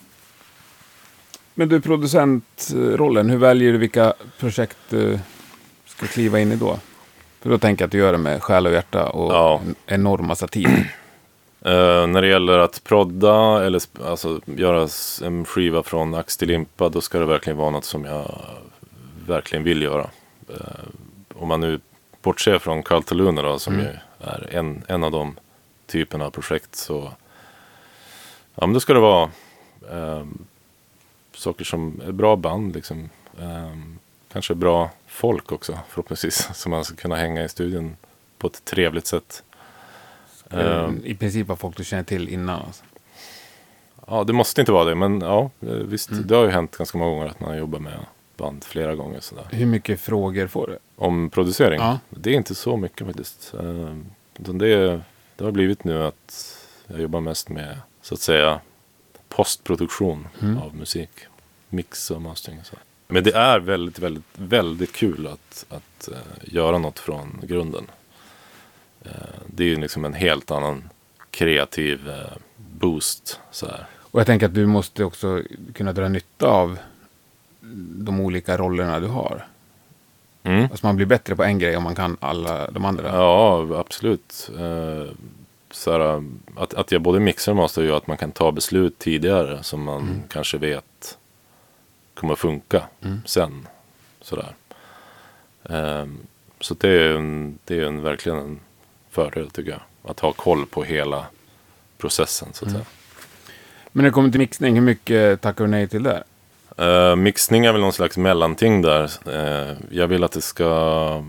men 1.55 1.69
du, 1.69 1.81
producentrollen, 1.81 3.31
hur 3.31 3.37
väljer 3.39 3.73
du 3.73 3.79
vilka 3.79 4.15
projekt 4.39 4.77
du 4.89 5.19
ska 5.87 6.07
kliva 6.07 6.41
in 6.41 6.53
i 6.53 6.57
då? 6.57 6.79
För 7.41 7.51
då 7.51 7.59
tänker 7.59 7.83
jag 7.83 7.87
att 7.87 7.93
du 7.93 7.99
gör 7.99 8.13
det 8.13 8.19
med 8.19 8.43
själ 8.43 8.67
och 8.67 8.73
hjärta 8.73 9.09
och 9.09 9.33
Ja. 9.35 9.61
en 9.65 9.75
enorm 9.87 10.27
massa 10.27 10.49
tid. 10.49 10.85
Eh, 11.61 12.07
när 12.07 12.23
det 12.23 12.29
gäller 12.29 12.59
att 12.59 12.85
prodda 12.85 13.65
eller 13.65 13.83
alltså, 14.05 14.41
göra 14.45 14.89
en 15.23 15.45
skiva 15.45 15.83
från 15.83 16.15
ax 16.15 16.37
till 16.37 16.49
limpa 16.49 16.89
då 16.89 17.01
ska 17.01 17.19
det 17.19 17.27
verkligen 17.27 17.57
vara 17.57 17.71
något 17.71 17.85
som 17.85 18.05
jag 18.05 18.41
verkligen 19.27 19.65
vill 19.65 19.83
göra. 19.83 20.11
Eh, 20.49 20.57
om 21.35 21.49
man 21.49 21.61
nu 21.61 21.81
bortser 22.23 22.59
från 22.59 22.83
Carl 22.83 23.17
Luna 23.17 23.43
då 23.43 23.59
som 23.59 23.75
Mm. 23.75 23.87
ju 23.87 23.93
är 24.21 24.49
en, 24.55 24.85
en 24.89 25.05
av 25.05 25.11
de 25.11 25.37
typerna 25.87 26.27
av 26.27 26.31
projekt 26.31 26.77
så 26.77 27.13
ja 28.55 28.67
men 28.67 28.73
då 28.73 28.81
ska 28.81 28.95
det 28.95 29.01
vara 29.01 29.31
ehm, 29.93 30.39
saker 31.35 31.65
som 31.65 32.01
är 32.07 32.13
bra 32.13 32.37
band 32.37 32.75
liksom. 32.75 33.11
Ehm, 33.41 33.99
kanske 34.33 34.55
bra 34.55 34.91
folk 35.07 35.53
också 35.53 35.79
förhoppningsvis 35.89 36.49
som 36.55 36.71
man 36.71 36.85
ska 36.85 36.97
kunna 36.97 37.17
hänga 37.17 37.45
i 37.45 37.49
studion 37.49 37.97
på 38.39 38.47
ett 38.47 38.65
trevligt 38.65 39.07
sätt. 39.07 39.43
Ehm, 40.51 41.01
I 41.05 41.15
princip 41.15 41.47
vad 41.49 41.59
folk 41.59 41.77
du 41.77 41.85
känner 41.85 42.03
till 42.05 42.29
innan. 42.29 42.63
Alltså. 42.67 42.85
Ja, 44.07 44.25
det 44.25 44.33
måste 44.33 44.61
inte 44.61 44.73
vara 44.73 44.85
det, 44.85 44.95
men 44.95 45.21
ja, 45.21 45.51
eh, 45.61 45.69
visst. 45.69 46.11
Mm. 46.11 46.27
Det 46.27 46.37
har 46.37 46.45
ju 46.45 46.51
hänt 46.51 46.77
ganska 46.77 46.99
många 46.99 47.11
gånger 47.11 47.27
att 47.27 47.41
man 47.41 47.49
har 47.51 47.57
jobbat 47.57 47.83
med 47.83 47.99
band 48.37 48.65
flera 48.65 48.95
gånger 48.95 49.21
sådär. 49.21 49.47
Hur 49.51 49.67
mycket 49.67 50.01
frågor 50.01 50.47
får 50.47 50.67
du? 50.67 50.79
Om 50.97 51.31
producering? 51.31 51.81
Ja. 51.81 51.99
Det 52.11 52.31
är 52.31 52.35
inte 52.35 52.55
så 52.55 52.77
mycket 52.77 53.07
faktiskt. 53.07 53.55
Eh, 53.61 53.97
utan 54.39 54.59
det, 54.59 55.01
det 55.37 55.45
har 55.45 55.51
blivit 55.51 55.85
nu 55.85 56.05
att 56.05 56.57
jag 56.87 57.01
jobbar 57.01 57.21
mest 57.21 57.49
med, 57.49 57.79
så 58.03 58.15
att 58.15 58.21
säga, 58.21 58.61
postproduktion 59.29 60.29
Mm. 60.43 60.59
av 60.59 60.75
musik. 60.77 61.11
Mix 61.69 62.11
och 62.11 62.23
mastering 62.23 62.59
och 62.61 62.67
så. 62.67 62.77
Men 63.09 63.25
det 63.25 63.35
är 63.35 63.59
väldigt, 63.61 63.99
väldigt, 63.99 64.25
väldigt 64.35 64.93
kul 64.93 65.27
att, 65.27 65.67
att 65.69 66.09
eh, 66.09 66.19
göra 66.55 66.79
något 66.79 66.99
från 66.99 67.41
grunden. 67.43 67.85
Eh, 69.05 69.11
det 69.47 69.65
är 69.65 69.69
ju 69.69 69.77
liksom 69.81 70.05
en 70.05 70.15
helt 70.15 70.51
annan 70.51 70.89
kreativ 71.31 72.09
eh, 72.09 72.37
boost. 72.57 73.41
Så 73.51 73.67
här. 73.67 73.87
Och 74.11 74.21
jag 74.21 74.27
tänker 74.27 74.47
att 74.47 74.55
du 74.55 74.67
måste 74.67 75.05
också 75.05 75.43
kunna 75.75 75.93
dra 75.93 76.09
nytta 76.09 76.47
av 76.49 76.79
de 78.05 78.21
olika 78.21 78.57
rollerna 78.57 79.01
du 79.01 79.07
har. 79.07 79.47
Mm. 80.43 80.63
Alltså 80.63 80.87
man 80.87 80.97
blir 80.97 81.07
bättre 81.07 81.37
på 81.37 81.45
en 81.45 81.59
grej 81.59 81.77
om 81.77 81.83
man 81.83 81.95
kan 81.95 82.17
alla 82.21 82.71
de 82.71 82.85
andra. 82.85 83.09
Ja, 83.09 83.67
absolut. 83.81 84.51
Eh, 84.59 85.13
så 85.71 85.93
här, 85.93 86.23
att, 86.57 86.75
att 86.75 86.93
jag 86.93 87.03
både 87.03 87.21
mixar 87.21 87.53
och 87.53 87.57
master 87.57 87.83
gör 87.83 87.97
att 87.97 88.07
man 88.07 88.17
kan 88.17 88.33
ta 88.33 88.53
beslut 88.53 88.99
tidigare 88.99 89.63
som 89.63 89.83
man 89.83 90.01
Mm. 90.03 90.23
kanske 90.29 90.59
vet 90.59 91.19
kommer 92.15 92.33
att 92.33 92.39
funka 92.39 92.83
Mm. 93.05 93.21
sen. 93.27 93.69
Sådär. 94.21 94.53
Eh, 95.65 96.07
så 96.61 96.75
det 96.75 96.89
är, 96.89 97.17
en, 97.17 97.59
det 97.65 97.79
är 97.81 97.85
en, 97.87 98.03
verkligen 98.03 98.39
en 98.39 98.61
fördel 99.11 99.51
tycker 99.51 99.71
jag. 99.71 99.81
Att 100.11 100.21
ha 100.21 100.33
koll 100.33 100.67
på 100.67 100.85
hela 100.85 101.27
processen 101.99 102.49
så 102.53 102.65
att 102.65 102.71
Mm. 102.71 102.83
säga. 102.83 102.87
Men 103.93 104.03
när 104.03 104.11
det 104.11 104.15
kommer 104.15 104.31
till 104.31 104.41
mixning, 104.41 104.75
hur 104.75 104.83
mycket 104.83 105.41
tackar 105.41 105.65
du 105.65 105.71
nej 105.71 105.89
till 105.89 106.03
där? 106.03 106.23
Uh, 106.81 107.17
mixning 107.17 107.65
är 107.65 107.73
väl 107.73 107.81
någon 107.81 107.93
slags 107.93 108.17
mellanting 108.17 108.83
där. 108.83 109.11
Eh, 109.27 109.77
jag 109.91 110.07
vill 110.07 110.25
att 110.25 110.33
det 110.33 110.41
ska, 110.41 110.65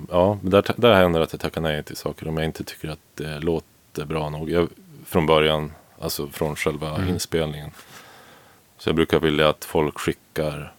ja, 0.10 0.38
där, 0.42 0.66
där 0.78 0.94
händer 0.94 1.22
att 1.22 1.34
jag 1.34 1.40
tackar 1.42 1.62
nej 1.62 1.84
till 1.84 1.96
saker 1.96 2.28
om 2.28 2.38
jag 2.38 2.46
inte 2.46 2.64
tycker 2.64 2.90
att 2.90 3.00
det 3.16 3.40
låter 3.40 4.06
bra 4.06 4.30
nog. 4.30 4.50
Jag, 4.50 4.68
från 5.06 5.26
början, 5.26 5.72
alltså 6.02 6.28
från 6.28 6.56
själva 6.56 6.96
Mm. 6.96 7.08
inspelningen. 7.10 7.72
Så 8.78 8.90
jag 8.90 8.96
brukar 8.96 9.20
vilja 9.20 9.50
att 9.50 9.66
folk 9.66 10.00
skickar, 10.00 10.74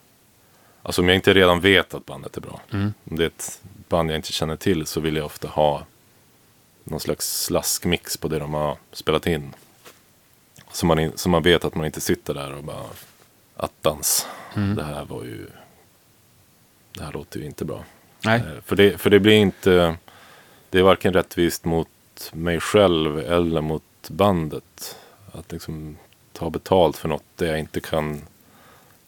alltså 0.82 1.02
om 1.02 1.08
jag 1.08 1.14
inte 1.14 1.34
redan 1.34 1.60
vet 1.60 1.94
att 1.94 2.06
bandet 2.06 2.36
är 2.36 2.40
bra. 2.40 2.60
Mm. 2.72 2.92
Om 3.10 3.16
det 3.16 3.22
är 3.24 3.26
ett 3.28 3.60
band 3.88 4.10
jag 4.10 4.16
inte 4.16 4.32
känner 4.32 4.56
till 4.56 4.86
så 4.86 5.00
vill 5.00 5.16
jag 5.16 5.26
ofta 5.26 5.48
ha 5.48 5.82
någon 6.84 7.00
slags 7.00 7.42
slaskmix 7.44 8.16
på 8.16 8.28
det 8.28 8.38
de 8.38 8.54
har 8.54 8.76
spelat 8.92 9.26
in. 9.26 9.54
Så 10.72 10.86
man, 10.86 11.12
så 11.14 11.28
man 11.28 11.42
vet 11.42 11.64
att 11.64 11.74
man 11.74 11.86
inte 11.86 12.00
sitter 12.00 12.34
där 12.34 12.54
och 12.54 12.64
bara 12.64 12.86
attans. 13.56 14.26
Mm. 14.56 14.76
Det 14.76 14.84
här 14.84 15.04
var 15.04 15.24
ju... 15.24 15.46
Det 16.92 17.04
här 17.04 17.12
låter 17.12 17.40
ju 17.40 17.46
inte 17.46 17.64
bra. 17.64 17.84
Nej. 18.24 18.40
Eh, 18.40 18.62
För 18.64 18.76
det, 18.76 18.98
för 18.98 19.10
det 19.10 19.20
blir 19.20 19.34
inte... 19.34 19.96
Det 20.70 20.78
är 20.78 20.82
varken 20.82 21.12
rättvist 21.12 21.64
mot 21.64 21.88
mig 22.32 22.60
själv 22.60 23.18
eller 23.18 23.60
mot 23.60 23.82
bandet. 24.08 24.96
Att 25.32 25.52
liksom 25.52 25.96
ta 26.32 26.50
betalt 26.50 26.96
för 26.96 27.08
något 27.08 27.24
där 27.36 27.46
jag 27.46 27.58
inte 27.58 27.80
kan, 27.80 28.22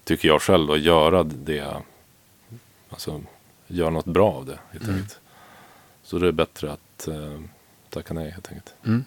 tycker 0.05 0.29
jag 0.29 0.43
själv, 0.43 0.67
då, 0.67 0.77
göra 0.77 1.23
det. 1.23 1.83
Alltså, 2.89 3.21
göra 3.67 3.91
något 3.91 4.05
bra 4.05 4.33
av 4.33 4.47
det 4.47 4.59
helt 4.73 4.89
Mm. 4.89 5.05
Så 6.03 6.19
det 6.19 6.29
är 6.29 6.33
bättre 6.33 6.73
att 6.73 7.09
eh, 7.09 7.41
tacka 7.93 8.15
nej 8.15 8.31
helt 8.31 8.49
enkelt. 8.49 8.75
Mm. 8.85 9.05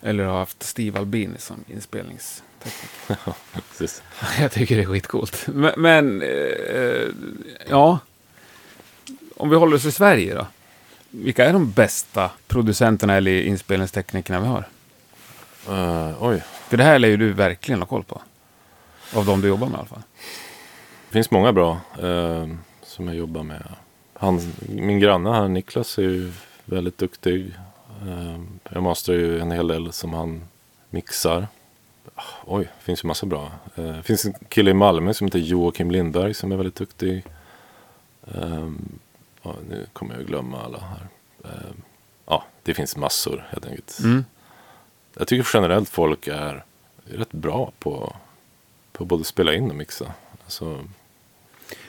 Eller 0.00 0.24
har 0.24 0.38
haft 0.38 0.62
Steve 0.62 0.98
Albini 0.98 1.38
som 1.38 1.64
inspelningstekniker. 1.68 3.32
Precis. 3.68 4.02
Jag 4.40 4.52
tycker 4.52 4.76
det 4.76 4.82
är 4.82 4.86
skitcoolt. 4.86 5.46
Men, 5.46 5.72
men 5.76 6.22
eh, 6.22 7.08
ja. 7.68 7.98
Om 9.36 9.50
vi 9.50 9.56
håller 9.56 9.76
oss 9.76 9.84
i 9.84 9.92
Sverige 9.92 10.34
då. 10.34 10.46
Vilka 11.10 11.44
är 11.44 11.52
de 11.52 11.70
bästa 11.70 12.30
producenterna 12.46 13.14
eller 13.14 13.42
inspelningsteknikerna 13.42 14.40
vi 14.40 14.46
har? 14.46 14.68
Eh, 15.68 16.22
oj, 16.22 16.42
För 16.68 16.76
det 16.76 16.84
här 16.84 16.98
lär 16.98 17.08
ju 17.08 17.16
du 17.16 17.32
verkligen 17.32 17.80
ha 17.80 17.86
koll 17.86 18.04
på. 18.04 18.20
Av 19.14 19.26
de 19.26 19.40
du 19.40 19.48
jobbar 19.48 19.66
med 19.66 19.74
i 19.74 19.78
alla 19.78 19.88
fall. 19.88 20.02
det 21.08 21.12
finns 21.12 21.30
många 21.30 21.52
bra 21.52 21.80
eh, 22.02 22.46
som 22.82 23.06
jag 23.06 23.16
jobbar 23.16 23.42
med. 23.42 23.62
Han, 24.14 24.52
min 24.68 25.00
granne 25.00 25.30
här, 25.30 25.48
Niklas, 25.48 25.98
är 25.98 26.02
ju 26.02 26.32
väldigt 26.68 26.98
duktig. 26.98 27.54
Eh, 28.08 28.40
jag 28.70 28.82
masterar 28.82 29.16
ju 29.16 29.40
en 29.40 29.50
hel 29.50 29.68
del 29.68 29.92
som 29.92 30.12
han 30.14 30.42
mixar. 30.90 31.46
Ah, 32.14 32.22
Oj, 32.44 32.64
det 32.64 32.84
finns 32.84 33.04
ju 33.04 33.08
massa 33.08 33.26
bra. 33.26 33.50
Eh, 33.76 33.84
Det 33.84 34.02
finns 34.02 34.24
en 34.24 34.34
kille 34.48 34.70
i 34.70 34.74
Malmö 34.74 35.14
som 35.14 35.26
heter 35.26 35.38
Joakim 35.38 35.90
Lindberg 35.90 36.34
som 36.34 36.52
är 36.52 36.56
väldigt 36.56 36.74
duktig. 36.74 37.24
Eh, 38.34 38.68
ja, 39.42 39.54
nu 39.68 39.86
kommer 39.92 40.14
jag 40.14 40.26
glömma 40.26 40.62
alla 40.62 40.78
här. 40.78 41.08
Ja, 42.26 42.44
det 42.62 42.74
finns 42.74 42.96
massor 42.96 43.46
helt 43.50 43.66
enkelt. 43.66 43.98
Mm. 44.04 44.24
Jag 45.18 45.28
tycker 45.28 45.50
generellt 45.54 45.88
folk 45.88 46.26
är 46.26 46.64
rätt 47.04 47.32
bra 47.32 47.72
på, 47.78 48.16
på 48.92 49.04
både 49.04 49.24
spela 49.24 49.54
in 49.54 49.70
och 49.70 49.76
mixa. 49.76 50.12
Alltså, 50.44 50.84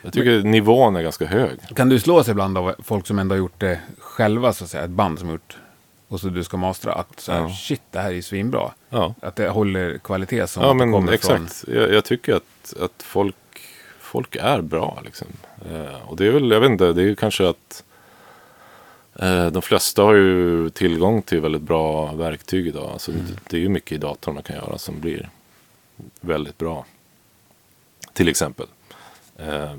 jag 0.02 0.14
tycker 0.14 0.44
nivån 0.44 0.96
är 0.96 1.02
ganska 1.02 1.26
hög. 1.26 1.60
Kan 1.76 1.90
du 1.90 2.00
slå 2.00 2.24
sig 2.24 2.32
ibland 2.32 2.58
av 2.58 2.76
folk 2.84 3.08
som 3.08 3.20
ändå 3.20 3.34
har 3.36 3.38
gjort 3.40 3.60
det 3.60 3.80
själva, 4.00 4.54
så 4.54 4.64
att 4.64 4.70
säga, 4.70 4.84
ett 4.84 4.90
band 4.90 5.20
som 5.20 5.28
har 5.28 5.34
gjort 5.34 5.58
och 6.08 6.20
så 6.20 6.28
du 6.28 6.44
ska 6.44 6.58
mastra, 6.58 6.94
att 6.94 7.20
så 7.20 7.32
här, 7.32 7.40
Ja. 7.42 7.50
shit, 7.50 7.82
det 7.92 8.00
här 8.00 8.10
är 8.10 8.14
ju 8.14 8.22
svinbra. 8.22 8.72
Ja, 8.90 9.14
Att 9.22 9.36
det 9.36 9.50
håller 9.50 9.98
kvalitet 9.98 10.48
som 10.48 10.64
ja 10.64 10.74
men 10.74 10.92
kommer 10.92 11.12
exakt. 11.12 11.66
Jag, 11.68 11.94
jag 11.94 12.06
tycker 12.06 12.36
att, 12.36 12.74
att 12.82 13.04
folk, 13.04 13.36
folk 14.00 14.36
är 14.36 14.62
bra. 14.62 15.02
Liksom. 15.06 15.28
Eh, 15.72 16.10
och 16.10 16.18
det 16.18 16.28
är 16.28 16.32
väl, 16.32 16.52
jag 16.52 16.60
vet 16.60 16.70
inte, 16.72 16.94
det 16.94 17.04
är 17.04 17.16
kanske 17.16 17.50
att 17.50 17.84
eh, 19.20 19.48
de 19.48 19.62
flesta 19.62 20.02
har 20.04 20.14
ju 20.14 20.70
tillgång 20.70 21.22
till 21.22 21.42
väldigt 21.42 21.62
bra 21.62 22.14
verktyg 22.14 22.68
idag. 22.68 22.90
Alltså, 22.92 23.12
Mm. 23.12 23.26
det, 23.28 23.34
det 23.50 23.58
är 23.58 23.62
ju 23.62 23.70
mycket 23.70 23.92
i 23.92 23.98
datorn 23.98 24.34
man 24.34 24.44
kan 24.44 24.56
göra 24.56 24.78
som 24.78 25.00
blir 25.00 25.30
väldigt 26.22 26.58
bra. 26.58 26.86
Till 28.14 28.28
exempel. 28.30 28.66
Eh, 29.40 29.74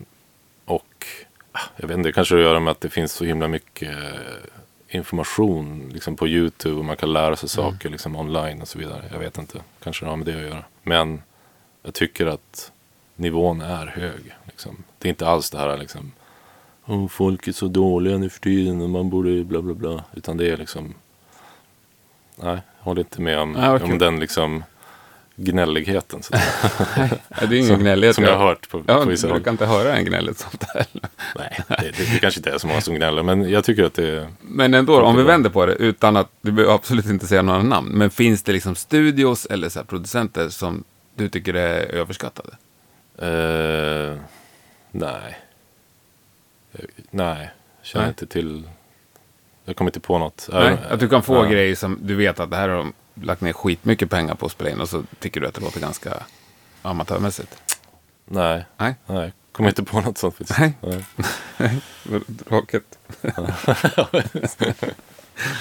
och 0.65 1.07
ah, 1.53 1.61
jag 1.77 1.89
vet 1.89 1.97
inte, 1.97 2.09
det 2.09 2.13
kanske 2.13 2.35
har 2.35 2.41
att 2.41 2.47
göra 2.47 2.61
med 2.61 2.71
att 2.71 2.81
det 2.81 2.91
finns 2.91 3.13
så 3.13 3.25
himla 3.25 3.49
mycket 3.49 3.89
eh, 3.91 4.97
information 4.97 5.91
liksom 5.93 6.17
på 6.17 6.29
YouTube 6.29 6.77
och 6.79 6.85
man 6.85 6.97
kan 6.97 7.13
lära 7.13 7.37
sig 7.37 7.61
Mm. 7.61 7.73
saker 7.73 7.89
liksom 7.89 8.17
online 8.17 8.63
och 8.63 8.69
så 8.69 8.79
vidare. 8.79 9.05
Jag 9.13 9.19
vet 9.19 9.39
inte, 9.39 9.59
kanske 9.83 10.05
det 10.05 10.11
har 10.11 10.17
med 10.17 10.27
det 10.27 10.35
att 10.35 10.43
göra. 10.43 10.65
Men 10.83 11.23
jag 11.83 11.95
tycker 11.95 12.27
att 12.27 12.73
nivån 13.17 13.61
är 13.61 13.87
hög. 13.87 14.35
Liksom. 14.45 14.85
Det 14.99 15.09
är 15.09 15.11
inte 15.11 15.27
alls 15.29 15.51
det 15.51 15.59
här 15.59 15.77
liksom, 15.79 16.13
oh, 16.87 17.09
folk 17.09 17.49
är 17.49 17.53
så 17.53 17.69
dåliga 17.69 18.19
nu 18.19 18.31
för 18.31 18.41
tiden 18.41 18.81
och 18.81 18.91
man 18.91 19.11
borde 19.11 19.45
bla 19.45 19.63
bla 19.63 19.75
bla. 19.75 20.05
Utan 20.15 20.37
det 20.37 20.51
är 20.51 20.57
liksom, 20.57 20.95
nej, 22.37 22.59
jag 22.79 22.85
håller 22.85 23.01
inte 23.01 23.21
med 23.21 23.39
om, 23.39 23.53
Nej, 23.53 23.71
okej. 23.71 23.93
om 23.93 23.99
den 23.99 24.21
liksom 24.21 24.65
gnälligheten. 25.45 26.23
Så, 26.23 26.35
Ja, 26.35 27.09
det 27.41 27.45
är 27.45 27.53
ingen 27.53 27.67
som, 27.67 27.81
gnällighet. 27.81 28.15
som 28.15 28.25
jag 28.25 28.39
har 28.39 28.47
hört 28.47 28.69
på, 28.71 28.85
Ja, 28.87 29.03
på 29.03 29.09
vissa 29.09 29.35
du 29.35 29.41
kan 29.43 29.55
inte 29.55 29.67
höra 29.67 29.97
en 29.97 30.05
gnälligt 30.05 30.39
sånt 30.39 30.65
där. 30.75 30.87
Nej, 31.39 31.61
det, 31.69 31.77
det, 31.97 32.13
det 32.13 32.19
kanske 32.21 32.41
inte 32.41 32.51
är 32.51 32.59
så 32.59 32.67
många 32.67 32.81
som 32.81 32.95
gnäller. 32.95 33.23
Men 33.23 33.51
jag 33.51 33.65
tycker 33.65 33.85
att 33.85 33.95
det 33.95 34.09
är... 34.09 34.29
Men 34.41 34.75
ändå, 34.75 35.01
om 35.03 35.17
vi 35.17 35.23
vänder 35.23 35.51
på 35.51 35.67
det, 35.67 35.73
utan 35.75 36.17
att, 36.17 36.29
du 36.41 36.53
behöver 36.53 36.75
absolut 36.75 37.07
inte 37.07 37.27
säga 37.27 37.43
några 37.43 37.63
namn, 37.63 37.89
men 37.89 38.11
finns 38.11 38.43
det 38.43 38.53
liksom 38.53 38.75
studios 38.75 39.47
eller 39.47 39.69
så 39.69 39.79
här 39.79 39.87
producenter 39.87 40.49
som 40.49 40.85
du 41.15 41.29
tycker 41.29 41.55
är 41.55 41.95
överskattade? 41.95 42.53
Eh, 43.19 44.17
nej. 44.93 45.39
Eh, 46.73 46.85
Nej, 47.11 47.51
känner 47.83 48.05
Nej. 48.05 48.09
inte 48.11 48.27
till 48.27 48.63
Jag 49.65 49.77
kommer 49.77 49.89
inte 49.91 50.01
på 50.01 50.19
något. 50.19 50.49
Nej, 50.53 50.77
att 50.91 51.01
du 51.01 51.09
kan 51.09 51.23
få 51.23 51.35
ja. 51.37 51.45
grejer 51.45 51.75
som 51.77 51.99
du 52.03 52.15
vet 52.15 52.41
att 52.41 52.51
det 52.51 52.57
här 52.57 52.69
har 52.69 52.77
de 52.77 52.93
lagt 53.15 53.41
ner 53.41 53.53
skitmycket 53.53 54.11
pengar 54.11 54.35
på 54.35 54.47
att 54.47 54.53
spela 54.53 54.71
in 54.71 54.81
och 54.81 54.89
så 54.89 55.03
tycker 55.19 55.41
du 55.41 55.47
att 55.47 55.55
det 55.55 55.61
låter 55.61 55.81
ganska 55.81 56.15
amatörmässigt. 56.83 57.57
Nej, 58.25 58.65
Nej. 58.77 58.95
nej. 59.07 59.33
Kommer 59.53 59.69
inte 59.69 59.83
på 59.83 60.01
något 60.01 60.19
sånt 60.19 60.37
faktiskt. 60.37 60.59
Nej. 60.61 60.73
Nej. 61.57 61.81
Tråkigt. 62.49 62.99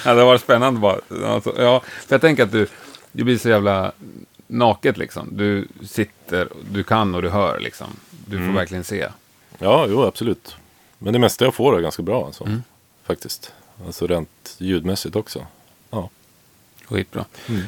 ja, 0.04 0.14
det 0.14 0.24
var 0.24 0.38
spännande 0.38 0.80
bara. 0.80 0.98
Alltså, 1.26 1.54
ja, 1.58 1.80
för 1.80 2.14
jag 2.14 2.20
tänker 2.20 2.42
att 2.42 2.52
du, 2.52 2.66
du 3.12 3.24
blir 3.24 3.38
så 3.38 3.48
jävla 3.48 3.92
naket 4.46 4.96
liksom. 4.96 5.28
Du 5.36 5.68
sitter, 5.86 6.48
du 6.70 6.82
kan 6.82 7.14
och 7.14 7.22
du 7.22 7.28
hör 7.28 7.60
liksom. 7.60 7.86
Du 8.10 8.36
får 8.36 8.42
Mm. 8.44 8.54
verkligen 8.54 8.84
se. 8.84 9.08
Ja, 9.58 9.86
jo 9.88 10.02
absolut. 10.04 10.56
Men 10.98 11.12
det 11.12 11.18
mesta 11.18 11.44
jag 11.44 11.54
får 11.54 11.76
är 11.78 11.80
ganska 11.80 12.02
bra 12.02 12.26
alltså. 12.26 12.44
Mm. 12.44 12.62
Faktiskt. 13.04 13.52
Alltså 13.86 14.06
rent 14.06 14.56
ljudmässigt 14.58 15.16
också. 15.16 15.46
Skitbra. 16.84 17.24
Mm. 17.48 17.62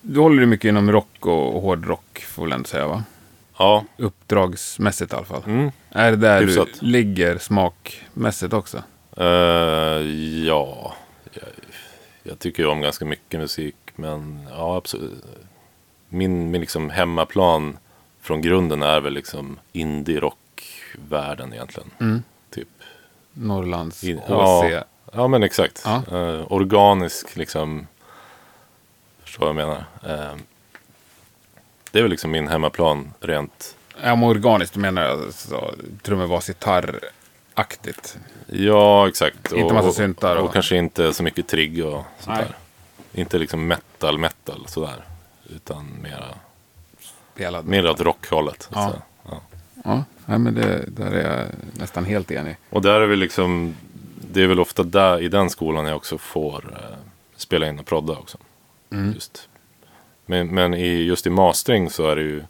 Du 0.00 0.20
håller 0.20 0.36
dig 0.36 0.46
mycket 0.46 0.68
inom 0.68 0.92
rock 0.92 1.26
och 1.26 1.62
hårdrock 1.62 2.18
får 2.20 2.42
väl 2.42 2.52
ändå 2.52 2.66
säga 2.68 2.86
va? 2.88 3.04
Ja, 3.58 3.84
Uppdragsmässigt 3.96 5.12
i 5.12 5.16
alla 5.16 5.24
fall. 5.24 5.42
mm. 5.46 5.70
Är 5.90 6.10
det 6.10 6.16
där 6.16 6.40
Hyfsat. 6.42 6.68
du 6.80 6.86
ligger 6.86 7.38
smakmässigt 7.38 8.52
också? 8.52 8.82
Eh, 9.16 9.24
ja, 10.46 10.94
jag, 11.32 11.44
jag 12.22 12.38
tycker 12.38 12.62
ju 12.62 12.68
om 12.68 12.80
ganska 12.80 13.04
mycket 13.04 13.40
musik. 13.40 13.76
Men 13.96 14.46
ja, 14.50 14.76
absolut. 14.76 15.24
Min, 16.08 16.50
min 16.50 16.60
liksom 16.60 16.90
hemmaplan 16.90 17.78
från 18.20 18.40
grunden 18.42 18.82
är 18.82 19.00
väl 19.00 19.12
liksom 19.12 19.58
indie-rock-världen 19.72 21.52
egentligen. 21.52 21.90
Mm. 22.00 22.22
Typ. 22.50 22.68
Norrlands 23.32 24.04
In- 24.04 24.18
HC. 24.18 24.28
ja. 24.70 24.84
Ja, 25.16 25.28
men 25.28 25.42
exakt. 25.42 25.82
Ja. 25.84 26.02
Eh, 26.12 26.52
organisk 26.52 27.36
liksom. 27.36 27.86
Förstår 29.24 29.40
vad 29.40 29.48
jag 29.48 29.56
menar. 29.68 29.84
Eh, 30.02 30.36
det 31.90 31.98
är 31.98 32.02
väl 32.02 32.10
liksom 32.10 32.30
min 32.30 32.48
hemmaplan 32.48 33.12
rent. 33.20 33.76
Ja, 34.02 34.16
men 34.16 34.24
organiskt 34.28 34.74
du 34.74 34.80
menar 34.80 35.02
jag 35.02 35.32
så, 35.34 35.74
trummor, 36.02 36.26
bas, 36.26 36.46
gitarraktigt. 36.46 38.18
Ja, 38.46 39.08
exakt. 39.08 39.52
Inte 39.52 39.74
massa 39.74 39.92
syntar 39.92 40.36
Och, 40.36 40.40
och- 40.42 40.46
och 40.48 40.52
kanske 40.52 40.76
inte 40.76 41.12
så 41.12 41.22
mycket 41.22 41.48
trigg 41.48 41.84
och 41.86 42.04
sånt 42.20 42.36
Nej. 42.38 42.44
där. 42.48 43.20
Inte 43.20 43.38
liksom 43.38 43.66
metal, 43.66 44.18
metal 44.18 44.64
sådär. 44.68 45.04
Utan 45.54 45.86
mera, 46.02 46.24
Spelad. 47.34 47.64
mer 47.66 47.90
åt 47.90 48.00
rockhållet. 48.00 48.68
Ja. 48.74 48.90
säga. 48.90 49.02
Ja. 49.84 50.04
Ja, 50.26 50.38
men 50.38 50.54
det, 50.54 50.84
där 50.88 51.10
är 51.12 51.38
jag 51.38 51.46
nästan 51.80 52.04
helt 52.04 52.30
enig. 52.30 52.56
Och 52.70 52.82
där 52.82 53.00
är 53.00 53.06
vi 53.06 53.16
liksom, 53.16 53.76
det 54.36 54.42
är 54.42 54.46
väl 54.46 54.60
ofta 54.60 54.82
där 54.82 55.20
i 55.20 55.28
den 55.28 55.50
skolan 55.50 55.86
jag 55.86 55.96
också 55.96 56.18
får 56.18 56.64
eh, 56.72 56.96
spela 57.36 57.68
in 57.68 57.78
och 57.78 57.86
prodda 57.86 58.12
också. 58.12 58.38
Mm. 58.90 59.12
Just. 59.14 59.48
Men, 60.26 60.46
men 60.54 60.74
i, 60.74 60.86
just 61.02 61.26
i 61.26 61.30
mastering 61.30 61.90
så 61.90 62.06
är 62.10 62.16
det 62.16 62.22
ju, 62.22 62.42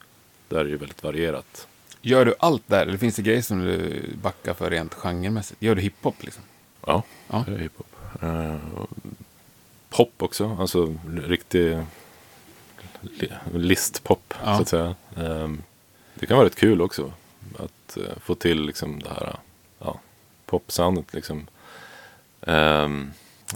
där 0.48 0.58
är 0.60 0.64
det 0.64 0.70
ju 0.70 0.76
väldigt 0.76 1.02
varierat. 1.02 1.66
Gör 2.00 2.24
du 2.24 2.34
allt 2.38 2.62
där? 2.66 2.86
Eller 2.86 2.98
finns 2.98 3.16
det 3.16 3.22
grejer 3.22 3.42
som 3.42 3.58
du 3.64 4.02
backar 4.22 4.54
för 4.54 4.70
rent 4.70 4.94
genremässigt? 4.94 5.62
Gör 5.62 5.74
du 5.74 5.82
hiphop 5.82 6.14
liksom? 6.22 6.42
Ja, 6.86 7.02
Ja. 7.28 7.44
det 7.46 7.54
är 7.54 7.58
hiphop. 7.58 7.86
Eh, 8.22 8.56
pop 9.90 10.12
också, 10.22 10.56
alltså 10.60 10.94
riktig 11.26 11.78
li- 13.00 13.32
listpop 13.54 14.34
Ja. 14.44 14.56
så 14.56 14.62
att 14.62 14.68
säga. 14.68 14.94
Eh, 15.16 15.48
det 16.14 16.26
kan 16.26 16.36
vara 16.36 16.46
rätt 16.46 16.56
kul 16.56 16.82
också 16.82 17.12
att 17.58 17.96
eh, 17.96 18.18
få 18.20 18.34
till 18.34 18.62
liksom 18.66 18.98
det 19.02 19.08
här 19.08 19.36
ja, 19.78 20.00
popsoundet 20.46 21.14
liksom. 21.14 21.46
Eh, 22.40 22.88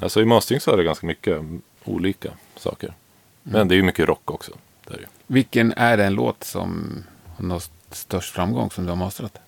alltså 0.03 0.21
i 0.21 0.25
mastering 0.25 0.61
så 0.61 0.73
är 0.73 0.77
det 0.77 0.85
ganska 0.85 1.07
mycket 1.07 1.43
olika 1.85 2.31
saker. 2.57 2.95
Men 3.43 3.69
det 3.69 3.75
är 3.75 3.77
ju 3.77 3.83
mycket 3.83 4.09
rock 4.09 4.31
också. 4.31 4.53
Det 4.87 4.93
är 4.95 4.97
det 4.97 5.03
ju. 5.03 5.09
Vilken 5.27 5.73
är 5.73 5.97
det 5.97 6.05
en 6.05 6.15
låt 6.15 6.45
som 6.45 7.03
har 7.37 7.45
nått 7.45 7.71
störst 7.91 8.35
framgång 8.35 8.71
som 8.71 8.85
du 8.85 8.91
har 8.91 8.97
mastrat? 8.97 9.39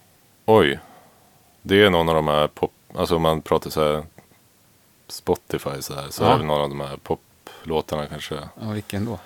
Oj. 0.47 0.79
Det 1.63 1.83
är 1.83 1.91
någon 1.91 2.09
av 2.09 2.15
de 2.15 2.27
här 2.29 2.47
pop, 2.49 2.73
alltså 2.95 3.17
om 3.17 3.23
man 3.23 3.43
pratar 3.43 3.71
så 3.71 3.81
här 3.93 4.05
Spotify 5.09 5.83
så 5.83 5.95
här, 5.95 6.07
så 6.11 6.23
Ja. 6.25 6.35
är 6.35 6.39
det 6.39 6.45
någon 6.45 6.61
av 6.61 6.69
de 6.69 6.81
här 6.81 6.97
poplåtarna 6.97 8.07
kanske. 8.07 8.35
Ja, 8.61 8.69
vilken 8.71 9.05
då? 9.05 9.19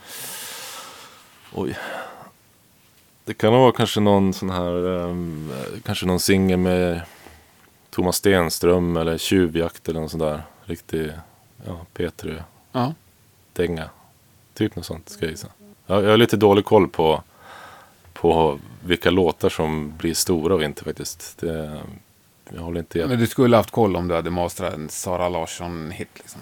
Oj. 1.55 1.77
Det 3.25 3.35
kan 3.35 3.53
vara 3.53 3.73
kanske 3.73 4.01
någon 4.01 4.35
sån 4.35 4.51
här, 4.51 5.01
ehm, 5.09 5.53
kanske 5.85 6.07
någon 6.07 6.21
singel 6.21 6.59
med 6.59 7.01
Thomas 7.97 8.17
Stenström 8.17 8.97
eller 8.97 9.19
Tjuvjakt 9.19 9.89
eller 9.89 10.01
något 10.01 10.11
sånt 10.11 10.23
där. 10.23 10.43
Riktig, 10.65 11.13
ja, 11.67 11.81
P3-dänga. 11.95 13.83
Ja. 13.83 13.91
Typ 14.55 14.77
något 14.77 14.87
sånt 14.87 15.09
ska 15.09 15.25
jag 15.25 15.31
gissa. 15.31 15.49
Jag, 15.87 16.05
jag 16.05 16.11
har 16.11 16.17
lite 16.17 16.37
dålig 16.37 16.65
koll 16.65 16.89
på, 16.89 17.23
på 18.13 18.59
vilka 18.85 19.11
låtar 19.11 19.49
som 19.49 19.97
blir 19.97 20.15
stora 20.15 20.55
och 20.55 20.63
inte 20.63 20.85
faktiskt. 20.85 21.39
Det, 21.39 21.81
jag 22.55 22.61
håller 22.63 22.81
inte 22.81 22.99
jätte- 22.99 23.09
Men 23.11 23.19
du 23.19 23.27
skulle 23.27 23.57
haft 23.57 23.71
koll 23.71 23.97
om 23.97 24.09
du 24.09 24.15
hade 24.15 24.31
mastrat 24.31 24.75
en 24.75 24.89
Sara 24.89 25.29
Larsson-hit 25.29 26.09
liksom. 26.15 26.41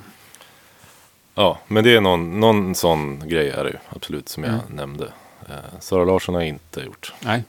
Ja, 1.35 1.59
men 1.69 1.85
det 1.85 1.97
är 1.97 2.01
någon, 2.01 2.41
någon 2.41 2.75
sån 2.75 3.29
grej 3.29 3.51
är 3.51 3.65
det 3.65 3.71
ju 3.71 3.77
absolut 3.89 4.29
som 4.29 4.45
jag 4.45 4.53
Mm. 4.53 4.65
nämnde. 4.69 5.13
Eh, 5.49 5.81
Sara 5.81 6.05
Larsson 6.05 6.35
har 6.35 6.43
inte 6.43 6.81
gjort, 6.81 7.13
Nej. 7.21 7.45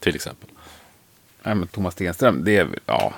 till 0.00 0.14
exempel. 0.14 0.48
Nej, 1.42 1.54
men 1.54 1.68
Thomas 1.68 1.94
Stenström, 1.94 2.44
det 2.44 2.56
är 2.56 2.68
ja, 2.86 3.12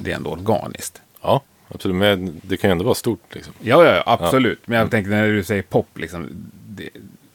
det 0.00 0.12
är 0.12 0.16
ändå 0.16 0.30
organiskt. 0.30 1.02
Ja, 1.22 1.42
absolut. 1.68 1.96
Men 1.96 2.40
det 2.44 2.56
kan 2.56 2.70
ju 2.70 2.72
ändå 2.72 2.84
vara 2.84 2.94
stort 2.94 3.34
liksom. 3.34 3.52
Ja, 3.60 3.84
ja, 3.84 3.94
ja 3.94 4.02
absolut. 4.06 4.60
Men 4.66 4.78
jag 4.78 4.90
tänkte 4.90 5.10
när 5.10 5.28
du 5.28 5.44
säger 5.44 5.62
pop, 5.62 5.98
liksom, 5.98 6.28
det, 6.66 6.88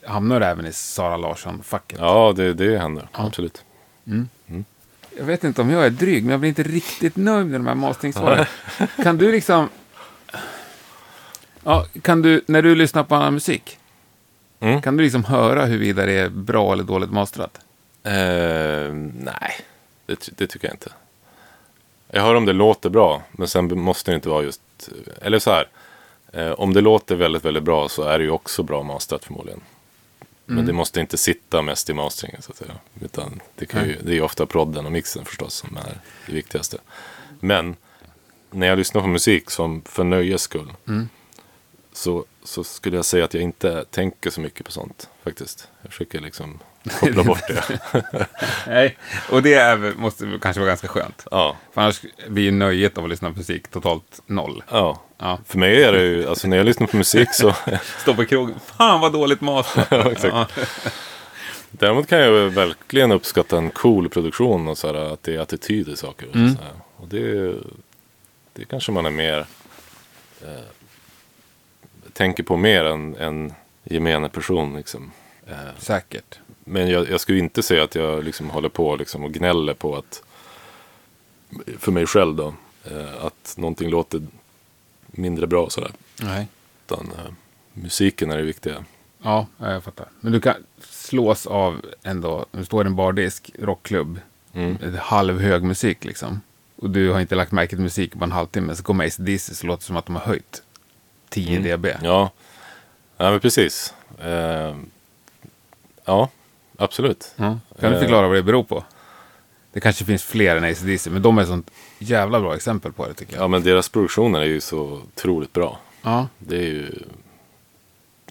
hamnar 0.05 0.39
det 0.39 0.45
även 0.47 0.66
i 0.66 0.74
Sara 0.74 1.18
Larsson-facket? 1.18 1.99
Ja, 1.99 2.34
det, 2.36 2.53
det 2.53 2.80
händer. 2.80 3.08
Ja. 3.14 3.26
Absolut. 3.28 3.64
Jag 5.18 5.26
vet 5.26 5.43
inte 5.43 5.62
om 5.62 5.70
jag 5.70 5.86
är 5.86 5.89
dryg, 5.89 6.24
men 6.24 6.32
jag 6.32 6.39
blir 6.39 6.49
inte 6.49 6.64
riktigt 6.64 7.16
nöjd 7.16 7.47
med 7.47 7.60
de 7.60 7.68
här 7.68 7.76
mastering-svaren. 7.76 8.45
kan 9.03 9.18
du 9.18 9.32
liksom... 9.32 9.70
Ja, 11.64 11.86
kan 12.01 12.22
du, 12.22 12.41
när 12.47 12.62
du 12.62 12.76
lyssnar 12.76 13.03
på 13.03 13.16
annan 13.16 13.34
musik, 13.34 13.78
Mm. 14.60 14.82
kan 14.82 14.97
du 14.97 15.03
liksom 15.03 15.24
höra 15.24 15.66
huruvida 15.66 16.05
det 16.05 16.14
är 16.14 16.30
bra 16.30 16.74
eller 16.74 16.84
dåligt 16.84 17.12
mastrat? 17.12 17.60
Eh, 18.03 18.93
nej, 19.14 19.53
det, 20.08 20.30
det 20.38 20.47
tycker 20.47 20.68
jag 20.68 20.74
inte. 20.74 20.91
Jag 22.08 22.22
hör 22.22 22.36
om 22.36 22.45
det 22.45 22.53
låter 22.53 22.89
bra, 22.89 23.24
men 23.32 23.47
sen 23.47 23.80
måste 23.80 24.12
det 24.12 24.16
inte 24.16 24.30
vara 24.30 24.43
just... 24.43 24.89
Eller 25.22 25.39
så 25.39 25.51
här. 25.51 25.68
Eh, 26.34 26.51
om 26.51 26.74
det 26.74 26.82
låter 26.82 27.16
väldigt, 27.16 27.45
väldigt 27.45 27.64
bra 27.64 27.89
så 27.89 28.03
är 28.03 28.20
det 28.20 28.26
ju 28.26 28.32
också 28.32 28.64
bra 28.64 28.84
masterat 28.84 29.26
förmodligen. 29.26 29.62
Men 30.49 30.66
det 30.66 30.74
måste 30.74 30.99
inte 30.99 31.18
sitta 31.18 31.62
mest 31.62 31.89
i 31.89 31.93
masteringen 31.93 32.41
så 32.41 32.51
att 32.51 32.58
säga. 32.58 32.72
Utan 33.01 33.41
det, 33.55 33.66
kan 33.66 33.88
ju, 33.88 33.97
det 34.01 34.12
är 34.12 34.16
ju 34.16 34.22
ofta 34.22 34.45
prodden 34.45 34.86
och 34.86 34.91
mixen 34.91 35.26
förstås 35.26 35.53
som 35.53 35.78
är 35.78 36.01
det 36.26 36.34
viktigaste. 36.34 36.78
Men 37.39 37.76
när 38.51 38.68
jag 38.68 38.78
lyssnar 38.78 39.01
på 39.01 39.08
musik 39.08 39.49
som 39.49 39.82
för 39.82 40.03
nöjes 40.03 40.41
skull. 40.41 40.74
Mm. 40.88 41.10
Så, 41.93 42.26
så 42.43 42.64
skulle 42.64 42.95
jag 42.95 43.05
säga 43.05 43.26
att 43.26 43.34
jag 43.34 43.43
inte 43.43 43.86
tänker 43.86 44.30
så 44.30 44.41
mycket 44.41 44.66
på 44.66 44.72
sånt 44.72 45.10
faktiskt. 45.24 45.68
Jag 45.82 45.91
försöker 45.91 46.20
liksom 46.20 46.60
koppla 46.89 47.23
bort 47.23 47.41
det. 47.47 47.79
Nej, 48.67 48.97
och 49.31 49.43
det 49.43 49.53
är, 49.53 49.75
väl- 49.75 49.95
måste 49.97 50.39
kanske 50.41 50.59
vara 50.59 50.67
ganska 50.69 50.88
skönt. 50.88 51.27
Ja, 51.31 51.57
För 51.73 51.81
annars 51.81 52.01
blir 52.27 52.43
ju 52.43 52.51
nöjet 52.51 52.97
av 52.97 53.03
att 53.03 53.09
lyssna 53.09 53.31
på 53.31 53.38
musik 53.38 53.67
totalt 53.67 54.21
noll. 54.25 54.63
ja. 54.71 55.01
Ja. 55.19 55.39
För 55.45 55.57
mig 55.57 55.83
är 55.83 55.91
det 55.91 56.03
ju, 56.03 56.29
alltså 56.29 56.47
när 56.47 56.57
jag 56.57 56.65
lyssnar 56.65 56.88
på 56.88 56.97
musik 56.97 57.27
så 57.33 57.53
Stå 58.01 58.13
på 58.13 58.25
krogen, 58.25 58.55
fan 58.65 59.01
vad 59.01 59.13
dåligt 59.13 59.41
mastrat. 59.41 59.88
Ja, 59.91 60.11
exakt. 60.11 60.59
Däremot 61.71 62.07
kan 62.07 62.19
jag 62.19 62.27
ju 62.33 62.49
verkligen 62.49 63.11
uppskatta 63.11 63.57
en 63.57 63.69
cool 63.69 64.09
produktion 64.09 64.67
och 64.67 64.77
så 64.77 64.88
här, 64.88 65.13
att 65.13 65.23
det 65.23 65.35
är 65.35 65.39
attityd 65.39 65.88
i 65.89 65.95
saker. 65.95 66.27
Och, 66.29 66.35
Mm. 66.35 66.55
så 66.55 66.61
här. 66.61 66.71
och 66.97 67.07
det, 67.07 67.53
det 68.53 68.65
kanske 68.69 68.91
man 68.91 69.05
är 69.05 69.09
mer 69.11 69.45
eh, 70.41 70.47
tänker 72.13 72.43
på 72.43 72.57
mer 72.57 72.83
än 72.85 73.15
en 73.15 73.53
gemene 73.83 74.29
person. 74.29 74.77
Liksom. 74.77 75.11
Eh, 75.47 75.53
Säkert. 75.79 76.39
Men 76.68 76.89
jag, 76.89 77.09
jag 77.09 77.22
skulle 77.22 77.39
inte 77.39 77.63
säga 77.63 77.84
att 77.84 77.95
jag 77.95 78.24
liksom 78.24 78.49
håller 78.49 78.70
på 78.70 78.95
liksom, 78.95 79.24
och 79.24 79.34
gnäller 79.34 79.74
på 79.74 79.95
att 79.95 80.24
för 81.80 81.91
mig 81.91 82.05
själv 82.05 82.36
då 82.36 82.53
eh, 82.84 83.26
att 83.26 83.53
någonting 83.57 83.89
låter 83.89 84.22
mindre 85.07 85.47
bra 85.47 85.70
sådär. 85.70 85.91
Nej. 86.22 86.47
Utan 86.86 87.11
eh, 87.18 87.32
musiken 87.74 88.32
är 88.32 88.38
det 88.38 88.43
viktiga. 88.43 88.86
Ja, 89.24 89.47
ja, 89.57 89.72
jag 89.72 89.84
fattar. 89.84 90.07
Men 90.20 90.32
du 90.32 90.41
kan 90.41 90.55
slås 90.89 91.47
av 91.47 91.82
ändå, 92.03 92.45
du 92.51 92.65
står 92.65 92.86
i 92.86 92.88
en 92.88 92.95
bardisk, 92.95 93.51
rockklubb, 93.59 94.20
Mm. 94.53 94.78
halvhög 95.01 95.63
musik 95.63 96.05
liksom. 96.05 96.41
Och 96.76 96.89
du 96.89 97.09
har 97.11 97.20
inte 97.20 97.36
lagt 97.36 97.51
märke 97.51 97.70
till 97.70 97.80
musik 97.80 98.13
på 98.18 98.24
en 98.24 98.32
halvtimme, 98.32 98.76
så 98.76 98.84
kommer 98.84 99.05
AC/DC 99.05 99.55
så 99.55 99.68
låter 99.68 99.82
det 99.82 99.86
som 99.86 99.97
att 99.97 100.05
de 100.05 100.15
har 100.15 100.24
höjt 100.24 100.61
10 101.30 101.59
dB. 101.78 101.86
Ja, 102.01 102.32
ja 103.18 103.32
men 103.32 103.39
precis. 103.39 103.93
Eh, 104.20 104.76
ja, 106.05 106.30
absolut. 106.78 107.34
Ja. 107.36 107.59
Kan 107.80 107.89
du 107.91 107.95
Eh. 107.95 107.99
förklara 108.01 108.28
vad 108.28 108.36
det 108.38 108.43
beror 108.43 108.63
på? 108.63 108.84
Det 109.71 109.80
kanske 109.80 110.05
finns 110.05 110.23
fler 110.23 110.55
än 110.55 110.63
ACDC, 110.63 111.09
men 111.09 111.21
de 111.21 111.38
är 111.38 111.41
ett 111.41 111.47
sånt 111.47 111.71
jävla 111.99 112.39
bra 112.39 112.55
exempel 112.55 112.91
på 112.93 113.07
det 113.07 113.13
tycker 113.13 113.34
jag. 113.34 113.43
Ja, 113.43 113.47
men 113.47 113.63
deras 113.63 113.89
produktioner 113.89 114.39
är 114.41 114.45
ju 114.45 114.61
så 114.61 114.80
otroligt 114.82 115.53
bra. 115.53 115.80
Ja, 116.01 116.28
Det 116.39 116.55
är 116.57 116.61
ju... 116.61 116.91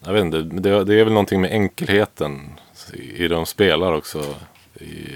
Jag 0.04 0.12
vet 0.12 0.24
inte, 0.24 0.42
det, 0.42 0.84
det 0.84 0.94
är 1.00 1.04
väl 1.04 1.12
någonting 1.12 1.40
med 1.40 1.50
enkelheten 1.52 2.50
i 2.94 3.28
de 3.28 3.46
spelar 3.46 3.92
också. 3.92 4.34
I, 4.74 5.06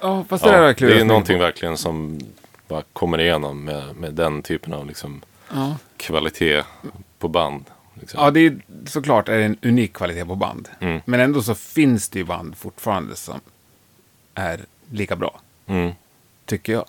ja 0.00 0.24
fast 0.28 0.44
det 0.44 0.50
är 0.50 0.54
ja, 0.54 0.60
verkligen 0.60 0.94
det 0.94 1.00
är 1.00 1.04
någonting 1.04 1.38
verkligen 1.38 1.76
som 1.76 2.20
bara 2.68 2.82
kommer 2.92 3.20
igenom 3.20 3.64
med, 3.64 3.96
med 3.96 4.14
den 4.14 4.42
typen 4.42 4.72
av 4.72 4.86
liksom 4.86 5.22
Ja. 5.54 5.76
kvalitet 5.96 6.62
på 7.18 7.28
band. 7.28 7.64
Liksom. 8.00 8.20
Ja, 8.20 8.30
det 8.30 8.40
är 8.40 8.58
såklart 8.86 9.28
är 9.28 9.38
det 9.38 9.44
en 9.44 9.56
unik 9.62 9.92
kvalitet 9.92 10.24
på 10.24 10.34
band. 10.34 10.68
Mm. 10.80 11.00
Men 11.04 11.20
ändå 11.20 11.42
så 11.42 11.54
finns 11.54 12.08
det 12.08 12.18
ju 12.18 12.24
band 12.24 12.56
fortfarande 12.56 13.16
som 13.16 13.40
är 14.34 14.60
lika 14.90 15.16
bra, 15.16 15.40
Mm. 15.66 15.92
tycker 16.44 16.72
jag. 16.72 16.84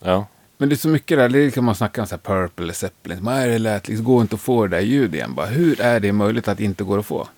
Ja. 0.00 0.26
Men 0.58 0.68
det 0.68 0.74
är 0.74 0.76
så 0.76 0.88
mycket 0.88 1.18
där, 1.18 1.28
det 1.28 1.38
är 1.38 1.44
liksom 1.44 1.64
man 1.64 1.74
snackar 1.74 2.02
om 2.02 2.08
så 2.08 2.14
här 2.14 2.20
Purple 2.20 2.62
eller 2.64 2.74
Zeppelin. 2.74 3.24
Man 3.24 3.34
är 3.34 3.48
det 3.48 3.58
lät, 3.58 3.88
liksom, 3.88 4.04
går 4.04 4.22
inte 4.22 4.34
att 4.34 4.40
få 4.40 4.66
det 4.66 4.76
där 4.76 4.82
ljudet 4.82 5.14
igen. 5.14 5.34
Bara, 5.34 5.46
hur 5.46 5.80
är 5.80 6.00
det 6.00 6.12
möjligt 6.12 6.48
att 6.48 6.58
det 6.58 6.64
inte 6.64 6.84
går 6.84 6.98
att 6.98 7.06
få? 7.06 7.28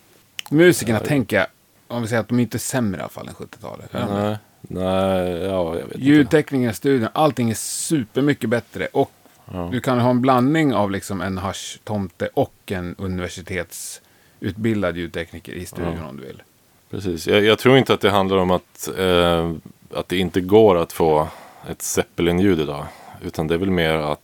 Musikerna 0.50 0.98
tänker 1.00 1.36
jag, 1.36 1.46
om 1.88 2.02
vi 2.02 2.08
säger 2.08 2.20
att 2.20 2.28
de 2.28 2.40
inte 2.40 2.56
är 2.56 2.58
sämre 2.58 2.98
i 2.98 3.02
alla 3.02 3.08
fall 3.08 3.28
än 3.28 3.34
70-talet. 3.34 3.92
Nej, 3.92 4.36
nej, 4.60 5.30
ja, 5.42 5.76
jag 5.78 5.86
vet 5.86 6.52
i 6.52 6.72
studion, 6.74 7.08
allting 7.12 7.50
är 7.50 7.54
supermycket 7.54 8.50
bättre. 8.50 8.86
Och 8.86 9.10
Ja. 9.52 9.68
du 9.72 9.80
kan 9.80 9.98
ha 10.00 10.10
en 10.10 10.20
blandning 10.20 10.74
av 10.74 10.90
liksom 10.90 11.20
en 11.20 11.38
hasch-tomte 11.38 12.28
och 12.34 12.54
en 12.72 12.94
universitetsutbildad 12.98 14.96
ljudtekniker 14.96 15.52
i 15.52 15.66
studion 15.66 15.96
Ja. 16.00 16.08
om 16.08 16.16
du 16.16 16.22
vill. 16.26 16.42
Precis. 16.90 17.26
Jag, 17.26 17.44
jag 17.44 17.58
tror 17.58 17.78
inte 17.78 17.94
att 17.94 18.00
det 18.00 18.10
handlar 18.10 18.36
om 18.36 18.50
att, 18.50 18.88
eh, 18.98 19.52
att 19.94 20.08
det 20.08 20.16
inte 20.16 20.40
går 20.40 20.76
att 20.76 20.92
få 20.92 21.28
ett 21.68 21.82
Zeppelin-ljud 21.82 22.60
idag. 22.60 22.86
Utan 23.22 23.46
det 23.46 23.54
är 23.54 23.58
väl 23.58 23.70
mer 23.70 23.94
att, 23.94 24.20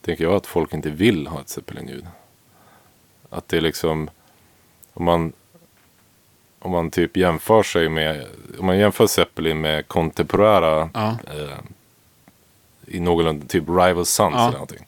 tänker 0.00 0.24
jag, 0.24 0.34
att 0.34 0.46
folk 0.46 0.74
inte 0.74 0.90
vill 0.90 1.26
ha 1.26 1.40
ett 1.40 1.48
Zeppelin-ljud. 1.48 2.06
Att 3.30 3.48
det 3.48 3.56
är 3.56 3.60
liksom, 3.60 4.10
om 4.92 5.04
man, 5.04 5.32
om 6.58 6.70
man 6.70 6.90
typ 6.90 7.16
jämför 7.16 7.62
sig 7.62 7.88
med, 7.88 8.26
om 8.58 8.66
man 8.66 8.78
jämför 8.78 9.06
Zeppelin 9.06 9.60
med 9.60 9.88
kontemporära 9.88 10.90
Ja. 10.94 11.08
eh, 11.26 11.58
i 12.86 13.00
någorlunda 13.00 13.46
typ 13.46 13.64
Rival 13.68 14.06
Sons 14.06 14.34
Ja. 14.34 14.42
eller 14.42 14.52
någonting. 14.52 14.86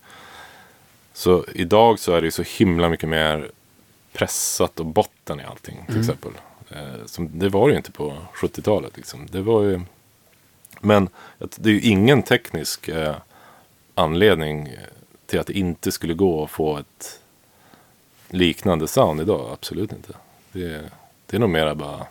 Så 1.12 1.44
idag 1.54 1.98
så 1.98 2.12
är 2.12 2.20
det 2.20 2.24
ju 2.24 2.30
så 2.30 2.42
himla 2.42 2.88
mycket 2.88 3.08
mer 3.08 3.50
pressat 4.12 4.80
och 4.80 4.86
botten 4.86 5.40
i 5.40 5.44
allting 5.44 5.86
till 5.86 6.00
exempel. 6.00 6.30
Eh, 6.70 7.06
som, 7.06 7.38
det 7.38 7.48
var 7.48 7.66
det 7.68 7.72
ju 7.72 7.76
inte 7.76 7.92
på 7.92 8.16
70-talet. 8.34 8.96
Liksom. 8.96 9.26
Det 9.30 9.40
var 9.40 9.62
ju... 9.62 9.80
Men 10.80 11.08
det 11.38 11.68
är 11.70 11.74
ju 11.74 11.80
ingen 11.80 12.22
teknisk 12.22 12.88
eh, 12.88 13.16
anledning 13.94 14.76
till 15.26 15.40
att 15.40 15.46
det 15.46 15.52
inte 15.58 15.92
skulle 15.92 16.14
gå 16.14 16.44
att 16.44 16.50
få 16.50 16.76
ett 16.78 17.20
liknande 18.28 18.88
sound 18.88 19.20
idag. 19.20 19.50
Absolut 19.52 19.92
inte. 19.92 20.12
Det, 20.52 20.90
det 21.26 21.36
är 21.36 21.40
nog 21.40 21.50
mera 21.50 21.74
bara 21.74 22.06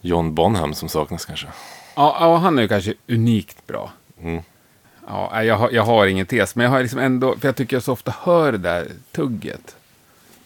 John 0.00 0.34
Bonham 0.34 0.74
som 0.74 0.88
saknas 0.88 1.24
kanske. 1.24 1.48
Ja, 1.94 2.16
ja, 2.20 2.36
han 2.36 2.58
är 2.58 2.62
ju 2.62 2.68
kanske 2.68 2.94
unikt 3.08 3.66
bra. 3.66 3.92
Mm. 4.22 4.42
Ja, 5.06 5.44
jag, 5.44 5.56
har, 5.56 5.70
jag 5.70 5.82
har 5.82 6.06
ingen 6.06 6.26
tes, 6.26 6.56
men 6.56 6.64
jag 6.64 6.70
har 6.70 6.80
liksom 6.82 6.98
ändå, 6.98 7.36
för 7.36 7.48
jag 7.48 7.56
tycker 7.56 7.76
jag 7.76 7.82
så 7.82 7.92
ofta 7.92 8.14
hör 8.22 8.52
det 8.52 8.58
där 8.58 8.88
tugget. 9.12 9.76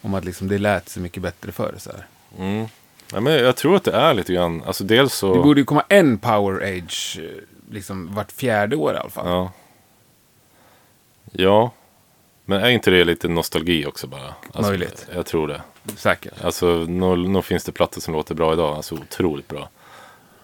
Om 0.03 0.15
att 0.15 0.25
liksom 0.25 0.49
det 0.49 0.59
lät 0.59 0.89
så 0.89 1.01
mycket 1.01 1.23
bättre 1.23 1.53
förr. 1.53 1.75
Så 1.79 1.91
här. 1.91 2.07
Mm. 2.39 2.67
Ja, 3.13 3.21
men 3.21 3.33
jag 3.33 3.57
tror 3.57 3.77
att 3.77 3.85
det 3.85 3.93
är 3.93 4.15
lite 4.15 4.33
grann, 4.33 4.63
alltså 4.67 4.85
dels 4.85 5.15
så... 5.15 5.35
Det 5.35 5.43
borde 5.43 5.61
ju 5.61 5.65
komma 5.65 5.85
en 5.89 6.19
Power 6.19 6.77
Age 6.79 7.21
liksom 7.71 8.15
vart 8.15 8.33
fjärde 8.33 8.77
år 8.77 8.95
i 8.95 8.97
alla 8.97 9.11
fall. 9.11 9.29
Ja. 9.29 9.53
Ja. 11.33 11.71
Men 12.45 12.63
är 12.63 12.69
inte 12.69 12.91
det 12.91 13.05
lite 13.05 13.29
nostalgi 13.29 13.87
också 13.87 14.07
bara? 14.07 14.35
Alltså, 14.53 14.71
Möjligt. 14.73 15.07
Jag 15.15 15.27
tror 15.27 15.49
det. 15.49 15.63
Säkert. 15.97 16.45
Alltså, 16.45 16.67
nog, 16.67 17.19
nog 17.19 17.45
finns 17.45 17.65
det 17.65 17.73
plattor 17.73 18.01
som 18.01 18.15
låter 18.15 18.35
bra 18.35 18.53
idag. 18.53 18.77
Alltså 18.77 18.95
otroligt 18.95 19.49
bra. 19.49 19.69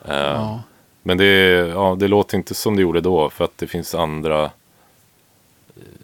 Eh, 0.05 0.14
Ja. 0.16 0.62
Men 1.03 1.18
det, 1.18 1.24
ja, 1.68 1.96
det 1.98 2.09
låter 2.09 2.36
inte 2.36 2.55
som 2.55 2.76
det 2.76 2.82
gjorde 2.82 3.00
då. 3.00 3.30
För 3.30 3.44
att 3.44 3.59
det 3.59 3.66
finns 3.66 3.94
andra, 3.94 4.50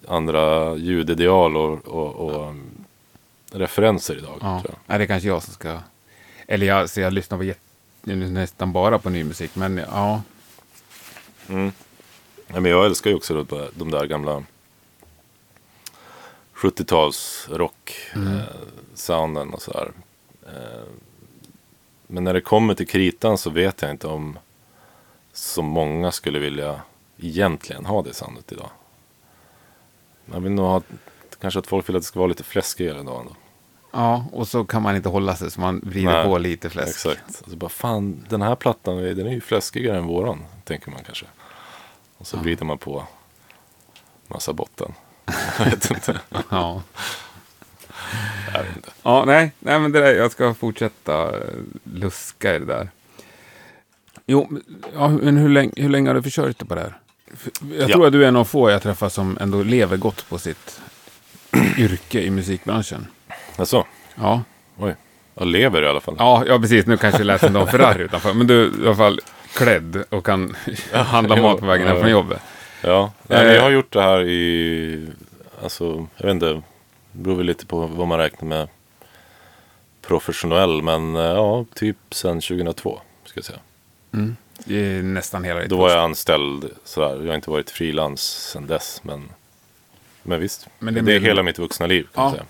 andra 0.07 0.75
ljudideal 0.75 1.57
och, 1.57 1.87
och, 1.87 2.15
och 2.15 2.49
um, 2.49 2.85
referenser 3.51 4.17
idag. 4.17 4.37
Ja. 4.41 4.61
Tror 4.61 4.71
jag. 4.71 4.79
Nej, 4.85 4.97
det 4.97 5.03
är 5.03 5.07
kanske 5.07 5.27
jag 5.27 5.43
som 5.43 5.53
ska... 5.53 5.77
Eller 6.47 6.67
jag, 6.67 6.89
så 6.89 6.99
jag 6.99 7.13
lyssnar 7.13 7.37
på 7.37 7.43
jätt... 7.43 7.59
nästan 8.03 8.71
bara 8.71 8.99
på 8.99 9.09
ny 9.09 9.23
musik, 9.23 9.55
men 9.55 9.77
ja. 9.77 10.21
Mm. 11.49 11.71
Ja, 12.47 12.59
men 12.59 12.71
jag 12.71 12.85
älskar 12.85 13.09
ju 13.09 13.15
också 13.15 13.43
de, 13.43 13.67
de 13.75 13.91
där 13.91 14.05
gamla 14.05 14.43
70-tals 16.55 17.47
rock 17.51 17.95
eh, 18.13 18.41
sounden 18.93 19.53
och 19.53 19.61
sådär. 19.61 19.91
Eh, 20.45 20.87
men 22.07 22.23
när 22.23 22.33
det 22.33 22.41
kommer 22.41 22.75
till 22.75 22.87
kritan 22.87 23.37
så 23.37 23.49
vet 23.49 23.81
jag 23.81 23.91
inte 23.91 24.07
om 24.07 24.39
så 25.33 25.61
många 25.61 26.11
skulle 26.11 26.39
vilja 26.39 26.81
egentligen 27.17 27.85
ha 27.85 28.01
det 28.01 28.13
soundet 28.13 28.51
idag. 28.51 28.69
Man 30.25 30.43
vill 30.43 30.51
nog 30.51 30.65
ha, 30.65 30.81
kanske 31.41 31.59
att 31.59 31.67
folk 31.67 31.89
vill 31.89 31.95
att 31.95 32.01
det 32.01 32.07
ska 32.07 32.19
vara 32.19 32.27
lite 32.27 32.43
fläskigare 32.43 32.99
idag 32.99 33.19
ändå. 33.19 33.35
Ja, 33.91 34.25
och 34.31 34.47
så 34.47 34.65
kan 34.65 34.81
man 34.81 34.95
inte 34.95 35.09
hålla 35.09 35.35
sig 35.35 35.51
så 35.51 35.61
man 35.61 35.81
vrider 35.83 36.11
Nej, 36.11 36.25
på 36.25 36.37
lite 36.37 36.69
fläsk. 36.69 36.89
Exakt. 36.89 37.23
Alltså 37.27 37.55
bara 37.55 37.69
fan, 37.69 38.25
den 38.29 38.41
här 38.41 38.55
plattan 38.55 38.97
den 38.97 39.27
är 39.27 39.31
ju 39.31 39.41
fläskigare 39.41 39.97
än 39.97 40.07
våran, 40.07 40.45
tänker 40.63 40.91
man 40.91 41.03
kanske. 41.03 41.25
Och 42.17 42.27
så 42.27 42.37
vrider 42.37 42.65
man 42.65 42.77
på 42.77 43.03
massa 44.27 44.53
botten. 44.53 44.93
jag 45.59 45.65
vet 45.65 45.91
inte. 45.91 46.19
Ja. 46.49 46.81
Jag 48.53 48.63
vet 48.63 48.75
inte. 48.75 48.91
Ja, 49.03 49.23
nej, 49.25 49.51
nej 49.59 49.79
men 49.79 49.91
det 49.91 49.99
där, 49.99 50.13
jag 50.13 50.31
ska 50.31 50.53
fortsätta 50.53 51.31
luska 51.83 52.55
i 52.55 52.59
det 52.59 52.65
där. 52.65 52.89
Jo, 54.31 54.49
ja, 54.95 55.07
men 55.07 55.37
hur 55.37 55.49
länge, 55.49 55.71
hur 55.75 55.89
länge 55.89 56.09
har 56.09 56.15
du 56.15 56.21
försörjt 56.21 56.59
dig 56.59 56.67
på 56.67 56.75
det 56.75 56.81
här? 56.81 56.97
Jag 57.79 57.89
Ja. 57.89 57.93
tror 57.93 58.05
att 58.07 58.11
du 58.13 58.23
är 58.23 58.27
en 58.27 58.35
av 58.35 58.45
få 58.45 58.69
jag 58.69 58.81
träffar 58.81 59.09
som 59.09 59.37
ändå 59.41 59.63
lever 59.63 59.97
gott 59.97 60.29
på 60.29 60.37
sitt 60.37 60.81
yrke 61.77 62.21
i 62.21 62.29
musikbranschen. 62.29 63.07
Alltså, 63.55 63.85
Ja, 64.15 64.41
oj. 64.77 64.95
Jag 65.35 65.47
lever 65.47 65.81
i 65.83 65.87
alla 65.87 65.99
fall. 65.99 66.15
ja, 66.17 66.43
ja 66.47 66.59
precis. 66.59 66.85
Nu 66.85 66.97
kanske 66.97 67.17
det 67.17 67.23
lät 67.23 67.41
som 67.41 67.53
de 67.53 67.67
Ferrari 67.67 68.03
utanför. 68.03 68.33
Men 68.33 68.47
du 68.47 68.63
är 68.63 68.83
i 68.83 68.87
alla 68.87 68.95
fall 68.95 69.19
klädd 69.53 70.03
och 70.09 70.25
kan 70.25 70.55
handla 70.93 71.37
jo, 71.37 71.43
mat 71.43 71.59
på 71.59 71.65
vägen 71.65 71.87
hem 71.87 71.95
ja. 71.95 72.01
från 72.01 72.11
jobbet. 72.11 72.41
Ja, 72.83 73.11
nej, 73.27 73.47
Eh. 73.47 73.53
jag 73.53 73.61
har 73.63 73.69
gjort 73.69 73.93
det 73.93 74.01
här 74.01 74.21
i, 74.23 75.07
alltså, 75.63 76.07
jag 76.17 76.25
vet 76.25 76.33
inte, 76.33 76.45
det 76.53 76.61
beror 77.11 77.35
väl 77.35 77.45
lite 77.45 77.65
på 77.65 77.87
vad 77.87 78.07
man 78.07 78.17
räknar 78.19 78.49
med 78.49 78.67
professionell, 80.01 80.81
men 80.81 81.15
eh, 81.15 81.21
ja, 81.21 81.65
typ 81.75 81.97
sedan 82.11 82.41
2002, 82.41 83.01
ska 83.25 83.37
jag 83.37 83.45
säga. 83.45 83.59
Det 84.65 84.75
är 84.97 85.03
nästan 85.03 85.43
hela 85.43 85.59
ditt 85.59 85.69
Då 85.69 85.77
var 85.77 85.89
jag 85.89 86.03
anställd 86.03 86.69
sådär, 86.83 87.19
jag 87.21 87.27
har 87.27 87.35
inte 87.35 87.49
varit 87.49 87.69
frilans 87.69 88.21
sedan 88.21 88.67
dess, 88.67 89.01
men, 89.03 89.29
men 90.23 90.39
visst. 90.39 90.67
Men 90.79 90.93
det, 90.93 91.01
det 91.01 91.15
är 91.15 91.19
mer- 91.19 91.27
hela 91.27 91.43
mitt 91.43 91.59
vuxna 91.59 91.87
liv, 91.87 92.07
kan 92.13 92.23
Ja. 92.23 92.31
säga. 92.31 92.45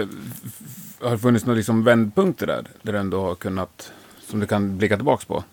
Eh, 0.00 0.06
har 1.00 1.10
det 1.10 1.18
funnits 1.18 1.44
några 1.46 1.56
liksom 1.56 1.84
vändpunkter 1.84 2.46
där? 2.46 2.64
Där 2.82 2.92
du 2.92 2.98
ändå 2.98 3.20
har 3.20 3.34
kunnat, 3.34 3.92
som 4.26 4.40
du 4.40 4.46
kan 4.46 4.78
blicka 4.78 4.96
tillbaka 4.96 5.24
på? 5.26 5.44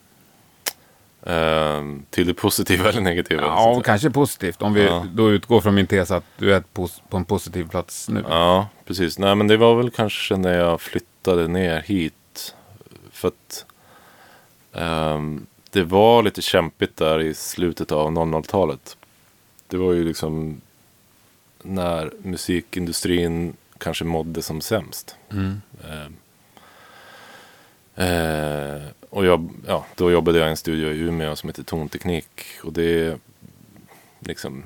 Ehm, 1.26 2.06
till 2.10 2.28
det 2.28 2.34
positiva 2.34 2.90
eller 2.90 3.02
negativa? 3.02 3.42
Ja, 3.42 3.82
kanske 3.86 4.10
positivt. 4.10 4.62
Om 4.62 4.74
vi 4.74 4.86
Ja. 4.86 5.08
då 5.14 5.32
utgår 5.32 5.62
från 5.62 5.76
min 5.76 5.88
tes 5.88 6.12
att 6.12 6.24
du 6.38 6.54
är 6.56 6.64
på 7.10 7.18
en 7.18 7.26
positiv 7.26 7.70
plats 7.70 8.10
nu. 8.10 8.24
Ja, 8.30 8.68
precis. 8.86 9.20
Nej, 9.20 9.36
men 9.36 9.48
det 9.48 9.58
var 9.58 9.76
väl 9.76 9.90
kanske 9.92 10.36
när 10.38 10.58
jag 10.58 10.82
flyttade 10.82 11.48
ner 11.48 11.82
hit. 11.82 12.56
För 13.12 13.28
att 13.28 13.66
ehm, 14.74 15.46
det 15.70 15.84
var 15.84 16.24
lite 16.24 16.42
kämpigt 16.42 16.98
där 16.98 17.20
i 17.20 17.34
slutet 17.34 17.92
av 17.92 18.12
00-talet. 18.12 18.98
Det 19.68 19.78
var 19.78 19.94
ju 19.94 20.04
liksom 20.04 20.62
när 21.62 22.12
musikindustrin 22.22 23.54
kanske 23.78 24.06
mådde 24.06 24.42
som 24.42 24.62
sämst. 24.62 25.16
Mm. 25.32 25.62
Eh, 27.96 28.82
och 29.10 29.26
jag, 29.26 29.50
ja, 29.68 29.86
då 29.96 30.12
jobbade 30.12 30.40
jag 30.40 30.48
i 30.48 30.50
en 30.50 30.58
studio 30.58 30.92
i 30.92 31.00
Umeå 31.00 31.36
som 31.36 31.50
heter 31.50 31.64
Tonteknik. 31.64 32.42
Och 32.64 32.74
det, 32.74 33.20
liksom, 34.20 34.64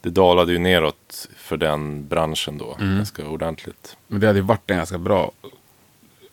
det 0.00 0.10
dalade 0.10 0.52
ju 0.52 0.58
neråt 0.58 1.28
för 1.36 1.56
den 1.56 2.08
branschen 2.08 2.58
då. 2.58 2.76
Mm. 2.80 2.96
Ganska 2.96 3.28
ordentligt. 3.28 3.96
Men 4.06 4.20
det 4.20 4.26
hade 4.26 4.38
ju 4.38 4.44
varit 4.44 4.70
en 4.70 4.76
ganska 4.76 4.98
bra 4.98 5.32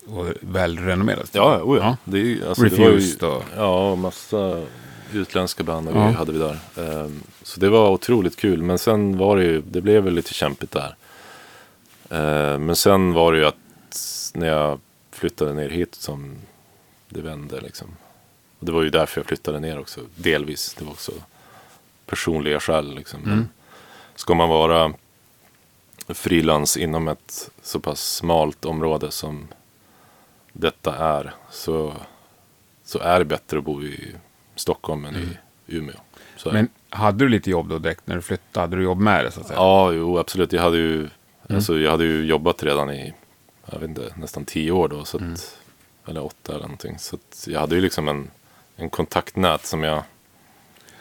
och 0.10 0.28
välrenommerad. 0.42 1.28
Ja, 1.32 1.62
oh 1.64 1.78
ja. 1.78 1.98
Det, 2.04 2.20
är 2.20 2.48
alltså, 2.50 2.64
det 2.64 2.78
var 2.78 2.86
ju, 2.86 2.96
Refused 2.96 3.24
och... 3.30 3.44
Ja, 3.56 3.96
massa 3.96 4.66
utländska 5.14 5.64
band 5.64 5.90
Ja. 5.94 6.08
vi 6.08 6.14
hade 6.14 6.32
vi 6.32 6.40
där. 6.40 6.60
Ehm, 6.78 7.24
så 7.44 7.60
det 7.60 7.70
var 7.70 7.90
otroligt 7.90 8.36
kul. 8.36 8.62
Men 8.62 8.78
sen 8.80 9.18
var 9.18 9.38
det 9.38 9.44
ju, 9.44 9.62
det 9.62 9.82
blev 9.82 10.04
väl 10.04 10.14
lite 10.14 10.34
kämpigt 10.34 10.72
där. 10.72 10.96
Ehm, 12.10 12.66
men 12.66 12.76
sen 12.76 13.14
var 13.14 13.32
det 13.34 13.40
ju 13.40 13.46
att 13.46 13.56
när 14.34 14.48
jag 14.48 14.80
flyttade 15.12 15.54
ner 15.54 15.70
hit 15.70 15.96
som 15.96 16.36
det 17.10 17.22
vände 17.22 17.62
liksom. 17.62 17.88
Och 18.60 18.66
det 18.66 18.72
var 18.72 18.84
ju 18.84 18.90
därför 18.90 19.22
jag 19.22 19.26
flyttade 19.26 19.60
ner 19.60 19.80
också. 19.80 20.02
Delvis. 20.16 20.76
Det 20.80 20.86
var 20.86 20.92
också 20.92 21.12
personliga 22.06 22.60
skäl 22.60 22.96
liksom. 22.96 23.24
Mm. 23.24 23.48
Ska 24.16 24.34
man 24.34 24.50
vara 24.50 24.94
frilans 26.08 26.78
inom 26.78 27.08
ett 27.08 27.52
så 27.62 27.80
pass 27.80 28.16
smalt 28.16 28.66
område 28.66 29.12
som 29.12 29.48
detta 30.60 30.96
är. 30.98 31.34
Så, 31.50 31.94
så 32.84 33.00
är 33.00 33.20
det 33.20 33.26
bättre 33.26 33.58
att 33.58 33.64
bo 33.64 33.84
i 33.84 34.12
Stockholm 34.56 35.06
än 35.06 35.16
i 35.16 35.28
Umeå. 35.68 35.96
Så. 36.38 36.50
Mm. 36.50 36.62
Men 36.90 37.00
hade 37.00 37.26
du 37.26 37.30
lite 37.30 37.50
jobb 37.50 37.70
då 37.70 37.80
direkt 37.80 38.08
när 38.08 38.16
du 38.16 38.22
flyttade? 38.22 38.64
Hade 38.64 38.76
du 38.76 38.84
jobb 38.84 39.00
med 39.00 39.26
det 39.26 39.32
så 39.32 39.40
att 39.42 39.48
säga? 39.48 39.60
Ja, 39.60 39.92
jo, 39.92 40.18
absolut. 40.20 40.54
Jag 40.54 40.62
hade 40.62 40.78
ju, 40.78 41.10
Mm. 41.50 41.56
alltså, 41.58 41.78
jag 41.80 41.92
hade 41.92 42.04
ju 42.04 42.26
jobbat 42.26 42.64
redan 42.64 42.90
i 42.92 43.14
jag 43.72 43.80
vet 43.80 43.90
inte, 43.90 44.14
nästan 44.16 44.46
tio 44.46 44.72
år 44.72 44.88
då. 44.88 45.06
Så 45.06 45.18
att, 45.18 45.22
Mm. 45.24 45.36
Eller 46.08 46.24
åtta 46.26 46.52
eller 46.52 46.62
någonting. 46.62 46.98
Så 47.00 47.18
jag 47.48 47.60
hade 47.60 47.76
ju 47.76 47.82
liksom 47.82 48.08
en, 48.08 48.30
en 48.76 48.90
kontaktnät 48.90 49.66
som 49.66 49.84
jag 49.84 50.04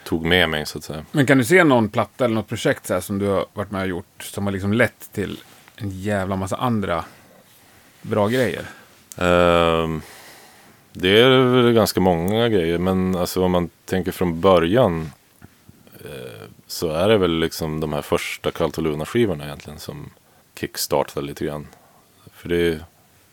tog 0.03 0.25
med 0.25 0.49
mig 0.49 0.65
så 0.65 0.77
att 0.77 0.83
säga. 0.83 1.05
Men 1.11 1.25
kan 1.25 1.37
du 1.37 1.43
se 1.45 1.63
någon 1.63 1.89
platta 1.89 2.25
eller 2.25 2.35
något 2.35 2.47
projekt 2.47 2.85
så 2.87 2.93
här, 2.93 3.01
som 3.01 3.19
du 3.19 3.25
har 3.27 3.45
varit 3.53 3.71
med 3.71 3.81
och 3.81 3.87
gjort 3.87 4.23
som 4.23 4.45
har 4.45 4.51
liksom 4.51 4.73
lett 4.73 5.09
till 5.11 5.39
en 5.75 5.89
jävla 5.89 6.35
massa 6.35 6.55
andra 6.55 7.05
bra 8.01 8.27
grejer? 8.27 8.65
Ehm, 9.17 10.01
det 10.93 11.19
är 11.21 11.29
väl 11.39 11.73
ganska 11.73 11.99
många 11.99 12.49
grejer. 12.49 12.77
Men 12.77 13.15
alltså 13.15 13.43
om 13.43 13.51
man 13.51 13.69
tänker 13.85 14.11
från 14.11 14.41
början. 14.41 15.11
eh, 16.05 16.47
så 16.67 16.89
är 16.89 17.07
det 17.09 17.17
väl 17.17 17.39
liksom 17.39 17.79
de 17.79 17.93
här 17.93 18.01
första 18.01 18.51
Kallt 18.51 18.77
och 18.77 18.83
Luna-skivorna 18.83 19.45
egentligen. 19.45 19.79
Som 19.79 20.09
kickstartade 20.59 21.25
lite 21.25 21.45
grann. 21.45 21.67
För 22.33 22.49
det 22.49 22.79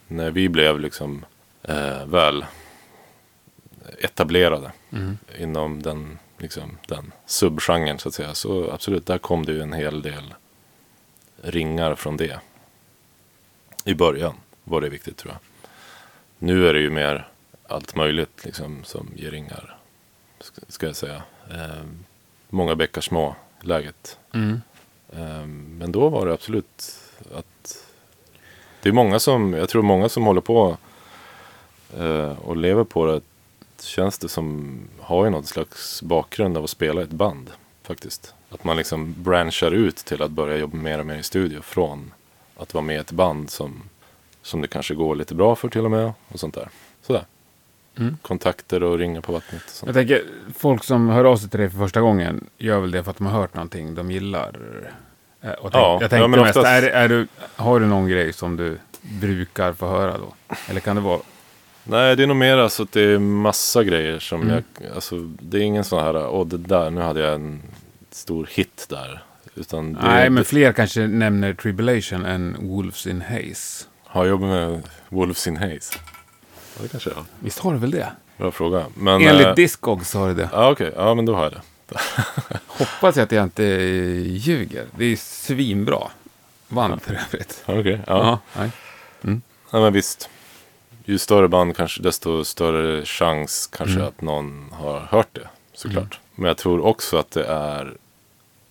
när 0.08 0.30
vi 0.30 0.48
blev 0.48 0.80
liksom 0.80 1.24
eh, 1.62 2.06
väl 2.06 2.44
etablerade 3.98 4.72
inom 5.38 5.82
den, 5.82 6.18
liksom, 6.38 6.78
den 6.88 7.12
subgenren 7.26 7.98
så 7.98 8.08
att 8.08 8.14
säga. 8.14 8.34
Så 8.34 8.70
absolut, 8.70 9.06
där 9.06 9.18
kom 9.18 9.44
det 9.46 9.52
ju 9.52 9.62
en 9.62 9.72
hel 9.72 10.02
del 10.02 10.34
ringar 11.42 11.94
från 11.94 12.16
det. 12.16 12.38
I 13.84 13.94
början 13.94 14.34
var 14.64 14.80
det 14.80 14.88
viktigt 14.88 15.16
tror 15.16 15.32
jag. 15.34 15.40
Nu 16.38 16.68
är 16.68 16.74
det 16.74 16.80
ju 16.80 16.90
mer 16.90 17.28
allt 17.68 17.96
möjligt 17.96 18.44
liksom 18.44 18.84
som 18.84 19.10
ger 19.16 19.30
ringar. 19.30 19.76
Ska, 20.68 20.86
jag 20.86 20.96
säga. 20.96 21.22
Eh, 21.50 21.84
många 22.48 22.74
bäckar 22.74 23.00
små 23.00 23.36
läget. 23.60 24.18
Eh, 25.12 25.46
men 25.46 25.92
då 25.92 26.08
var 26.08 26.26
det 26.26 26.32
absolut 26.32 26.98
att 27.34 27.84
det 28.82 28.88
är 28.88 28.92
många 28.92 29.18
som, 29.18 29.52
jag 29.52 29.68
tror 29.68 29.82
många 29.82 30.08
som 30.08 30.26
håller 30.26 30.40
på 30.40 30.76
eh, 31.98 32.38
och 32.38 32.56
lever 32.56 32.84
på 32.84 33.06
det. 33.06 33.20
Känns 33.80 34.18
det 34.18 34.28
som 34.28 34.78
har 35.00 35.24
ju 35.24 35.30
något 35.30 35.46
slags 35.46 36.02
bakgrund 36.02 36.56
av 36.56 36.64
att 36.64 36.70
spela 36.70 37.00
i 37.00 37.04
ett 37.04 37.10
band 37.10 37.50
faktiskt. 37.82 38.34
Att 38.50 38.64
man 38.64 38.76
liksom 38.76 39.14
branchar 39.22 39.70
ut 39.70 39.96
till 39.96 40.22
att 40.22 40.30
börja 40.30 40.56
jobba 40.56 40.76
mer 40.76 40.98
och 40.98 41.06
mer 41.06 41.18
i 41.18 41.22
studio 41.22 41.60
från 41.60 42.12
att 42.56 42.74
vara 42.74 42.84
med 42.84 42.96
i 42.96 42.98
ett 42.98 43.12
band 43.12 43.50
som, 43.50 43.82
som 44.44 44.60
det 44.62 44.68
kanske 44.68 44.94
går 44.94 45.16
lite 45.16 45.34
bra 45.34 45.54
för 45.56 45.68
till 45.68 45.84
och 45.84 45.90
med 45.90 46.12
och 46.28 46.40
sånt 46.40 46.54
där. 46.54 46.68
Sådär. 47.02 47.24
Mm. 47.98 48.16
Kontakter 48.22 48.82
och 48.82 48.98
ringa 48.98 49.20
på 49.20 49.32
vattnet 49.32 49.62
och 49.64 49.70
sånt. 49.70 49.86
Jag 49.86 49.94
tänker, 49.94 50.22
folk 50.56 50.84
som 50.84 51.08
hör 51.08 51.24
av 51.24 51.36
sig 51.36 51.48
till 51.50 51.60
dig 51.60 51.70
för 51.70 51.78
första 51.78 52.00
gången 52.00 52.44
gör 52.58 52.80
väl 52.80 52.90
det 52.90 53.02
för 53.04 53.10
att 53.10 53.16
de 53.18 53.26
har 53.26 53.40
hört 53.40 53.54
någonting 53.54 53.94
de 53.94 54.10
gillar. 54.10 54.52
Eh, 55.40 55.50
Och 55.50 55.72
tänk, 55.72 55.74
Ja, 55.74 55.92
jag 55.92 56.00
tänkte 56.00 56.16
ja, 56.16 56.28
men 56.28 56.40
mest, 56.40 56.56
oftast- 56.56 56.66
är, 56.66 56.82
är 56.82 57.08
du, 57.08 57.26
har 57.56 57.80
du 57.80 57.86
någon 57.86 58.08
grej 58.08 58.32
som 58.32 58.56
du 58.56 58.78
brukar 59.00 59.72
få 59.72 59.88
höra 59.88 60.18
då? 60.18 60.34
Eller 60.68 60.80
kan 60.80 60.96
det 60.96 61.02
vara, 61.02 61.20
Nej, 61.84 62.16
det 62.16 62.22
är 62.22 62.26
nog 62.26 62.36
mer 62.36 62.56
alltså 62.56 62.82
att 62.82 62.92
det 62.92 63.02
är 63.02 63.18
massa 63.18 63.84
grejer 63.84 64.18
som 64.18 64.42
Mm. 64.42 64.54
jag, 64.54 64.88
alltså 64.94 65.16
det 65.40 65.58
är 65.58 65.62
ingen 65.62 65.84
sån 65.84 66.02
här, 66.04 66.26
åh 66.28 66.46
det 66.46 66.56
där, 66.58 66.90
nu 66.90 67.00
hade 67.00 67.20
jag 67.20 67.34
en 67.34 67.62
stor 68.10 68.48
hit 68.50 68.86
där. 68.90 69.22
Utan 69.54 69.92
det, 69.92 70.00
nej 70.02 70.30
men 70.30 70.34
det, 70.42 70.44
fler 70.44 70.72
kanske 70.72 71.06
nämner 71.06 71.54
Tribulation 71.54 72.24
än 72.24 72.56
Wolves 72.60 73.06
in 73.06 73.20
Haze. 73.22 73.84
Har 74.14 74.24
jag 74.24 74.30
jobbat 74.30 74.48
med 74.48 74.82
Wolves 75.08 75.46
in 75.46 75.56
Haze? 75.56 75.94
Ja, 76.76 76.82
det 76.82 76.88
kanske 76.88 77.10
jag 77.10 77.16
har. 77.16 77.24
Visst 77.40 77.58
har 77.58 77.72
du 77.72 77.78
väl 77.78 77.90
det? 77.90 78.12
Bra 78.36 78.50
fråga. 78.50 78.86
Men, 78.94 79.22
Enligt 79.22 79.46
eh, 79.46 79.54
Discogs 79.54 80.14
har 80.14 80.28
du 80.28 80.34
det. 80.34 80.48
Ja, 80.52 80.70
okej. 80.70 80.92
Ja, 80.96 81.14
men 81.14 81.26
då 81.26 81.34
har 81.34 81.42
jag 81.42 81.52
det. 81.52 81.60
Hoppas 82.66 83.16
jag 83.16 83.24
att 83.24 83.32
jag 83.32 83.44
inte 83.44 83.62
ljuger. 83.64 84.86
Det 84.98 85.04
är 85.04 85.16
svinbra. 85.16 86.10
Band 86.68 87.02
för 87.02 87.14
övrigt. 87.14 87.62
Okej, 87.66 88.00
ja. 88.06 88.40
Ja, 88.54 88.60
nej. 88.60 88.70
ja. 89.70 89.80
men 89.80 89.92
visst. 89.92 90.28
Ju 91.04 91.18
större 91.18 91.48
band 91.48 91.76
kanske, 91.76 92.02
desto 92.02 92.44
större 92.44 93.04
chans 93.04 93.66
kanske 93.72 93.96
Mm. 93.96 94.08
att 94.08 94.20
någon 94.20 94.68
har 94.72 95.00
hört 95.00 95.28
det. 95.32 95.48
Såklart. 95.72 96.20
Men 96.34 96.46
jag 96.48 96.56
tror 96.56 96.84
också 96.84 97.16
att 97.18 97.30
det 97.30 97.44
är 97.44 97.94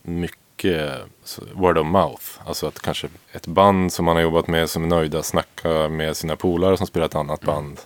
mycket 0.02 0.92
så, 0.92 1.08
word 1.54 1.78
of 1.78 1.88
mouth. 1.88 2.24
Alltså 2.46 2.68
att 2.68 2.80
kanske 2.80 3.08
ett 3.32 3.48
band 3.48 3.94
som 3.94 4.06
man 4.06 4.16
har 4.16 4.24
jobbat 4.24 4.48
med 4.48 4.70
som 4.70 4.84
är 4.84 4.88
nöjda 4.88 5.24
snackar 5.24 5.90
med 5.90 6.18
sina 6.18 6.36
polare 6.36 6.78
som 6.78 6.88
spelar 6.88 7.06
ett 7.06 7.16
annat 7.16 7.44
Mm. 7.44 7.56
band. 7.56 7.80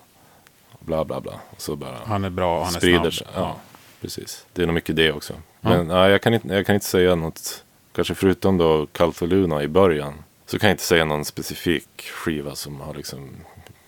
Bla 0.80 1.06
bla 1.06 1.22
bla. 1.22 1.34
Och 1.50 1.62
så 1.62 1.76
bara 1.76 1.98
Han 2.06 2.24
är 2.26 2.30
bra, 2.30 2.64
han 2.64 2.74
är 2.76 2.78
sprider 2.78 3.00
snabb. 3.00 3.14
sig. 3.14 3.28
Ja, 3.36 3.56
precis. 4.02 4.46
Det 4.54 4.62
är 4.62 4.66
nog 4.66 4.74
mycket 4.76 4.96
det 4.96 5.12
också. 5.12 5.34
Ja. 5.62 5.70
Men 5.70 5.88
nej, 5.88 6.12
jag, 6.12 6.22
kan 6.22 6.34
inte, 6.34 6.48
jag 6.48 6.66
kan 6.66 6.76
inte 6.76 6.88
säga 6.88 7.16
något. 7.16 7.64
Kanske 7.96 8.16
förutom 8.16 8.58
då 8.58 8.86
Kallt 8.92 9.22
och 9.22 9.28
Luna 9.28 9.64
i 9.64 9.68
början. 9.68 10.14
Så 10.46 10.60
kan 10.60 10.68
jag 10.70 10.74
inte 10.74 10.84
säga 10.84 11.06
någon 11.06 11.26
specifik 11.26 12.02
skiva 12.14 12.56
som 12.56 12.82
har 12.82 12.94
liksom 12.94 13.30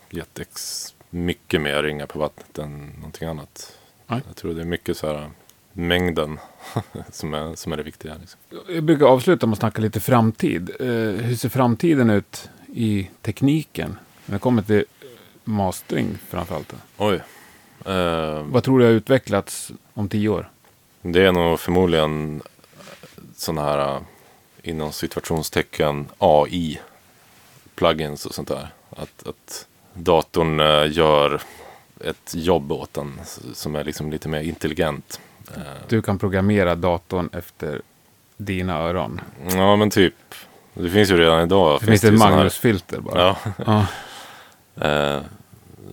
gett 0.09 0.39
ex 0.39 0.85
mycket 1.09 1.61
mer 1.61 1.83
ringar 1.83 2.05
på 2.05 2.19
vattnet 2.19 2.57
än 2.57 2.87
någonting 2.95 3.27
annat. 3.27 3.77
Nej. 4.07 4.21
Jag 4.27 4.35
tror 4.35 4.53
det 4.53 4.61
är 4.61 4.65
mycket 4.65 4.97
så 4.97 5.07
här 5.07 5.29
mängden 5.73 6.39
som, 7.11 7.33
är, 7.33 7.55
som 7.55 7.71
är 7.73 7.77
det 7.77 7.83
viktiga. 7.83 8.13
Liksom. 8.19 8.39
Jag 8.69 8.83
brukar 8.83 9.05
avsluta 9.05 9.47
med 9.47 9.53
att 9.53 9.59
snacka 9.59 9.81
lite 9.81 9.99
framtid. 9.99 10.69
Eh, 10.79 10.85
hur 11.25 11.35
ser 11.35 11.49
framtiden 11.49 12.09
ut 12.09 12.49
i 12.73 13.09
tekniken? 13.21 13.97
När 14.25 14.35
det 14.35 14.39
kommer 14.39 14.61
till 14.61 14.85
mastering 15.43 16.17
framförallt. 16.29 16.73
Oj. 16.97 17.21
Eh, 17.85 18.43
Vad 18.43 18.63
tror 18.63 18.79
du 18.79 18.85
har 18.85 18.91
utvecklats 18.91 19.71
om 19.93 20.09
tio 20.09 20.29
år? 20.29 20.49
Det 21.01 21.25
är 21.25 21.31
nog 21.31 21.59
förmodligen 21.59 22.41
sådana 23.35 23.61
här 23.63 23.95
äh, 23.95 24.01
inom 24.63 24.91
situationstecken 24.91 26.07
AI 26.17 26.79
plugins 27.75 28.25
och 28.25 28.33
sånt 28.35 28.47
där. 28.47 28.73
Att, 28.89 29.27
att 29.27 29.67
datorn 29.93 30.59
äh, 30.59 30.91
gör 30.97 31.41
ett 31.99 32.33
jobb 32.35 32.71
åt 32.71 32.93
den 32.93 33.19
s- 33.21 33.39
som 33.53 33.75
är 33.75 33.83
liksom 33.83 34.11
lite 34.11 34.29
mer 34.29 34.41
intelligent. 34.41 35.19
Du 35.87 36.01
kan 36.01 36.19
programmera 36.19 36.75
datorn 36.75 37.29
efter 37.33 37.81
dina 38.37 38.77
öron. 38.79 39.21
Ja 39.51 39.75
men 39.75 39.89
typ. 39.89 40.13
Det 40.73 40.89
finns 40.89 41.09
ju 41.11 41.17
redan 41.17 41.41
idag. 41.43 41.79
Det 41.81 41.85
finns 41.85 42.03
ju 42.03 42.07
ett 42.09 42.19
såna 42.19 42.29
här- 42.29 42.35
Magnus-filter 42.37 42.99
bara. 42.99 43.19
Ja, 43.21 43.37
Ja. 43.65 43.85
eh, 45.15 45.21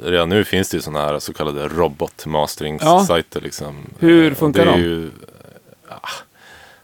redan 0.03 0.29
nu 0.29 0.45
finns 0.45 0.69
det 0.71 0.77
ju 0.77 0.81
sådana 0.83 1.05
här 1.07 1.19
så 1.19 1.33
kallade 1.33 1.61
Ja. 1.63 1.69
robotmasteringssajter. 1.69 3.41
Liksom. 3.41 3.77
Hur 3.99 4.31
Eh, 4.33 4.35
funkar 4.35 4.65
det 4.67 4.71
de? 4.73 4.81
Ju, 4.81 5.11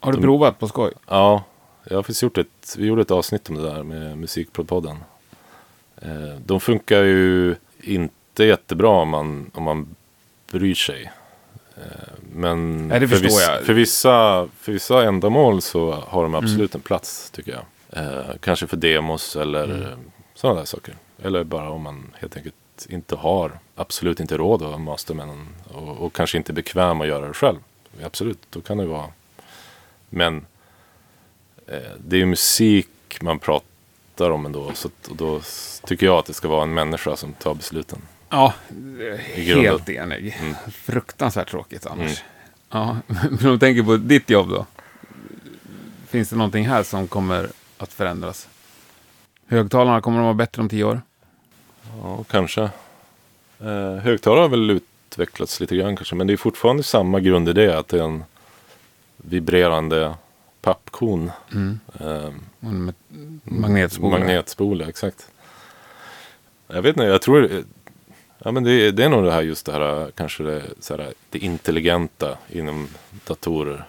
Har 0.01 0.13
du 0.13 0.19
De- 0.19 0.23
provat 0.25 0.59
på 0.59 0.69
skoj? 0.69 0.93
Ja, 1.09 1.45
jag 1.85 1.97
har 1.97 2.03
faktiskt 2.03 2.23
gjort 2.23 2.39
ett, 2.39 2.75
vi 2.79 2.87
gjorde 2.87 3.03
ett 3.03 3.11
avsnitt 3.11 3.49
om 3.49 3.55
det 3.55 3.63
där 3.63 3.83
med 3.83 4.19
Musikprodpodden. 4.19 4.97
Eh, 6.03 6.37
de 6.47 6.61
funkar 6.61 7.03
ju 7.03 7.55
inte 7.81 8.45
jättebra 8.45 8.89
om 8.89 9.09
man, 9.09 9.51
om 9.55 9.63
man 9.63 9.95
bryr 10.51 10.75
sig. 10.75 11.13
Eh, 11.77 12.12
men 12.35 12.89
Nej, 12.89 13.09
för, 13.09 13.25
jag. 13.25 13.63
för, 13.65 13.73
vissa, 13.73 14.49
för 14.61 14.73
vissa 14.73 15.05
ändamål 15.05 15.63
så 15.63 15.93
har 15.93 16.21
Mm. 16.25 16.33
de 16.33 16.39
absolut 16.45 16.75
en 16.75 16.81
plats 16.81 17.31
tycker 17.31 17.53
jag. 17.53 17.63
Eh, 18.05 18.25
kanske 18.41 18.67
för 18.67 18.77
demos 18.77 19.37
eller 19.37 19.65
Mm. 19.65 19.83
mm. 19.83 19.99
sådana 20.35 20.59
där 20.59 20.67
saker. 20.67 20.95
Eller 21.23 21.45
bara 21.45 21.71
om 21.71 21.83
man 21.83 22.15
helt 22.21 22.37
enkelt 22.37 22.55
inte 22.89 23.17
har, 23.17 23.59
absolut 23.75 24.21
inte 24.21 24.37
råd 24.37 24.63
att 24.63 24.81
master 24.81 25.15
med 25.15 25.27
någon. 25.27 25.49
Och, 25.75 26.05
och 26.07 26.13
kanske 26.13 26.39
inte 26.39 26.53
är 26.53 26.55
bekväm 26.55 27.01
att 27.01 27.07
göra 27.07 27.29
det 27.29 27.35
själv. 27.35 27.59
Absolut, 28.05 28.39
då 28.51 28.61
kan 28.61 28.79
det 28.79 28.87
vara. 28.87 29.07
Men 30.09 30.47
eh, 31.67 31.77
det 31.99 32.17
är 32.17 32.21
ju 32.21 32.27
musik 32.27 32.89
man 33.21 33.39
pratar 33.39 34.31
om 34.31 34.47
ändå. 34.47 34.71
Så 34.75 34.89
att, 34.89 35.09
och 35.09 35.17
då 35.17 35.41
tycker 35.87 36.07
jag 36.07 36.19
att 36.19 36.27
det 36.27 36.35
ska 36.35 36.49
vara 36.49 36.63
en 36.63 36.75
människa 36.75 37.17
som 37.17 37.33
tar 37.33 37.55
besluten. 37.55 37.99
Ja, 38.33 38.55
helt 39.35 39.89
enig. 39.89 40.37
Mm. 40.41 40.55
Fruktansvärt 40.73 41.51
tråkigt 41.51 41.87
annars. 41.87 42.23
Ja, 42.71 42.97
men 43.07 43.29
om 43.31 43.37
du 43.53 43.59
tänker 43.59 43.83
på 43.83 43.97
ditt 43.97 44.31
jobb 44.31 44.49
då? 44.49 44.67
Finns 46.09 46.29
det 46.31 46.37
någonting 46.37 46.67
här 46.69 46.83
som 46.83 47.09
kommer 47.09 47.49
att 47.79 47.93
förändras? 47.93 48.49
Högtalarna, 49.47 50.01
kommer 50.01 50.17
de 50.19 50.25
vara 50.25 50.35
bättre 50.35 50.63
om 50.63 50.69
tio 50.69 50.85
år? 50.85 51.01
Ja, 52.03 52.25
kanske. 52.31 52.63
Eh, 53.61 53.95
högtalare 54.03 54.41
har 54.41 54.49
väl 54.49 54.71
utvecklats 54.71 55.61
lite 55.61 55.77
grann 55.77 55.97
kanske. 55.97 56.15
Men 56.15 56.27
det 56.27 56.33
är 56.33 56.37
fortfarande 56.37 56.83
samma 56.83 57.21
grundidé. 57.21 57.73
Att 57.73 57.89
det 57.89 57.99
är 57.99 58.03
en 58.05 58.25
vibrerande 59.17 60.15
pappkon. 60.61 61.31
Eh, 62.01 62.07
Och 62.61 62.69
en 62.69 62.91
ma- 62.91 62.95
Magnetspolare. 63.45 64.21
Magnetspole, 64.21 64.87
exakt. 64.89 65.29
Jag 66.69 66.83
vet 66.83 66.97
inte, 66.97 67.05
jag 67.07 67.23
tror... 67.23 67.63
Ja, 68.45 68.53
men 68.53 68.65
det, 68.65 68.91
det 68.91 69.05
är 69.05 69.09
nog 69.09 69.25
det 69.25 69.33
här 69.33 69.43
just 69.43 69.67
det 69.67 69.73
här 69.73 70.11
kanske 70.15 70.43
det, 70.43 70.63
så 70.81 70.97
här, 70.97 71.13
det 71.31 71.39
intelligenta 71.39 72.39
inom 72.51 72.89
datorer, 73.27 73.85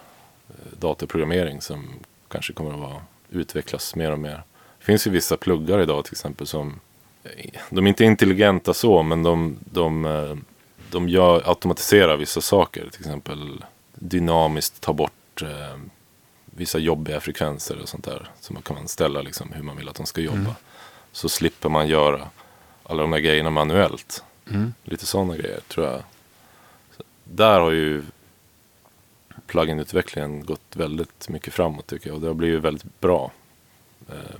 eh, 0.50 0.78
datorprogrammering 0.80 1.62
som 1.62 1.90
kanske 2.28 2.54
kommer 2.54 2.74
att 2.74 2.80
vara, 2.80 3.02
utvecklas 3.30 3.96
mer 3.96 4.12
och 4.12 4.20
mer. 4.20 4.44
Det 4.80 4.86
finns 4.86 5.08
ju 5.08 5.12
vissa 5.12 5.38
pluggar 5.38 5.80
idag 5.80 6.06
till 6.06 6.14
exempel 6.14 6.48
som 6.48 6.80
eh, 7.24 7.52
de 7.70 7.86
är 7.86 7.90
inte 7.90 8.04
intelligenta 8.04 8.74
så, 8.74 9.04
men 9.04 9.24
de, 9.24 9.58
de, 9.60 10.06
eh, 10.06 10.36
de 10.92 11.10
gör, 11.10 11.50
automatiserar 11.50 12.18
vissa 12.18 12.42
saker. 12.42 12.90
Till 12.92 13.02
exempel 13.02 13.64
dynamiskt 13.96 14.82
ta 14.82 14.94
bort 14.94 15.42
eh, 15.42 15.80
vissa 16.46 16.80
jobbiga 16.80 17.20
frekvenser 17.20 17.82
och 17.82 17.90
sånt 17.90 18.04
där. 18.04 18.30
Så 18.40 18.54
man 18.54 18.62
kan 18.62 18.88
ställa 18.88 19.22
liksom 19.22 19.52
hur 19.52 19.64
man 19.64 19.78
vill 19.78 19.90
att 19.90 19.96
de 19.96 20.06
ska 20.06 20.22
jobba. 20.22 20.38
Mm. 20.38 20.54
Så 21.12 21.30
slipper 21.30 21.70
man 21.70 21.88
göra 21.88 22.28
alla 22.84 23.02
de 23.02 23.12
där 23.12 23.20
grejerna 23.20 23.50
manuellt. 23.50 24.24
Mm. 24.50 24.74
Lite 24.84 25.06
sådana 25.06 25.38
grejer 25.38 25.60
tror 25.68 25.86
jag. 25.88 26.04
Så 26.98 27.04
där 27.24 27.60
har 27.60 27.72
ju 27.72 28.04
plugin-utvecklingen 29.48 30.46
gått 30.46 30.76
väldigt 30.76 31.30
mycket 31.30 31.54
framåt 31.54 31.88
tycker 31.88 32.08
jag. 32.08 32.16
Och 32.16 32.22
det 32.22 32.28
har 32.28 32.34
blivit 32.34 32.62
väldigt 32.62 33.00
bra. 33.00 33.32
Eh, 34.10 34.40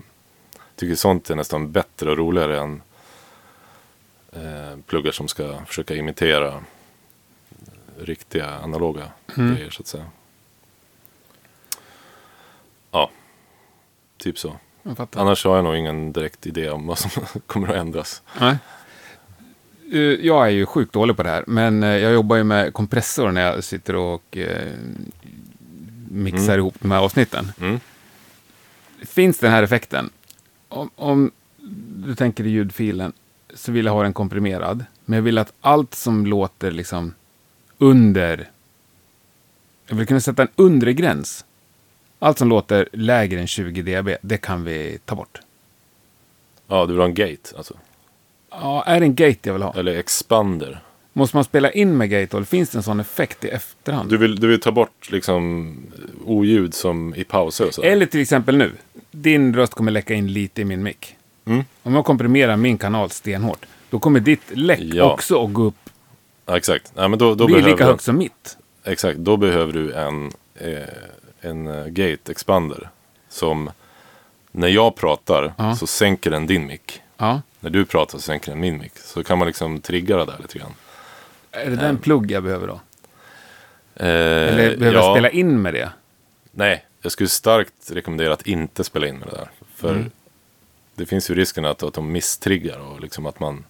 tycker 0.76 0.96
sånt 0.96 1.30
är 1.30 1.36
nästan 1.36 1.72
bättre 1.72 2.12
och 2.12 2.18
roligare 2.18 2.60
än 2.60 2.82
eh, 4.32 4.78
pluggar 4.88 5.12
som 5.12 5.28
ska 5.28 5.66
försöka 5.66 5.96
imitera 5.96 6.64
riktiga 8.00 8.50
analoga 8.50 9.12
Mm. 9.38 9.56
grejer 9.56 9.70
så 9.70 9.82
att 9.82 9.88
säga. 9.88 10.06
Ja, 12.92 13.10
typ 14.18 14.40
så. 14.40 14.58
Jag. 14.84 15.08
Annars 15.16 15.46
har 15.46 15.56
jag 15.56 15.64
nog 15.64 15.76
ingen 15.76 16.14
direkt 16.14 16.48
idé 16.48 16.70
om 16.70 16.88
vad 16.88 17.00
som 17.00 17.12
kommer 17.48 17.68
att 17.68 17.76
ändras. 17.76 18.22
Nej. 18.40 18.58
Eh, 19.94 20.00
Jag 20.26 20.46
är 20.46 20.50
ju 20.50 20.66
sjukt 20.66 20.94
dålig 20.94 21.18
på 21.18 21.24
det 21.24 21.30
här, 21.30 21.44
men 21.48 21.84
eh, 21.84 21.90
jag 21.90 22.14
jobbar 22.14 22.36
ju 22.36 22.44
med 22.44 22.74
kompressor 22.74 23.32
när 23.32 23.42
jag 23.42 23.64
sitter 23.64 23.96
och 23.96 24.38
eh, 24.38 24.72
mixar 26.10 26.44
Mm. 26.54 26.60
ihop 26.60 26.76
de 26.80 26.92
här 26.92 27.00
avsnitten. 27.00 27.52
Mm. 27.62 27.80
Finns 29.02 29.40
den 29.40 29.52
här 29.52 29.64
effekten? 29.64 30.10
Om, 30.70 30.90
om 30.96 31.32
du 32.06 32.16
tänker 32.16 32.44
i 32.46 32.50
ljudfilen 32.50 33.14
så 33.54 33.72
vill 33.72 33.86
jag 33.86 33.94
ha 33.94 34.04
den 34.04 34.14
komprimerad, 34.14 34.86
men 35.06 35.16
jag 35.18 35.24
vill 35.24 35.38
att 35.38 35.54
allt 35.62 35.96
som 35.96 36.26
låter 36.26 36.72
liksom 36.72 37.14
under... 37.78 38.50
Jag 39.88 39.96
vill 39.96 40.08
kunna 40.08 40.20
sätta 40.20 40.42
en 40.42 40.48
undre 40.56 40.94
gräns. 40.94 41.46
Allt 42.20 42.38
som 42.38 42.50
låter 42.50 42.90
lägre 42.94 43.40
än 43.40 43.48
20 43.48 43.82
dB, 43.82 44.10
det 44.22 44.38
kan 44.38 44.64
vi 44.64 44.98
ta 45.06 45.16
bort. 45.16 45.40
Ja, 46.68 46.86
du 46.86 46.92
vill 46.94 47.00
ha 47.00 47.06
en 47.08 47.14
gate 47.14 47.58
alltså. 47.58 47.74
Ja, 48.62 48.84
är 48.84 49.00
det 49.00 49.06
en 49.06 49.16
gate 49.16 49.40
jag 49.42 49.54
vill 49.54 49.64
ha? 49.64 49.74
Eller 49.78 49.96
expander. 50.00 50.80
Måste 51.14 51.38
man 51.38 51.44
spela 51.44 51.72
in 51.72 51.98
med 51.98 52.10
gate 52.10 52.38
eller 52.38 52.46
finns 52.46 52.70
det 52.70 52.78
en 52.78 52.84
sån 52.84 53.00
effekt 53.00 53.46
i 53.46 53.50
efterhand? 53.50 54.10
Du 54.10 54.18
vill, 54.18 54.36
du 54.40 54.48
vill 54.48 54.60
ta 54.60 54.72
bort 54.72 55.12
liksom 55.12 55.76
oljud 56.26 56.74
som 56.74 57.16
i 57.16 57.24
pauser 57.24 57.68
och 57.68 57.74
så? 57.74 57.82
Eller 57.82 58.06
till 58.06 58.22
exempel 58.22 58.58
nu. 58.58 58.72
Din 59.12 59.56
röst 59.56 59.74
kommer 59.74 59.92
läcka 59.92 60.14
in 60.14 60.34
lite 60.34 60.62
i 60.62 60.66
min 60.66 60.84
mick. 60.84 61.16
Mm. 61.46 61.64
Om 61.84 61.96
jag 61.96 62.06
komprimerar 62.06 62.58
min 62.58 62.78
kanal 62.78 63.10
stenhårt, 63.10 63.66
då 63.90 64.00
kommer 64.00 64.20
ditt 64.20 64.42
läck 64.52 64.80
Ja. 64.82 65.14
också 65.14 65.46
att 65.46 65.54
gå 65.54 65.64
upp. 65.64 65.90
Ja, 66.46 66.58
exakt. 66.58 66.92
Ja, 66.96 67.08
men 67.08 67.20
då, 67.20 67.36
då, 67.36 67.46
blir 67.46 67.62
lika 67.62 67.86
högt 67.86 68.04
som 68.04 68.18
mitt. 68.18 68.58
exakt, 68.84 69.20
då 69.20 69.38
behöver 69.38 69.74
du 69.74 69.94
en, 69.94 70.32
eh, 70.56 70.70
en 71.42 71.68
eh, 71.68 71.86
gate 71.86 72.32
expander. 72.32 72.90
Som 73.30 73.70
när 74.52 74.68
jag 74.68 74.96
pratar 74.96 75.54
Ja. 75.58 75.76
så 75.76 75.88
sänker 75.88 76.32
den 76.32 76.48
din 76.48 76.66
mick. 76.68 77.02
Ja. 77.18 77.42
När 77.64 77.70
du 77.70 77.86
pratar 77.86 78.18
så 78.18 78.22
sänker 78.22 78.52
den 78.52 78.60
min 78.60 78.78
mick. 78.78 78.98
Så 78.98 79.24
kan 79.24 79.38
man 79.38 79.48
liksom 79.48 79.82
trigga 79.82 80.18
det 80.18 80.26
där 80.26 80.38
lite 80.42 80.60
grann. 80.60 80.74
Är 81.52 81.70
det 81.70 81.76
den 81.76 81.98
plugg 81.98 82.32
jag 82.32 82.44
behöver 82.44 82.68
då? 82.68 82.74
Eh, 82.74 84.08
Eller 84.08 84.78
behöver 84.78 84.98
jag 84.98 85.16
spela 85.16 85.30
in 85.30 85.62
med 85.62 85.74
det? 85.74 85.90
Nej, 86.52 86.86
jag 87.02 87.12
skulle 87.12 87.30
starkt 87.30 87.74
rekommendera 87.92 88.34
att 88.34 88.48
inte 88.48 88.84
spela 88.84 89.08
in 89.08 89.18
med 89.18 89.28
det 89.28 89.36
där. 89.36 89.50
För 89.76 89.92
Mm. 89.92 90.12
det 90.96 91.06
finns 91.06 91.30
ju 91.30 91.36
risken 91.36 91.66
att, 91.66 91.84
att 91.84 91.94
de 91.94 92.12
misstriggar 92.12 92.80
och 92.80 93.02
liksom 93.02 93.26
att 93.26 93.40
man... 93.40 93.66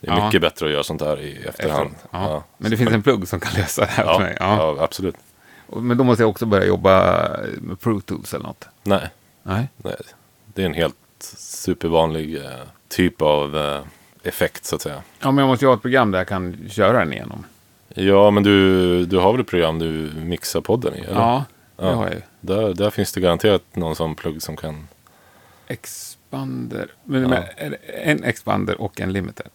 Det 0.00 0.08
är 0.08 0.16
Ja. 0.16 0.24
mycket 0.26 0.40
bättre 0.40 0.66
att 0.66 0.72
göra 0.72 0.82
sånt 0.84 1.00
här 1.02 1.20
i 1.20 1.44
efterhand. 1.48 1.90
Ja. 2.02 2.08
Ja. 2.30 2.44
Men 2.58 2.70
det 2.70 2.76
finns 2.76 2.90
en 2.92 3.02
plugg 3.02 3.28
som 3.28 3.40
kan 3.40 3.52
lösa 3.54 3.80
det 3.82 3.90
här 3.90 4.04
Ja, 4.04 4.14
för 4.18 4.24
mig. 4.24 4.36
Ja. 4.40 4.56
ja, 4.76 4.84
absolut. 4.84 5.14
Men 5.76 5.96
då 5.98 6.04
måste 6.04 6.22
jag 6.22 6.30
också 6.30 6.46
börja 6.46 6.64
jobba 6.66 7.28
med 7.60 7.80
Pro 7.80 8.00
Tools 8.00 8.34
eller 8.34 8.44
något. 8.46 8.68
Nej, 8.82 9.08
Nej. 9.42 9.68
nej, 9.76 9.96
det 10.54 10.62
är 10.62 10.66
en 10.66 10.74
helt 10.74 10.96
supervanlig 11.36 12.36
eh, 12.36 12.50
typ 12.90 13.22
av 13.22 13.56
eh, 13.56 13.80
effekt 14.22 14.64
så 14.64 14.76
att 14.76 14.82
säga. 14.82 15.02
Ja, 15.20 15.30
men 15.30 15.42
jag 15.42 15.48
måste 15.50 15.64
ju 15.64 15.68
ha 15.68 15.74
ett 15.76 15.82
program 15.82 16.10
där 16.10 16.18
jag 16.18 16.28
kan 16.28 16.56
köra 16.70 16.98
den 16.98 17.12
igenom. 17.12 17.44
Ja, 17.94 18.30
men 18.30 18.42
du, 18.42 19.04
du 19.06 19.16
har 19.18 19.32
väl 19.32 19.40
ett 19.40 19.46
program 19.46 19.78
du 19.78 20.10
mixar 20.14 20.60
podden 20.60 20.94
i? 20.94 20.98
Eller? 21.00 21.14
Ja, 21.20 21.44
det 21.76 21.84
Ja. 21.84 21.92
har 21.94 22.04
jag 22.04 22.14
ju. 22.14 22.20
Där, 22.40 22.74
där 22.74 22.90
finns 22.90 23.12
det 23.12 23.20
garanterat 23.20 23.62
någon 23.72 23.96
sån 23.96 24.14
plugg 24.14 24.42
som 24.42 24.56
kan... 24.56 24.88
Expander. 25.66 26.88
Men, 27.04 27.22
men 27.30 27.42
en 28.02 28.24
expander 28.24 28.80
och 28.80 29.00
en 29.00 29.12
limiter? 29.12 29.46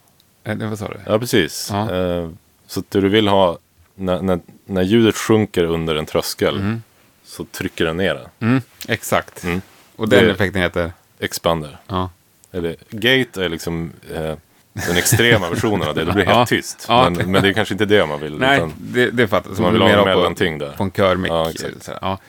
Eller 0.43 0.67
vad 0.67 0.79
sa 0.79 0.87
du? 0.87 0.97
Ja, 1.05 1.19
precis. 1.19 1.69
Ja. 1.71 1.95
Eh, 1.95 2.29
så 2.67 2.79
att 2.79 2.91
det 2.91 3.01
du 3.01 3.09
vill 3.09 3.27
ha, 3.27 3.57
när, 3.95 4.21
när, 4.21 4.39
när 4.65 4.81
ljudet 4.81 5.15
sjunker 5.15 5.63
under 5.63 5.95
en 5.95 6.05
tröskel 6.05 6.55
Mm. 6.57 6.83
så 7.23 7.43
trycker 7.45 7.85
den 7.85 7.97
ner 7.97 8.13
den. 8.15 8.49
Mm, 8.49 8.61
exakt. 8.87 9.43
Mm. 9.43 9.61
Och 9.95 10.09
den 10.09 10.23
Det- 10.25 10.31
effekten 10.31 10.61
heter? 10.61 10.91
Expander. 11.19 11.77
Ja. 11.87 12.09
Eller 12.55 12.75
gate 12.89 13.45
är 13.45 13.49
liksom 13.49 13.91
eh, 14.13 14.35
den 14.73 14.97
extrema 14.97 15.49
versionen 15.49 15.87
av 15.87 15.95
det. 15.95 16.05
Det 16.05 16.13
blir 16.13 16.25
helt 16.25 16.49
tyst. 16.49 16.85
Men, 16.89 17.13
men 17.13 17.41
det 17.43 17.49
är 17.49 17.53
kanske 17.53 17.73
inte 17.73 17.85
det 17.85 18.05
man 18.05 18.19
vill. 18.19 18.37
Nej, 18.37 18.57
Utan 18.57 18.73
det, 18.77 19.11
det 19.11 19.27
fattar 19.27 19.51
jag. 19.51 19.59
man 19.59 19.73
vill 19.73 19.81
ha 19.81 19.89
en 19.89 20.05
mellanting 20.05 20.57
där. 20.57 20.71
På 20.71 20.83
en 20.83 20.91
körmick. 20.91 21.31
Ja. 21.31 21.51
Ja. 22.01 22.19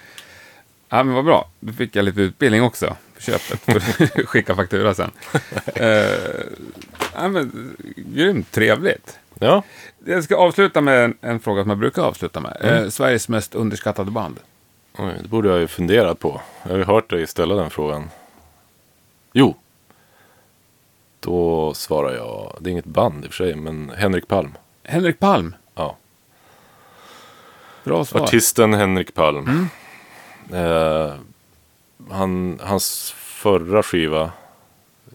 ja, 0.89 1.03
men 1.03 1.15
vad 1.15 1.25
bra. 1.25 1.49
Då 1.61 1.73
fick 1.73 1.97
jag 1.97 2.05
lite 2.05 2.21
utbildning 2.21 2.63
också 2.63 2.97
på 3.15 3.23
köpet. 3.23 3.61
För 3.83 4.05
att 4.21 4.29
skicka 4.29 4.55
faktura 4.55 4.95
sen. 4.95 5.11
uh, 5.81 5.87
ja, 7.15 7.29
men, 7.29 7.77
grymt 7.97 8.53
trevligt. 8.53 9.19
Ja, 9.39 9.63
Jag 10.05 10.25
ska 10.25 10.37
avsluta 10.37 10.81
med 10.81 11.05
en, 11.05 11.15
en 11.21 11.41
fråga 11.41 11.63
som 11.63 11.71
jag 11.71 11.79
brukar 11.79 12.03
avsluta 12.03 12.41
med. 12.41 12.57
Mm. 12.61 12.85
Eh, 12.85 12.89
Sveriges 12.89 13.29
mest 13.29 13.55
underskattade 13.55 14.11
band. 14.11 14.37
Oj, 14.99 15.13
det 15.23 15.29
borde 15.29 15.49
jag 15.49 15.59
ju 15.59 15.67
funderat 15.67 16.19
på. 16.19 16.41
Jag 16.63 16.71
har 16.71 16.79
ju 16.79 16.85
hört 16.85 17.11
dig 17.11 17.27
ställa 17.27 17.55
den 17.55 17.71
frågan. 17.71 18.11
Jo. 19.33 19.55
Då 21.27 21.75
svarar 21.75 22.15
jag, 22.15 22.57
det 22.61 22.71
är 22.71 22.73
inget 22.73 22.85
band 22.85 23.25
i 23.25 23.29
och 23.29 23.33
för 23.33 23.45
sig, 23.45 23.55
men 23.57 23.91
Henrik 23.97 24.29
Palm. 24.29 24.55
Henrik 24.83 25.19
Palm. 25.19 25.55
Ja. 25.75 25.97
Bra 27.85 28.05
svar. 28.05 28.21
Artisten 28.21 28.75
Henrik 28.75 29.15
Palm. 29.15 29.69
Mm. 30.51 30.65
Eh, 30.65 31.15
han, 32.11 32.61
hans 32.63 33.11
förra 33.17 33.83
skiva, 33.83 34.23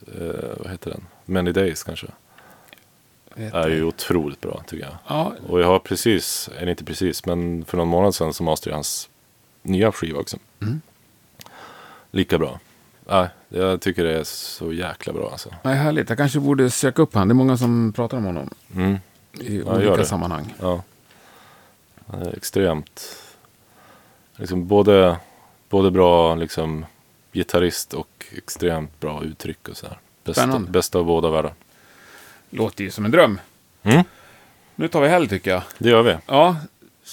eh, 0.07 0.49
vad 0.57 0.71
heter 0.71 0.89
den? 0.91 1.05
Many 1.25 1.51
Days 1.51 1.83
kanske. 1.83 2.07
Är 3.35 3.69
ju 3.69 3.83
otroligt 3.83 4.41
bra 4.41 4.63
tycker 4.67 4.85
jag. 4.85 4.95
Ja, 5.07 5.33
Och 5.47 5.61
jag 5.61 5.67
har 5.67 5.79
precis, 5.79 6.49
eller 6.57 6.69
inte 6.71 6.83
precis, 6.83 7.25
men 7.25 7.65
för 7.65 7.77
någon 7.77 7.87
månad 7.87 8.15
sedan 8.15 8.33
så 8.33 8.43
masterade 8.43 8.71
jag 8.71 8.77
hans 8.77 9.09
nya 9.61 9.91
skiva 9.91 10.19
också. 10.19 10.37
Mm. 10.61 10.81
Lika 12.11 12.37
bra. 12.37 12.59
Nej, 13.11 13.27
jag 13.49 13.81
tycker 13.81 14.03
det 14.03 14.19
är 14.19 14.23
så 14.23 14.73
jäkla 14.73 15.13
bra 15.13 15.29
alltså. 15.31 15.49
nej, 15.63 15.75
härligt. 15.75 16.09
Jag 16.09 16.17
kanske 16.17 16.39
borde 16.39 16.69
söka 16.69 17.01
upp 17.01 17.15
han. 17.15 17.27
Det 17.27 17.31
är 17.31 17.35
många 17.35 17.57
som 17.57 17.93
pratar 17.95 18.17
om 18.17 18.25
honom 18.25 18.49
Mm. 18.75 18.97
i 19.39 19.55
gör 19.57 19.87
olika 19.87 20.05
sammanhang. 20.05 20.53
Ja. 20.61 20.83
Han 22.07 22.21
är 22.21 22.37
extremt, 22.37 23.17
liksom 24.35 24.67
både, 24.67 25.17
både 25.69 25.91
bra 25.91 26.35
liksom 26.35 26.85
gitarrist 27.31 27.93
och 27.93 28.25
extremt 28.37 28.99
bra 28.99 29.23
uttryck 29.23 29.69
och 29.69 29.77
så 29.77 29.87
här. 29.87 29.99
Bästa, 30.23 30.59
bästa 30.59 30.99
av 30.99 31.05
båda 31.05 31.29
världar. 31.29 31.53
Låter 32.49 32.83
ju 32.83 32.91
som 32.91 33.05
en 33.05 33.11
dröm. 33.11 33.39
Mm. 33.83 34.03
Nu 34.75 34.87
tar 34.87 35.01
vi 35.01 35.07
helg 35.07 35.27
tycker 35.27 35.51
jag. 35.51 35.61
Det 35.77 35.89
gör 35.89 36.03
vi. 36.03 36.17
Ja, 36.25 36.55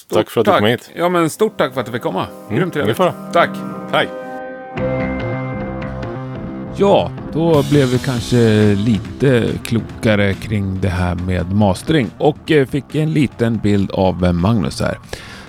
Tack 0.08 0.30
för 0.30 0.40
att 0.40 0.44
du 0.44 0.52
kom 0.52 0.64
hit. 0.64 0.90
Ja, 0.94 1.08
men 1.08 1.30
stort 1.30 1.58
tack 1.58 1.74
för 1.74 1.80
att 1.80 1.86
du 1.86 1.92
fick 1.92 2.02
komma. 2.02 2.26
Grymt 2.48 2.50
ingen 2.50 2.70
trevligt. 2.70 3.32
Tack. 3.32 3.50
Hej! 3.92 4.08
Ja, 6.80 7.10
då 7.32 7.62
blev 7.70 7.88
vi 7.88 7.98
kanske 7.98 8.74
lite 8.74 9.48
klokare 9.64 10.34
kring 10.34 10.80
det 10.80 10.88
här 10.88 11.14
med 11.14 11.52
mastering 11.52 12.10
och 12.18 12.50
eh, 12.50 12.66
fick 12.66 12.94
en 12.94 13.12
liten 13.12 13.58
bild 13.58 13.90
av 13.90 14.20
vem 14.20 14.40
Magnus 14.40 14.80
är. 14.80 14.98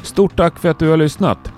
Stort 0.02 0.36
tack 0.36 0.60
för 0.60 0.70
att 0.70 0.80
du 0.80 0.90
har 0.90 0.98
lyssnat. 0.98 1.52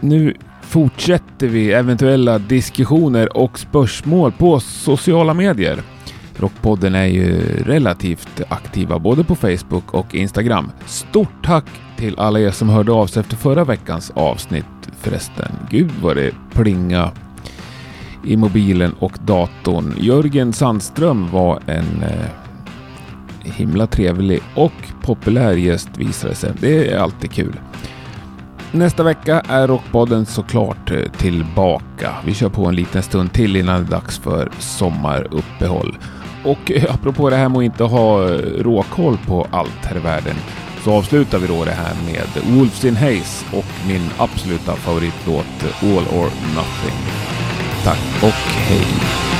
Nu 0.00 0.36
fortsätter 0.62 1.46
vi 1.48 1.72
eventuella 1.72 2.38
diskussioner 2.38 3.36
och 3.36 3.58
spörsmål 3.58 4.32
på 4.32 4.60
sociala 4.60 5.34
medier. 5.34 5.82
Rockpodden 6.36 6.94
är 6.94 7.06
ju 7.06 7.40
relativt 7.64 8.40
aktiva 8.48 8.98
både 8.98 9.24
på 9.24 9.36
Facebook 9.36 9.94
och 9.94 10.14
Instagram. 10.14 10.70
Stort 10.86 11.44
tack 11.44 11.66
till 11.96 12.18
alla 12.18 12.40
er 12.40 12.50
som 12.50 12.68
hörde 12.68 12.92
av 12.92 13.06
sig 13.06 13.20
efter 13.20 13.36
förra 13.36 13.64
veckans 13.64 14.10
avsnitt 14.14 14.90
förresten. 15.00 15.52
Gud 15.70 15.90
vad 16.02 16.16
det 16.16 16.34
plinga 16.52 17.10
i 18.24 18.36
mobilen 18.36 18.92
och 18.98 19.18
datorn. 19.24 19.94
Jörgen 19.98 20.52
Sandström 20.52 21.30
var 21.30 21.60
en 21.66 22.02
eh, 22.02 22.26
himla 23.42 23.86
trevlig 23.86 24.40
och 24.54 24.72
populär 25.02 25.52
gäst 25.52 25.88
visade 25.96 26.34
sig. 26.34 26.52
Det 26.60 26.92
är 26.92 26.98
alltid 26.98 27.32
kul. 27.32 27.60
Nästa 28.72 29.02
vecka 29.02 29.42
är 29.48 29.68
Rockbaden 29.68 30.26
såklart 30.26 30.90
eh, 30.90 31.02
tillbaka. 31.16 32.14
Vi 32.24 32.34
kör 32.34 32.48
på 32.48 32.66
en 32.66 32.74
liten 32.74 33.02
stund 33.02 33.32
till 33.32 33.56
innan 33.56 33.80
det 33.80 33.86
är 33.86 33.90
dags 33.90 34.18
för 34.18 34.50
sommaruppehåll. 34.58 35.98
Och 36.44 36.70
eh, 36.70 36.94
apropå 36.94 37.30
det 37.30 37.36
här 37.36 37.48
med 37.48 37.58
att 37.58 37.64
inte 37.64 37.84
ha 37.84 38.24
eh, 38.24 38.38
råkoll 38.58 39.18
på 39.26 39.46
allt 39.50 39.84
här 39.84 39.96
i 39.96 40.00
världen 40.00 40.36
så 40.84 40.92
avslutar 40.92 41.38
vi 41.38 41.46
då 41.46 41.64
det 41.64 41.70
här 41.70 41.94
med 42.06 42.56
Wolves 42.56 42.84
in 42.84 42.96
Haze 42.96 43.46
och 43.52 43.88
min 43.88 44.10
absoluta 44.18 44.76
favoritlåt 44.76 45.64
All 45.82 46.18
or 46.18 46.30
Nothing. 46.54 47.39
Tack 47.84 48.22
och 48.22 48.52
hej! 48.68 49.39